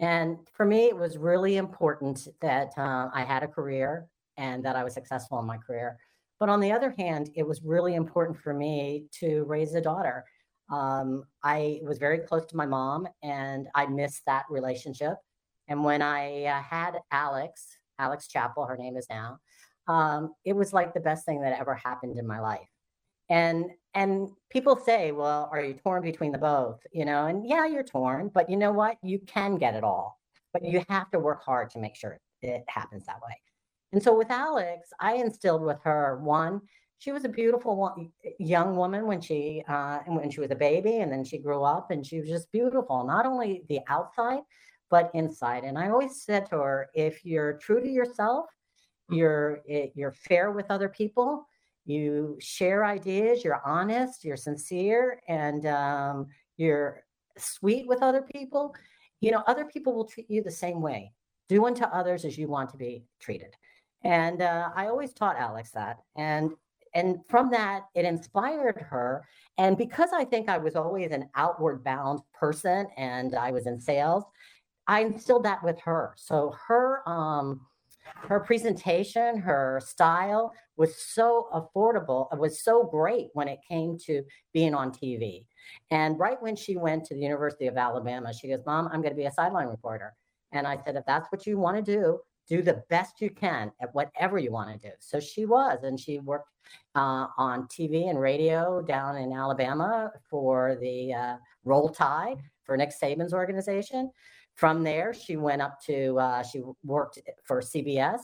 And 0.00 0.38
for 0.52 0.64
me, 0.66 0.86
it 0.86 0.96
was 0.96 1.16
really 1.16 1.56
important 1.56 2.28
that 2.40 2.72
uh, 2.76 3.08
I 3.12 3.24
had 3.24 3.42
a 3.42 3.48
career 3.48 4.06
and 4.36 4.64
that 4.64 4.76
I 4.76 4.84
was 4.84 4.94
successful 4.94 5.38
in 5.40 5.46
my 5.46 5.56
career. 5.58 5.98
But 6.38 6.48
on 6.48 6.60
the 6.60 6.72
other 6.72 6.94
hand, 6.98 7.30
it 7.34 7.46
was 7.46 7.62
really 7.62 7.94
important 7.94 8.38
for 8.38 8.52
me 8.52 9.06
to 9.20 9.44
raise 9.44 9.74
a 9.74 9.80
daughter. 9.80 10.24
Um, 10.70 11.24
I 11.42 11.80
was 11.82 11.98
very 11.98 12.18
close 12.18 12.44
to 12.46 12.56
my 12.56 12.66
mom 12.66 13.08
and 13.22 13.68
I 13.74 13.86
missed 13.86 14.22
that 14.26 14.44
relationship. 14.50 15.14
And 15.68 15.84
when 15.84 16.02
I 16.02 16.44
uh, 16.44 16.62
had 16.62 16.98
Alex, 17.10 17.76
Alex 17.98 18.28
Chappell, 18.28 18.66
her 18.66 18.76
name 18.76 18.96
is 18.96 19.06
now, 19.10 19.38
um, 19.88 20.32
it 20.44 20.54
was 20.54 20.72
like 20.72 20.94
the 20.94 21.00
best 21.00 21.24
thing 21.24 21.42
that 21.42 21.58
ever 21.58 21.74
happened 21.74 22.18
in 22.18 22.26
my 22.26 22.40
life. 22.40 22.68
And 23.28 23.66
and 23.94 24.28
people 24.50 24.76
say, 24.76 25.10
well, 25.10 25.48
are 25.50 25.60
you 25.60 25.74
torn 25.74 26.02
between 26.02 26.32
the 26.32 26.38
both? 26.38 26.78
You 26.92 27.04
know, 27.04 27.26
and 27.26 27.48
yeah, 27.48 27.66
you're 27.66 27.82
torn, 27.82 28.30
but 28.32 28.48
you 28.48 28.56
know 28.56 28.72
what? 28.72 28.98
You 29.02 29.18
can 29.20 29.56
get 29.56 29.74
it 29.74 29.82
all, 29.82 30.20
but 30.52 30.64
you 30.64 30.84
have 30.88 31.10
to 31.10 31.18
work 31.18 31.42
hard 31.42 31.70
to 31.70 31.78
make 31.78 31.96
sure 31.96 32.20
it 32.42 32.64
happens 32.68 33.06
that 33.06 33.20
way. 33.26 33.40
And 33.92 34.02
so 34.02 34.16
with 34.16 34.30
Alex, 34.30 34.90
I 35.00 35.14
instilled 35.14 35.62
with 35.62 35.78
her 35.84 36.18
one, 36.22 36.60
she 36.98 37.12
was 37.12 37.24
a 37.24 37.28
beautiful 37.28 38.12
young 38.38 38.76
woman 38.76 39.06
when 39.06 39.20
she 39.20 39.62
uh, 39.68 39.98
when 40.06 40.30
she 40.30 40.40
was 40.40 40.50
a 40.50 40.56
baby, 40.56 40.98
and 40.98 41.10
then 41.12 41.24
she 41.24 41.38
grew 41.38 41.62
up, 41.62 41.90
and 41.90 42.06
she 42.06 42.20
was 42.20 42.28
just 42.28 42.50
beautiful. 42.52 43.04
Not 43.04 43.26
only 43.26 43.64
the 43.68 43.80
outside, 43.88 44.40
but 44.90 45.10
inside. 45.14 45.64
And 45.64 45.78
I 45.78 45.90
always 45.90 46.22
said 46.22 46.46
to 46.46 46.56
her, 46.56 46.88
if 46.94 47.24
you're 47.24 47.54
true 47.54 47.80
to 47.80 47.88
yourself, 47.88 48.46
you're 49.10 49.62
eh, 49.68 49.88
you're 49.94 50.12
fair 50.12 50.50
with 50.50 50.70
other 50.70 50.88
people, 50.88 51.46
you 51.84 52.36
share 52.40 52.84
ideas, 52.84 53.44
you're 53.44 53.62
honest, 53.64 54.24
you're 54.24 54.36
sincere, 54.36 55.20
and 55.28 55.66
um, 55.66 56.26
you're 56.56 57.04
sweet 57.38 57.86
with 57.86 58.02
other 58.02 58.22
people. 58.22 58.74
you 59.20 59.30
know, 59.30 59.42
other 59.46 59.64
people 59.64 59.94
will 59.94 60.04
treat 60.04 60.30
you 60.30 60.42
the 60.42 60.50
same 60.50 60.80
way. 60.82 61.12
Do 61.48 61.66
unto 61.66 61.84
others 61.84 62.24
as 62.24 62.36
you 62.36 62.48
want 62.48 62.70
to 62.70 62.76
be 62.76 63.04
treated. 63.20 63.54
And 64.02 64.42
uh, 64.42 64.70
I 64.74 64.86
always 64.86 65.12
taught 65.12 65.36
Alex 65.36 65.70
that. 65.72 65.98
And 66.16 66.52
and 66.94 67.18
from 67.28 67.50
that, 67.50 67.82
it 67.94 68.06
inspired 68.06 68.78
her. 68.88 69.22
And 69.58 69.76
because 69.76 70.10
I 70.14 70.24
think 70.24 70.48
I 70.48 70.56
was 70.56 70.76
always 70.76 71.10
an 71.12 71.28
outward 71.34 71.84
bound 71.84 72.20
person 72.32 72.86
and 72.96 73.34
I 73.34 73.50
was 73.50 73.66
in 73.66 73.78
sales, 73.78 74.24
I 74.88 75.00
instilled 75.00 75.44
that 75.44 75.62
with 75.64 75.80
her. 75.80 76.14
So 76.16 76.54
her 76.68 77.08
um, 77.08 77.60
her 78.28 78.40
presentation, 78.40 79.38
her 79.38 79.80
style 79.84 80.52
was 80.76 80.96
so 80.96 81.48
affordable. 81.52 82.32
It 82.32 82.38
was 82.38 82.62
so 82.62 82.84
great 82.84 83.28
when 83.34 83.48
it 83.48 83.58
came 83.68 83.98
to 84.06 84.22
being 84.52 84.74
on 84.74 84.90
TV. 84.92 85.44
And 85.90 86.18
right 86.18 86.40
when 86.40 86.56
she 86.56 86.76
went 86.76 87.04
to 87.06 87.14
the 87.14 87.20
University 87.20 87.66
of 87.66 87.76
Alabama, 87.76 88.32
she 88.32 88.48
goes, 88.48 88.60
Mom, 88.66 88.88
I'm 88.92 89.00
going 89.00 89.12
to 89.12 89.16
be 89.16 89.26
a 89.26 89.32
sideline 89.32 89.68
reporter. 89.68 90.14
And 90.52 90.66
I 90.66 90.78
said, 90.84 90.96
if 90.96 91.04
that's 91.06 91.30
what 91.30 91.46
you 91.46 91.58
want 91.58 91.76
to 91.76 91.82
do, 91.82 92.20
do 92.48 92.62
the 92.62 92.82
best 92.88 93.20
you 93.20 93.30
can 93.30 93.72
at 93.80 93.92
whatever 93.94 94.38
you 94.38 94.52
want 94.52 94.70
to 94.80 94.88
do. 94.88 94.94
So 95.00 95.18
she 95.18 95.46
was, 95.46 95.82
and 95.82 95.98
she 95.98 96.20
worked 96.20 96.48
uh, 96.94 97.26
on 97.36 97.66
TV 97.66 98.08
and 98.08 98.20
radio 98.20 98.80
down 98.82 99.16
in 99.16 99.32
Alabama 99.32 100.12
for 100.30 100.76
the 100.80 101.12
uh, 101.12 101.36
Roll 101.64 101.88
Tide 101.88 102.38
for 102.66 102.76
Nick 102.76 102.90
Saban's 102.90 103.32
organization. 103.32 104.10
From 104.54 104.82
there, 104.82 105.14
she 105.14 105.36
went 105.36 105.62
up 105.62 105.78
to, 105.86 106.18
uh, 106.18 106.42
she 106.42 106.62
worked 106.84 107.20
for 107.44 107.60
CBS. 107.60 108.20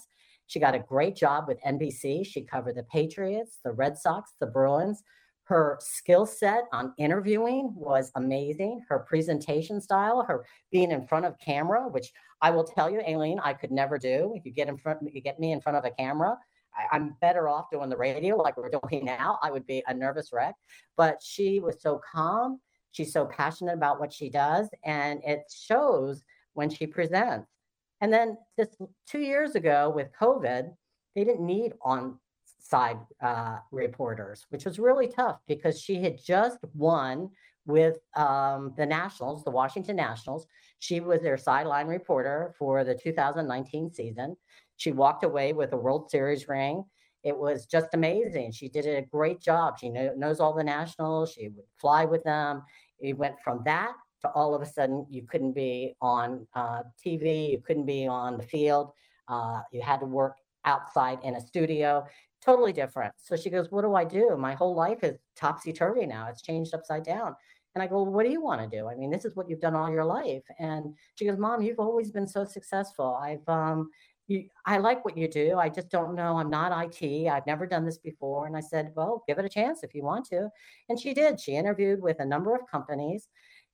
She 0.46 0.60
got 0.60 0.74
a 0.74 0.80
great 0.80 1.16
job 1.16 1.44
with 1.48 1.62
NBC. 1.62 2.26
She 2.26 2.42
covered 2.42 2.74
the 2.74 2.82
Patriots, 2.84 3.58
the 3.64 3.72
Red 3.72 3.96
Sox, 3.96 4.32
the 4.40 4.46
Bruins. 4.46 5.02
Her 5.44 5.78
skill 5.80 6.24
set 6.24 6.64
on 6.72 6.94
interviewing 6.98 7.72
was 7.74 8.10
amazing. 8.16 8.82
Her 8.88 9.00
presentation 9.00 9.80
style, 9.80 10.22
her 10.22 10.44
being 10.70 10.90
in 10.90 11.06
front 11.06 11.26
of 11.26 11.38
camera, 11.38 11.88
which 11.88 12.12
I 12.40 12.50
will 12.50 12.64
tell 12.64 12.90
you, 12.90 13.00
Aileen, 13.00 13.40
I 13.42 13.52
could 13.52 13.70
never 13.70 13.98
do. 13.98 14.32
If 14.34 14.44
you 14.44 14.52
get 14.52 14.68
in 14.68 14.78
front, 14.78 15.00
you 15.12 15.20
get 15.20 15.38
me 15.38 15.52
in 15.52 15.60
front 15.60 15.78
of 15.78 15.84
a 15.84 15.90
camera, 15.90 16.36
I, 16.74 16.96
am 16.96 17.16
better 17.20 17.48
off 17.48 17.70
doing 17.70 17.90
the 17.90 17.96
radio 17.96 18.36
like 18.36 18.56
we're 18.56 18.70
doing 18.70 19.04
now. 19.04 19.38
I 19.42 19.50
would 19.50 19.66
be 19.66 19.82
a 19.86 19.94
nervous 19.94 20.32
wreck. 20.32 20.54
But 20.96 21.22
she 21.22 21.60
was 21.60 21.80
so 21.80 22.00
calm. 22.12 22.60
She's 22.92 23.12
so 23.12 23.26
passionate 23.26 23.74
about 23.74 23.98
what 23.98 24.12
she 24.12 24.30
does, 24.30 24.68
and 24.84 25.20
it 25.24 25.52
shows 25.52 26.22
when 26.54 26.70
she 26.70 26.86
presents. 26.86 27.48
And 28.00 28.12
then 28.12 28.36
just 28.58 28.76
two 29.06 29.20
years 29.20 29.54
ago 29.54 29.92
with 29.94 30.08
COVID, 30.18 30.72
they 31.14 31.24
didn't 31.24 31.46
need 31.46 31.72
on 31.82 32.18
side 32.58 32.98
uh, 33.20 33.58
reporters, 33.70 34.46
which 34.50 34.64
was 34.64 34.78
really 34.78 35.08
tough 35.08 35.38
because 35.46 35.80
she 35.80 36.02
had 36.02 36.22
just 36.22 36.58
won 36.74 37.30
with 37.66 37.98
um, 38.16 38.72
the 38.76 38.86
Nationals, 38.86 39.44
the 39.44 39.50
Washington 39.50 39.96
Nationals. 39.96 40.46
She 40.78 41.00
was 41.00 41.20
their 41.20 41.36
sideline 41.36 41.86
reporter 41.86 42.54
for 42.58 42.82
the 42.82 42.94
2019 42.94 43.92
season. 43.92 44.36
She 44.76 44.90
walked 44.90 45.22
away 45.22 45.52
with 45.52 45.72
a 45.72 45.76
World 45.76 46.10
Series 46.10 46.48
ring. 46.48 46.84
It 47.22 47.36
was 47.36 47.66
just 47.66 47.88
amazing. 47.94 48.52
She 48.52 48.68
did 48.68 48.86
a 48.86 49.02
great 49.02 49.40
job. 49.40 49.78
She 49.78 49.88
know, 49.88 50.12
knows 50.16 50.40
all 50.40 50.54
the 50.54 50.64
Nationals. 50.64 51.32
She 51.32 51.48
would 51.48 51.64
fly 51.78 52.04
with 52.04 52.24
them. 52.24 52.62
It 53.00 53.16
went 53.16 53.40
from 53.42 53.62
that 53.64 53.92
to 54.22 54.28
all 54.30 54.54
of 54.54 54.62
a 54.62 54.66
sudden 54.66 55.06
you 55.10 55.22
couldn't 55.22 55.52
be 55.52 55.94
on 56.00 56.46
uh, 56.54 56.82
TV, 57.04 57.50
you 57.50 57.60
couldn't 57.64 57.86
be 57.86 58.06
on 58.06 58.36
the 58.36 58.42
field. 58.42 58.92
Uh, 59.28 59.60
you 59.72 59.82
had 59.82 60.00
to 60.00 60.06
work 60.06 60.36
outside 60.64 61.18
in 61.22 61.36
a 61.36 61.40
studio 61.40 62.04
totally 62.44 62.72
different. 62.72 63.14
So 63.16 63.36
she 63.36 63.50
goes, 63.50 63.70
What 63.70 63.82
do 63.82 63.94
I 63.94 64.04
do? 64.04 64.36
My 64.36 64.54
whole 64.54 64.74
life 64.74 65.02
is 65.02 65.18
topsy 65.36 65.72
turvy 65.72 66.06
now. 66.06 66.28
It's 66.28 66.42
changed 66.42 66.74
upside 66.74 67.04
down. 67.04 67.34
And 67.74 67.82
I 67.82 67.86
go, 67.86 68.02
well, 68.02 68.12
What 68.12 68.26
do 68.26 68.32
you 68.32 68.42
want 68.42 68.60
to 68.60 68.76
do? 68.76 68.88
I 68.88 68.94
mean, 68.94 69.10
this 69.10 69.24
is 69.24 69.36
what 69.36 69.48
you've 69.48 69.60
done 69.60 69.74
all 69.74 69.90
your 69.90 70.04
life. 70.04 70.42
And 70.58 70.94
she 71.14 71.24
goes, 71.24 71.38
Mom, 71.38 71.62
you've 71.62 71.78
always 71.78 72.10
been 72.10 72.26
so 72.26 72.44
successful. 72.44 73.18
I've, 73.22 73.48
um, 73.48 73.90
you, 74.28 74.44
I 74.64 74.78
like 74.78 75.04
what 75.04 75.16
you 75.16 75.28
do. 75.28 75.58
I 75.58 75.68
just 75.68 75.90
don't 75.90 76.14
know. 76.14 76.36
I'm 76.36 76.50
not 76.50 76.72
IT. 76.84 77.28
I've 77.28 77.46
never 77.46 77.66
done 77.66 77.84
this 77.84 77.98
before. 77.98 78.46
And 78.46 78.56
I 78.56 78.60
said, 78.60 78.92
Well, 78.94 79.24
give 79.26 79.38
it 79.38 79.44
a 79.44 79.48
chance 79.48 79.82
if 79.82 79.94
you 79.94 80.02
want 80.02 80.26
to. 80.26 80.48
And 80.88 80.98
she 80.98 81.14
did. 81.14 81.40
She 81.40 81.56
interviewed 81.56 82.00
with 82.00 82.20
a 82.20 82.24
number 82.24 82.54
of 82.54 82.70
companies 82.70 83.28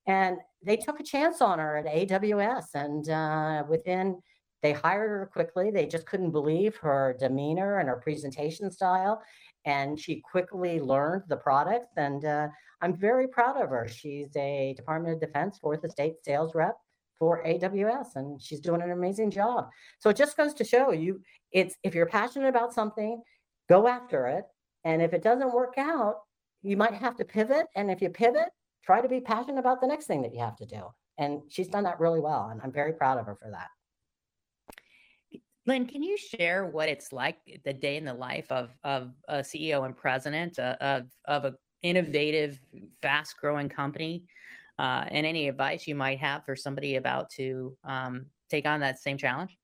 and 0.06 0.38
they 0.62 0.76
took 0.76 1.00
a 1.00 1.04
chance 1.04 1.40
on 1.42 1.58
her 1.58 1.76
at 1.76 1.86
AWS. 1.86 2.74
And 2.74 3.08
uh, 3.08 3.64
within 3.68 4.20
they 4.62 4.72
hired 4.72 5.10
her 5.10 5.30
quickly. 5.32 5.70
They 5.70 5.86
just 5.86 6.06
couldn't 6.06 6.32
believe 6.32 6.76
her 6.76 7.16
demeanor 7.18 7.78
and 7.78 7.88
her 7.88 7.96
presentation 7.96 8.70
style. 8.70 9.22
And 9.64 9.98
she 9.98 10.20
quickly 10.20 10.80
learned 10.80 11.24
the 11.28 11.36
products. 11.36 11.92
And 11.96 12.24
uh, 12.24 12.48
I'm 12.80 12.96
very 12.96 13.28
proud 13.28 13.60
of 13.60 13.70
her. 13.70 13.86
She's 13.88 14.34
a 14.36 14.74
Department 14.76 15.14
of 15.14 15.20
Defense 15.20 15.58
fourth 15.58 15.84
estate 15.84 16.14
sales 16.24 16.54
rep 16.54 16.76
for 17.18 17.42
AWS, 17.44 18.16
and 18.16 18.40
she's 18.40 18.60
doing 18.60 18.82
an 18.82 18.90
amazing 18.90 19.30
job. 19.30 19.68
So 19.98 20.10
it 20.10 20.16
just 20.16 20.36
goes 20.36 20.54
to 20.54 20.64
show 20.64 20.92
you 20.92 21.20
it's 21.52 21.76
if 21.82 21.94
you're 21.94 22.06
passionate 22.06 22.48
about 22.48 22.72
something, 22.72 23.22
go 23.68 23.88
after 23.88 24.26
it. 24.26 24.44
And 24.84 25.02
if 25.02 25.12
it 25.12 25.22
doesn't 25.22 25.52
work 25.52 25.74
out, 25.78 26.16
you 26.62 26.76
might 26.76 26.94
have 26.94 27.16
to 27.16 27.24
pivot. 27.24 27.66
And 27.76 27.90
if 27.90 28.00
you 28.00 28.10
pivot, 28.10 28.48
try 28.84 29.00
to 29.00 29.08
be 29.08 29.20
passionate 29.20 29.58
about 29.58 29.80
the 29.80 29.86
next 29.86 30.06
thing 30.06 30.22
that 30.22 30.34
you 30.34 30.40
have 30.40 30.56
to 30.56 30.66
do. 30.66 30.82
And 31.18 31.42
she's 31.48 31.68
done 31.68 31.84
that 31.84 32.00
really 32.00 32.20
well. 32.20 32.48
And 32.50 32.60
I'm 32.62 32.72
very 32.72 32.92
proud 32.92 33.18
of 33.18 33.26
her 33.26 33.34
for 33.34 33.50
that. 33.50 33.68
Lynne, 35.66 35.86
can 35.86 36.02
you 36.02 36.16
share 36.16 36.64
what 36.64 36.88
it's 36.88 37.12
like 37.12 37.36
the 37.64 37.74
day 37.74 37.98
in 37.98 38.04
the 38.04 38.14
life 38.14 38.50
of 38.50 38.70
of 38.84 39.12
a 39.28 39.40
CEO 39.40 39.84
and 39.84 39.94
president 39.94 40.58
uh, 40.58 40.76
of 40.80 41.10
of 41.26 41.44
an 41.44 41.56
innovative, 41.82 42.58
fast 43.02 43.36
growing 43.38 43.68
company, 43.68 44.24
uh, 44.78 45.04
and 45.08 45.26
any 45.26 45.48
advice 45.48 45.86
you 45.86 45.94
might 45.94 46.18
have 46.18 46.44
for 46.44 46.54
somebody 46.54 46.96
about 46.96 47.30
to 47.30 47.76
um, 47.84 48.26
take 48.48 48.66
on 48.66 48.80
that 48.80 48.98
same 48.98 49.18
challenge? 49.18 49.56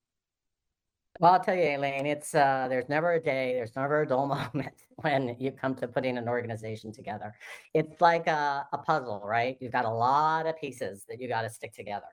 Well, 1.20 1.34
I'll 1.34 1.40
tell 1.40 1.54
you, 1.54 1.62
Aileen, 1.62 2.06
it's 2.06 2.34
uh, 2.34 2.66
there's 2.68 2.88
never 2.88 3.12
a 3.12 3.20
day, 3.20 3.54
there's 3.54 3.76
never 3.76 4.02
a 4.02 4.06
dull 4.06 4.26
moment 4.54 4.74
when 4.96 5.36
you 5.38 5.52
come 5.52 5.76
to 5.76 5.86
putting 5.86 6.18
an 6.18 6.28
organization 6.28 6.92
together. 6.92 7.32
It's 7.72 8.00
like 8.00 8.26
a, 8.26 8.66
a 8.72 8.78
puzzle, 8.78 9.22
right? 9.24 9.56
You've 9.60 9.72
got 9.72 9.84
a 9.84 9.90
lot 9.90 10.46
of 10.46 10.56
pieces 10.58 11.04
that 11.08 11.20
you 11.20 11.28
got 11.28 11.42
to 11.42 11.50
stick 11.50 11.72
together. 11.72 12.06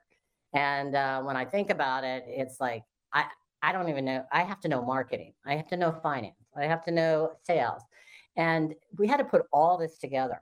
And 0.54 0.94
uh, 0.94 1.22
when 1.22 1.36
I 1.36 1.44
think 1.44 1.70
about 1.70 2.04
it, 2.04 2.24
it's 2.28 2.60
like 2.60 2.84
I, 3.12 3.24
I 3.62 3.72
don't 3.72 3.88
even 3.88 4.04
know. 4.04 4.24
I 4.30 4.42
have 4.42 4.60
to 4.60 4.68
know 4.68 4.82
marketing. 4.84 5.32
I 5.44 5.56
have 5.56 5.66
to 5.68 5.76
know 5.76 5.92
finance. 6.02 6.36
I 6.56 6.66
have 6.66 6.84
to 6.84 6.92
know 6.92 7.32
sales. 7.42 7.82
And 8.36 8.74
we 8.98 9.08
had 9.08 9.16
to 9.18 9.24
put 9.24 9.42
all 9.52 9.78
this 9.78 9.98
together. 9.98 10.40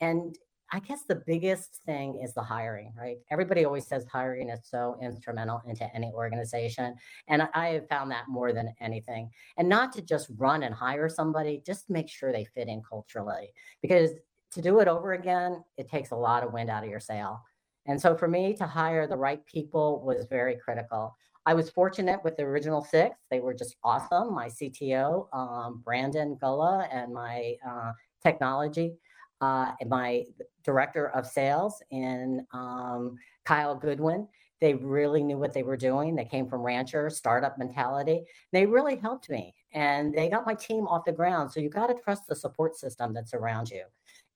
And 0.00 0.36
I 0.74 0.78
guess 0.78 1.02
the 1.06 1.22
biggest 1.26 1.80
thing 1.84 2.18
is 2.24 2.32
the 2.32 2.42
hiring, 2.42 2.94
right? 2.98 3.18
Everybody 3.30 3.66
always 3.66 3.86
says 3.86 4.06
hiring 4.10 4.48
is 4.48 4.60
so 4.64 4.96
instrumental 5.02 5.60
into 5.68 5.84
any 5.94 6.10
organization. 6.14 6.94
And 7.28 7.46
I 7.52 7.68
have 7.68 7.88
found 7.90 8.10
that 8.10 8.28
more 8.28 8.54
than 8.54 8.72
anything. 8.80 9.30
And 9.58 9.68
not 9.68 9.92
to 9.92 10.02
just 10.02 10.30
run 10.38 10.62
and 10.62 10.74
hire 10.74 11.10
somebody, 11.10 11.62
just 11.66 11.90
make 11.90 12.08
sure 12.08 12.32
they 12.32 12.46
fit 12.46 12.68
in 12.68 12.80
culturally. 12.88 13.52
Because 13.82 14.12
to 14.52 14.62
do 14.62 14.80
it 14.80 14.88
over 14.88 15.12
again, 15.12 15.62
it 15.76 15.90
takes 15.90 16.10
a 16.10 16.16
lot 16.16 16.42
of 16.42 16.54
wind 16.54 16.70
out 16.70 16.84
of 16.84 16.90
your 16.90 17.00
sail. 17.00 17.42
And 17.84 18.00
so 18.00 18.16
for 18.16 18.28
me 18.28 18.54
to 18.54 18.66
hire 18.66 19.06
the 19.06 19.16
right 19.16 19.44
people 19.44 20.02
was 20.02 20.24
very 20.30 20.56
critical. 20.56 21.14
I 21.44 21.52
was 21.52 21.68
fortunate 21.68 22.20
with 22.24 22.36
the 22.36 22.44
original 22.44 22.82
six. 22.82 23.16
They 23.30 23.40
were 23.40 23.52
just 23.52 23.76
awesome. 23.84 24.32
My 24.32 24.48
CTO, 24.48 25.26
um, 25.34 25.82
Brandon 25.84 26.38
Gulla, 26.40 26.88
and 26.90 27.12
my 27.12 27.56
uh, 27.68 27.92
technology, 28.22 28.94
uh, 29.42 29.72
my 29.86 30.24
director 30.64 31.08
of 31.10 31.26
sales, 31.26 31.82
and 31.90 32.40
um, 32.54 33.18
Kyle 33.44 33.74
Goodwin. 33.74 34.26
They 34.60 34.74
really 34.74 35.24
knew 35.24 35.38
what 35.38 35.52
they 35.52 35.64
were 35.64 35.76
doing. 35.76 36.14
They 36.14 36.24
came 36.24 36.48
from 36.48 36.62
rancher 36.62 37.10
startup 37.10 37.58
mentality. 37.58 38.22
They 38.52 38.64
really 38.64 38.94
helped 38.94 39.28
me, 39.28 39.52
and 39.74 40.14
they 40.14 40.30
got 40.30 40.46
my 40.46 40.54
team 40.54 40.86
off 40.86 41.04
the 41.04 41.12
ground. 41.12 41.50
So 41.50 41.58
you 41.58 41.68
got 41.68 41.88
to 41.88 41.94
trust 41.94 42.28
the 42.28 42.36
support 42.36 42.76
system 42.76 43.12
that's 43.12 43.34
around 43.34 43.68
you. 43.68 43.82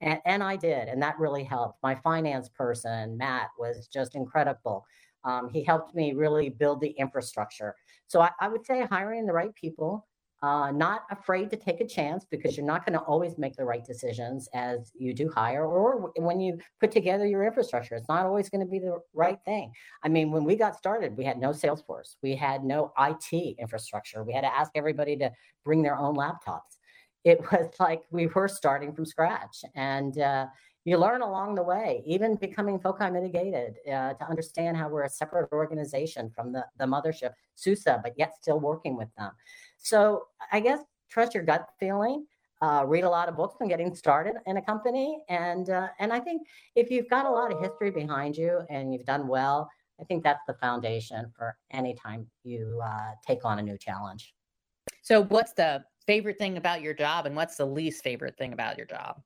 And, 0.01 0.21
and 0.27 0.43
I 0.43 0.57
did, 0.57 0.89
and 0.89 1.01
that 1.01 1.19
really 1.19 1.45
helped. 1.45 1.83
My 1.83 1.95
finance 1.95 2.49
person, 2.49 3.17
Matt, 3.17 3.51
was 3.59 3.87
just 3.87 4.17
incredible. 4.17 4.85
Um, 5.23 5.49
he 5.49 5.63
helped 5.63 5.95
me 5.95 6.13
really 6.13 6.51
build 6.51 6.81
the 6.81 6.91
infrastructure. 6.91 7.75
So 8.09 8.21
I, 8.21 8.31
I 8.41 8.49
would 8.49 8.67
say 8.67 8.85
hiring 8.91 9.27
the 9.27 9.33
right 9.33 9.55
people, 9.55 10.07
uh, 10.43 10.71
not 10.71 11.03
afraid 11.11 11.51
to 11.51 11.57
take 11.57 11.81
a 11.81 11.87
chance 11.87 12.27
because 12.31 12.57
you're 12.57 12.67
not 12.67 12.85
going 12.85 12.99
to 12.99 13.05
always 13.05 13.39
make 13.39 13.57
the 13.57 13.65
right 13.65 13.85
decisions 13.85 14.49
as 14.53 14.93
you 14.95 15.15
do 15.15 15.31
hire 15.31 15.67
or 15.67 16.13
when 16.17 16.41
you 16.41 16.59
put 16.79 16.91
together 16.91 17.27
your 17.27 17.45
infrastructure. 17.45 17.95
It's 17.95 18.09
not 18.09 18.27
always 18.27 18.51
going 18.51 18.61
to 18.61 18.71
be 18.71 18.79
the 18.79 18.99
right 19.15 19.39
thing. 19.45 19.73
I 20.03 20.09
mean, 20.09 20.31
when 20.31 20.45
we 20.45 20.57
got 20.57 20.77
started, 20.77 21.17
we 21.17 21.25
had 21.25 21.39
no 21.39 21.51
Salesforce, 21.51 22.17
we 22.23 22.37
had 22.37 22.65
no 22.65 22.93
IT 22.99 23.57
infrastructure. 23.59 24.25
We 24.25 24.35
had 24.35 24.43
to 24.43 24.55
ask 24.55 24.71
everybody 24.75 25.17
to 25.17 25.31
bring 25.65 25.83
their 25.83 25.97
own 25.99 26.17
laptops. 26.17 26.77
It 27.25 27.41
was 27.53 27.71
like 27.81 28.03
we 28.11 28.27
were 28.27 28.49
starting 28.49 28.93
from 28.93 29.07
scratch. 29.07 29.65
And 29.75 30.19
uh, 30.19 30.47
you 30.87 30.97
learn 30.97 31.21
along 31.21 31.57
the 31.57 31.63
way, 31.65 32.01
even 32.07 32.37
becoming 32.37 32.79
FOCI 32.79 33.13
mitigated 33.13 33.75
uh, 33.89 34.15
to 34.15 34.25
understand 34.31 34.77
how 34.77 34.89
we're 34.89 35.03
a 35.03 35.11
separate 35.11 35.51
organization 35.53 36.31
from 36.31 36.53
the, 36.53 36.65
the 36.79 36.85
mothership, 36.85 37.33
SUSE, 37.57 37.85
but 37.85 38.15
yet 38.17 38.37
still 38.41 38.61
working 38.61 38.97
with 38.97 39.09
them. 39.19 39.33
So 39.79 40.29
I 40.53 40.61
guess 40.61 40.79
trust 41.11 41.35
your 41.35 41.43
gut 41.43 41.67
feeling. 41.81 42.25
Uh, 42.63 42.85
read 42.87 43.03
a 43.03 43.11
lot 43.11 43.29
of 43.29 43.37
books 43.37 43.57
on 43.61 43.69
getting 43.69 43.95
started 43.95 44.35
in 44.47 44.57
a 44.57 44.63
company, 44.63 45.23
and 45.29 45.69
uh, 45.69 45.89
and 45.99 46.11
I 46.11 46.21
think 46.21 46.47
if 46.75 46.91
you've 46.91 47.11
got 47.11 47.27
a 47.27 47.31
lot 47.31 47.53
of 47.53 47.61
history 47.61 47.91
behind 47.91 48.35
you 48.35 48.61
and 48.71 48.95
you've 48.95 49.05
done 49.05 49.29
well, 49.29 49.69
I 50.01 50.05
think 50.05 50.23
that's 50.23 50.41
the 50.47 50.55
foundation 50.55 51.31
for 51.37 51.55
any 51.71 51.95
time 51.95 52.27
you 52.45 52.81
uh, 52.83 53.11
take 53.27 53.45
on 53.45 53.59
a 53.59 53.63
new 53.63 53.77
challenge. 53.77 54.35
So, 55.03 55.25
what's 55.25 55.53
the 55.53 55.85
favorite 56.07 56.39
thing 56.39 56.57
about 56.57 56.81
your 56.81 56.95
job, 56.95 57.27
and 57.27 57.37
what's 57.37 57.57
the 57.57 57.67
least 57.67 58.03
favorite 58.03 58.39
thing 58.39 58.55
about 58.55 58.79
your 58.79 58.87
job? 58.87 59.21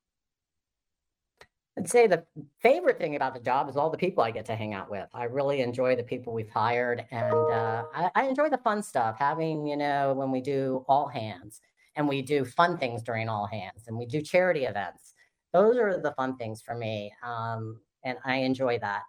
I'd 1.80 1.88
say 1.88 2.06
the 2.06 2.22
favorite 2.60 2.98
thing 2.98 3.16
about 3.16 3.32
the 3.32 3.40
job 3.40 3.66
is 3.70 3.76
all 3.78 3.88
the 3.88 3.96
people 3.96 4.22
I 4.22 4.30
get 4.32 4.44
to 4.46 4.54
hang 4.54 4.74
out 4.74 4.90
with. 4.90 5.08
I 5.14 5.24
really 5.24 5.62
enjoy 5.62 5.96
the 5.96 6.02
people 6.02 6.34
we've 6.34 6.50
hired, 6.50 7.06
and 7.10 7.32
uh, 7.32 7.84
I, 7.94 8.10
I, 8.14 8.24
enjoy 8.24 8.50
the 8.50 8.58
fun 8.58 8.82
stuff. 8.82 9.16
Having 9.18 9.66
you 9.66 9.78
know 9.78 10.12
when 10.12 10.30
we 10.30 10.42
do 10.42 10.84
all 10.88 11.08
hands, 11.08 11.62
and 11.96 12.06
we 12.06 12.20
do 12.20 12.44
fun 12.44 12.76
things 12.76 13.02
during 13.02 13.30
all 13.30 13.46
hands, 13.46 13.84
and 13.86 13.96
we 13.96 14.04
do 14.04 14.20
charity 14.20 14.66
events. 14.66 15.14
Those 15.54 15.78
are 15.78 15.98
the 15.98 16.12
fun 16.12 16.36
things 16.36 16.60
for 16.60 16.74
me, 16.74 17.14
um, 17.22 17.80
and 18.04 18.18
I 18.26 18.36
enjoy 18.36 18.78
that 18.80 19.04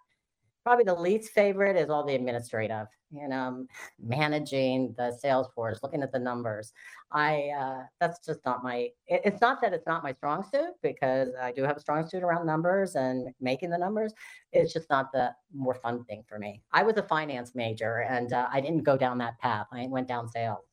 probably 0.62 0.84
the 0.84 0.94
least 0.94 1.32
favorite 1.32 1.76
is 1.76 1.90
all 1.90 2.04
the 2.04 2.14
administrative 2.14 2.86
you 3.12 3.28
know 3.28 3.66
managing 4.00 4.94
the 4.96 5.12
sales 5.12 5.48
force 5.54 5.80
looking 5.82 6.02
at 6.02 6.12
the 6.12 6.18
numbers. 6.18 6.72
I 7.10 7.50
uh, 7.58 7.82
that's 8.00 8.24
just 8.24 8.40
not 8.44 8.64
my 8.64 8.88
it, 9.06 9.20
it's 9.24 9.40
not 9.40 9.60
that 9.60 9.72
it's 9.72 9.86
not 9.86 10.02
my 10.02 10.12
strong 10.12 10.44
suit 10.50 10.72
because 10.82 11.28
i 11.40 11.52
do 11.52 11.62
have 11.62 11.76
a 11.76 11.80
strong 11.80 12.08
suit 12.08 12.22
around 12.22 12.46
numbers 12.46 12.94
and 12.94 13.28
making 13.40 13.70
the 13.70 13.78
numbers. 13.78 14.12
It's 14.52 14.72
just 14.72 14.88
not 14.90 15.12
the 15.12 15.34
more 15.54 15.74
fun 15.74 16.04
thing 16.04 16.24
for 16.28 16.38
me. 16.38 16.62
I 16.72 16.82
was 16.82 16.96
a 16.96 17.02
finance 17.02 17.54
major 17.54 18.06
and 18.08 18.32
uh, 18.32 18.48
i 18.50 18.60
didn't 18.60 18.82
go 18.82 18.96
down 18.96 19.18
that 19.18 19.38
path. 19.38 19.66
I 19.72 19.86
went 19.88 20.08
down 20.08 20.28
sales. 20.28 20.64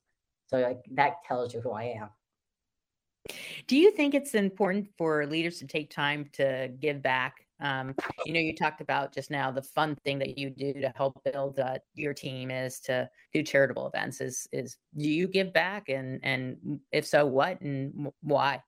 So 0.48 0.60
like, 0.60 0.82
that 0.92 1.24
tells 1.28 1.54
you 1.54 1.62
who 1.62 1.72
i 1.72 1.84
am. 1.84 2.10
Do 3.68 3.78
you 3.78 3.92
think 3.92 4.16
it's 4.16 4.34
important 4.34 4.88
for 4.98 5.26
leaders 5.28 5.60
to 5.60 5.68
take 5.68 5.92
time 5.92 6.30
to 6.34 6.72
give 6.80 7.02
back 7.02 7.46
um, 7.62 7.94
you 8.26 8.34
know, 8.34 8.40
you 8.40 8.56
talked 8.56 8.82
about 8.82 9.14
just 9.14 9.32
now 9.32 9.52
the 9.52 9.62
fun 9.62 9.96
thing 10.06 10.20
that 10.20 10.38
you 10.38 10.50
do 10.50 10.74
to 10.74 10.94
help 10.96 11.22
build 11.24 11.60
uh, 11.60 11.78
your 11.94 12.14
team 12.14 12.52
is 12.52 12.80
to 12.82 13.10
do 13.34 13.44
charitable 13.44 13.88
events. 13.88 14.22
Is 14.22 14.48
is 14.52 14.78
do 14.98 15.10
you 15.10 15.28
give 15.28 15.52
back, 15.52 15.90
and 15.90 16.20
and 16.24 16.80
if 16.92 17.06
so, 17.06 17.26
what 17.26 17.60
and 17.62 18.12
why? 18.22 18.64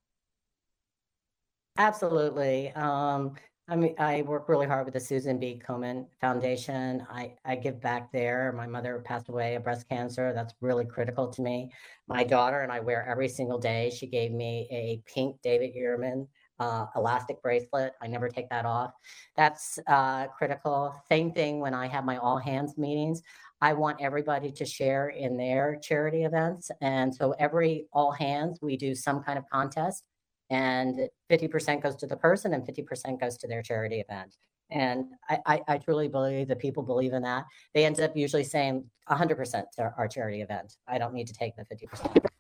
Absolutely. 1.78 2.72
Um, 2.74 3.36
I 3.70 3.78
mean, 3.78 3.96
I 3.98 4.24
work 4.24 4.50
really 4.50 4.68
hard 4.68 4.84
with 4.84 4.96
the 4.96 5.00
Susan 5.00 5.40
B. 5.40 5.62
Komen 5.66 6.06
Foundation. 6.20 7.08
I, 7.10 7.36
I 7.46 7.56
give 7.56 7.80
back 7.80 8.12
there. 8.12 8.52
My 8.52 8.68
mother 8.68 9.02
passed 9.06 9.30
away 9.30 9.56
of 9.56 9.64
breast 9.64 9.88
cancer. 9.88 10.34
That's 10.34 10.54
really 10.60 10.84
critical 10.84 11.30
to 11.30 11.42
me. 11.42 11.72
My 12.10 12.26
daughter 12.26 12.62
and 12.62 12.72
I 12.72 12.82
wear 12.82 13.08
every 13.08 13.30
single 13.30 13.60
day. 13.60 13.90
She 13.90 14.08
gave 14.08 14.34
me 14.34 14.68
a 14.70 15.02
pink 15.10 15.38
David 15.42 15.74
Yurman 15.74 16.28
uh, 16.62 16.86
elastic 16.96 17.42
bracelet. 17.42 17.94
I 18.02 18.08
never 18.08 18.30
take 18.30 18.48
that 18.50 18.66
off. 18.66 18.92
That's 19.36 19.80
uh, 19.88 20.28
critical. 20.28 20.94
Same 21.10 21.32
thing 21.32 21.60
when 21.60 21.74
I 21.74 21.88
have 21.88 22.06
my 22.06 22.18
all 22.18 22.38
hands 22.38 22.78
meetings. 22.78 23.24
I 23.62 23.74
want 23.74 24.00
everybody 24.00 24.52
to 24.52 24.66
share 24.66 25.10
in 25.10 25.38
their 25.38 25.80
charity 25.82 26.24
events. 26.24 26.70
And 26.82 27.14
so 27.14 27.32
every 27.40 27.88
all 27.94 28.12
hands, 28.12 28.60
we 28.62 28.78
do 28.78 28.94
some 28.94 29.24
kind 29.24 29.40
of 29.40 29.46
contest, 29.52 30.06
and 30.52 31.10
50% 31.32 31.82
goes 31.82 31.96
to 31.96 32.08
the 32.08 32.18
person 32.18 32.54
and 32.54 32.64
50% 32.64 33.20
goes 33.20 33.38
to 33.38 33.48
their 33.48 33.64
charity 33.64 34.00
event. 34.00 34.36
And 34.70 35.06
I, 35.30 35.40
I, 35.46 35.62
I 35.68 35.78
truly 35.80 36.08
believe 36.08 36.48
that 36.48 36.60
people 36.60 36.84
believe 36.84 37.14
in 37.14 37.24
that. 37.24 37.46
They 37.74 37.86
end 37.86 38.00
up 38.00 38.16
usually 38.16 38.44
saying 38.44 38.86
100% 39.10 39.64
to 39.78 39.94
our 39.98 40.08
charity 40.08 40.42
event. 40.42 40.76
I 40.88 40.98
don't 40.98 41.14
need 41.14 41.28
to 41.28 41.34
take 41.34 41.56
the 41.56 41.64
50% 41.64 42.31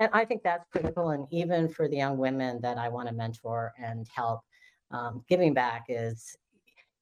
and 0.00 0.10
I 0.12 0.24
think 0.24 0.42
that's 0.42 0.66
critical. 0.72 1.10
And 1.10 1.26
even 1.30 1.68
for 1.68 1.86
the 1.86 1.98
young 1.98 2.18
women 2.18 2.60
that 2.62 2.78
I 2.78 2.88
want 2.88 3.06
to 3.08 3.14
mentor 3.14 3.72
and 3.78 4.08
help, 4.12 4.40
um, 4.90 5.22
giving 5.28 5.54
back 5.54 5.84
is, 5.88 6.36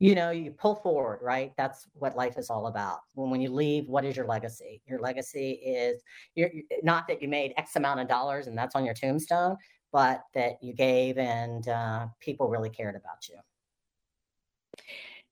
you 0.01 0.15
know, 0.15 0.31
you 0.31 0.51
pull 0.51 0.75
forward, 0.75 1.21
right? 1.23 1.53
That's 1.57 1.87
what 1.95 2.17
life 2.17 2.37
is 2.37 2.51
all 2.51 2.67
about. 2.67 2.99
When, 3.15 3.31
when 3.31 3.41
you 3.41 3.51
leave, 3.51 3.89
what 3.89 4.05
is 4.05 4.17
your 4.17 4.27
legacy? 4.27 4.83
Your 4.87 4.99
legacy 4.99 5.53
is 5.53 6.03
you're, 6.35 6.51
not 6.83 7.09
that 7.09 7.23
you 7.23 7.29
made 7.29 7.55
X 7.57 7.77
amount 7.77 8.01
of 8.01 8.09
dollars 8.09 8.47
and 8.49 8.59
that's 8.59 8.75
on 8.75 8.85
your 8.85 8.95
tombstone, 8.95 9.57
but 9.93 10.25
that 10.35 10.63
you 10.63 10.75
gave 10.75 11.17
and 11.17 11.69
uh, 11.69 12.07
people 12.21 12.49
really 12.49 12.71
cared 12.71 12.97
about 12.97 13.29
you. 13.29 13.37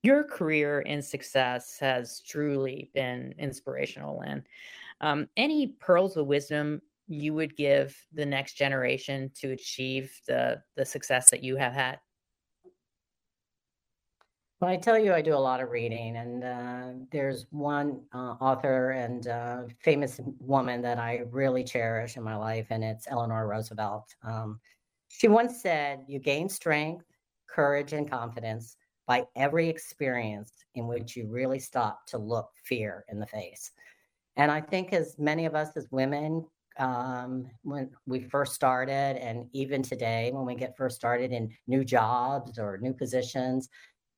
Your 0.03 0.25
career 0.25 0.85
and 0.87 1.05
success 1.05 1.79
has 1.81 2.23
truly 2.27 2.91
been 2.95 3.35
inspirational, 3.39 4.23
and 4.23 4.43
Um, 5.01 5.29
any 5.37 5.77
pearls 5.79 6.17
of 6.17 6.27
wisdom 6.27 6.81
you 7.09 7.35
would 7.35 7.57
give 7.57 7.97
the 8.13 8.27
next 8.27 8.55
generation 8.55 9.31
to 9.41 9.53
achieve 9.53 10.13
the 10.27 10.63
the 10.77 10.85
success 10.85 11.31
that 11.31 11.43
you 11.43 11.57
have 11.57 11.73
had? 11.73 11.99
Well, 14.61 14.71
I 14.71 14.79
tell 14.79 14.99
you, 14.99 15.13
I 15.13 15.21
do 15.21 15.35
a 15.35 15.37
lot 15.37 15.61
of 15.61 15.69
reading, 15.69 16.17
and 16.17 16.43
uh, 16.43 17.05
there's 17.13 17.45
one 17.51 18.01
uh, 18.15 18.37
author 18.41 18.93
and 18.93 19.27
uh, 19.29 19.65
famous 19.81 20.19
woman 20.41 20.81
that 20.81 20.99
I 20.99 21.25
really 21.31 21.63
cherish 21.63 22.17
in 22.17 22.23
my 22.23 22.37
life, 22.37 22.69
and 22.71 22.83
it's 22.83 23.07
Eleanor 23.07 23.47
Roosevelt. 23.47 24.15
Um, 24.23 24.59
she 25.09 25.29
once 25.29 25.61
said, 25.61 26.05
You 26.09 26.19
gain 26.19 26.49
strength, 26.49 27.05
courage, 27.47 27.93
and 27.93 28.11
confidence 28.11 28.79
by 29.07 29.27
every 29.37 29.69
experience 29.69 30.53
in 30.75 30.87
which 30.87 31.17
you 31.17 31.29
really 31.29 31.59
stop 31.59 32.07
to 32.07 32.19
look 32.19 32.49
fear 32.65 33.05
in 33.09 33.21
the 33.21 33.27
face. 33.27 33.73
And 34.37 34.51
I 34.51 34.63
think, 34.63 34.95
as 34.95 35.17
many 35.19 35.45
of 35.45 35.55
us 35.55 35.77
as 35.77 35.87
women 35.91 36.47
um, 36.79 37.47
when 37.63 37.91
we 38.07 38.21
first 38.21 38.55
started, 38.55 39.17
and 39.17 39.47
even 39.53 39.83
today 39.83 40.31
when 40.33 40.47
we 40.47 40.55
get 40.55 40.77
first 40.77 40.97
started 40.97 41.33
in 41.33 41.51
new 41.67 41.85
jobs 41.85 42.59
or 42.59 42.79
new 42.79 42.93
positions, 42.93 43.69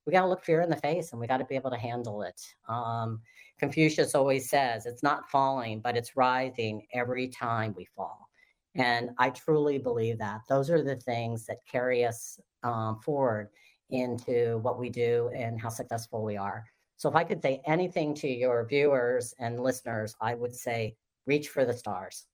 we 0.07 0.13
got 0.13 0.23
to 0.23 0.29
look 0.29 0.45
fear 0.45 0.63
in 0.63 0.71
the 0.71 0.77
face 0.77 1.13
and 1.13 1.21
we 1.21 1.27
got 1.27 1.37
to 1.37 1.45
be 1.45 1.55
able 1.55 1.71
to 1.71 1.77
handle 1.77 2.23
it. 2.23 2.41
Um, 2.69 3.21
Confucius 3.59 4.15
always 4.15 4.49
says 4.49 4.87
it's 4.87 5.03
not 5.03 5.29
falling, 5.31 5.81
but 5.81 5.97
it's 5.97 6.17
rising 6.17 6.87
every 6.95 7.29
time 7.29 7.75
we 7.77 7.85
fall. 7.95 8.29
And 8.75 9.11
I 9.19 9.31
truly 9.31 9.79
believe 9.79 10.19
that. 10.19 10.43
Those 10.49 10.71
are 10.71 10.83
the 10.83 10.97
things 10.97 11.45
that 11.47 11.59
carry 11.71 12.05
us 12.05 12.39
um, 12.63 13.01
forward 13.05 13.49
into 13.91 14.59
what 14.63 14.79
we 14.79 14.89
do 14.89 15.31
and 15.35 15.61
how 15.61 15.69
successful 15.69 16.23
we 16.23 16.37
are. 16.37 16.65
So, 16.97 17.09
if 17.09 17.15
I 17.15 17.25
could 17.25 17.43
say 17.43 17.61
anything 17.67 18.15
to 18.17 18.29
your 18.29 18.67
viewers 18.67 19.35
and 19.39 19.61
listeners, 19.61 20.15
I 20.21 20.35
would 20.35 20.55
say 20.55 20.97
reach 21.27 21.49
for 21.49 21.65
the 21.65 21.73
stars. 21.73 22.27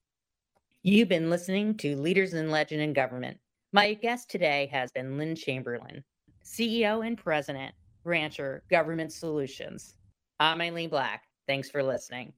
You've 0.87 1.09
been 1.09 1.31
listening 1.31 1.79
to 1.79 1.97
Leaders 1.97 2.35
in 2.35 2.51
Legend 2.51 2.83
and 2.83 2.95
Government. 2.95 3.39
My 3.73 3.95
guest 3.95 4.31
today 4.31 4.69
has 4.71 4.93
been 4.93 5.17
Lynne 5.17 5.35
Chamberlain, 5.35 6.05
CEO 6.45 7.07
and 7.07 7.17
President, 7.17 7.75
Rancher 8.05 8.63
Government 8.69 9.11
Solutions. 9.11 9.95
I'm 10.39 10.61
Aileen 10.61 10.91
Black. 10.91 11.23
Thanks 11.49 11.71
for 11.71 11.83
listening. 11.83 12.35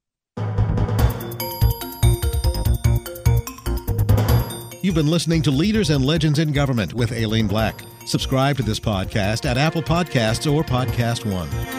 You've 4.81 4.95
been 4.95 5.11
listening 5.11 5.43
to 5.43 5.51
Leaders 5.51 5.91
and 5.91 6.07
Legends 6.07 6.39
in 6.39 6.53
Government 6.53 6.95
with 6.95 7.11
Aileen 7.11 7.49
Black. 7.49 7.81
Subscribe 8.07 8.57
to 8.59 8.63
this 8.63 8.79
podcast 8.79 9.45
at 9.45 9.59
Apple 9.59 9.83
Podcasts 9.83 10.49
or 10.49 10.63
Podcast 10.63 11.29
One. 11.29 11.76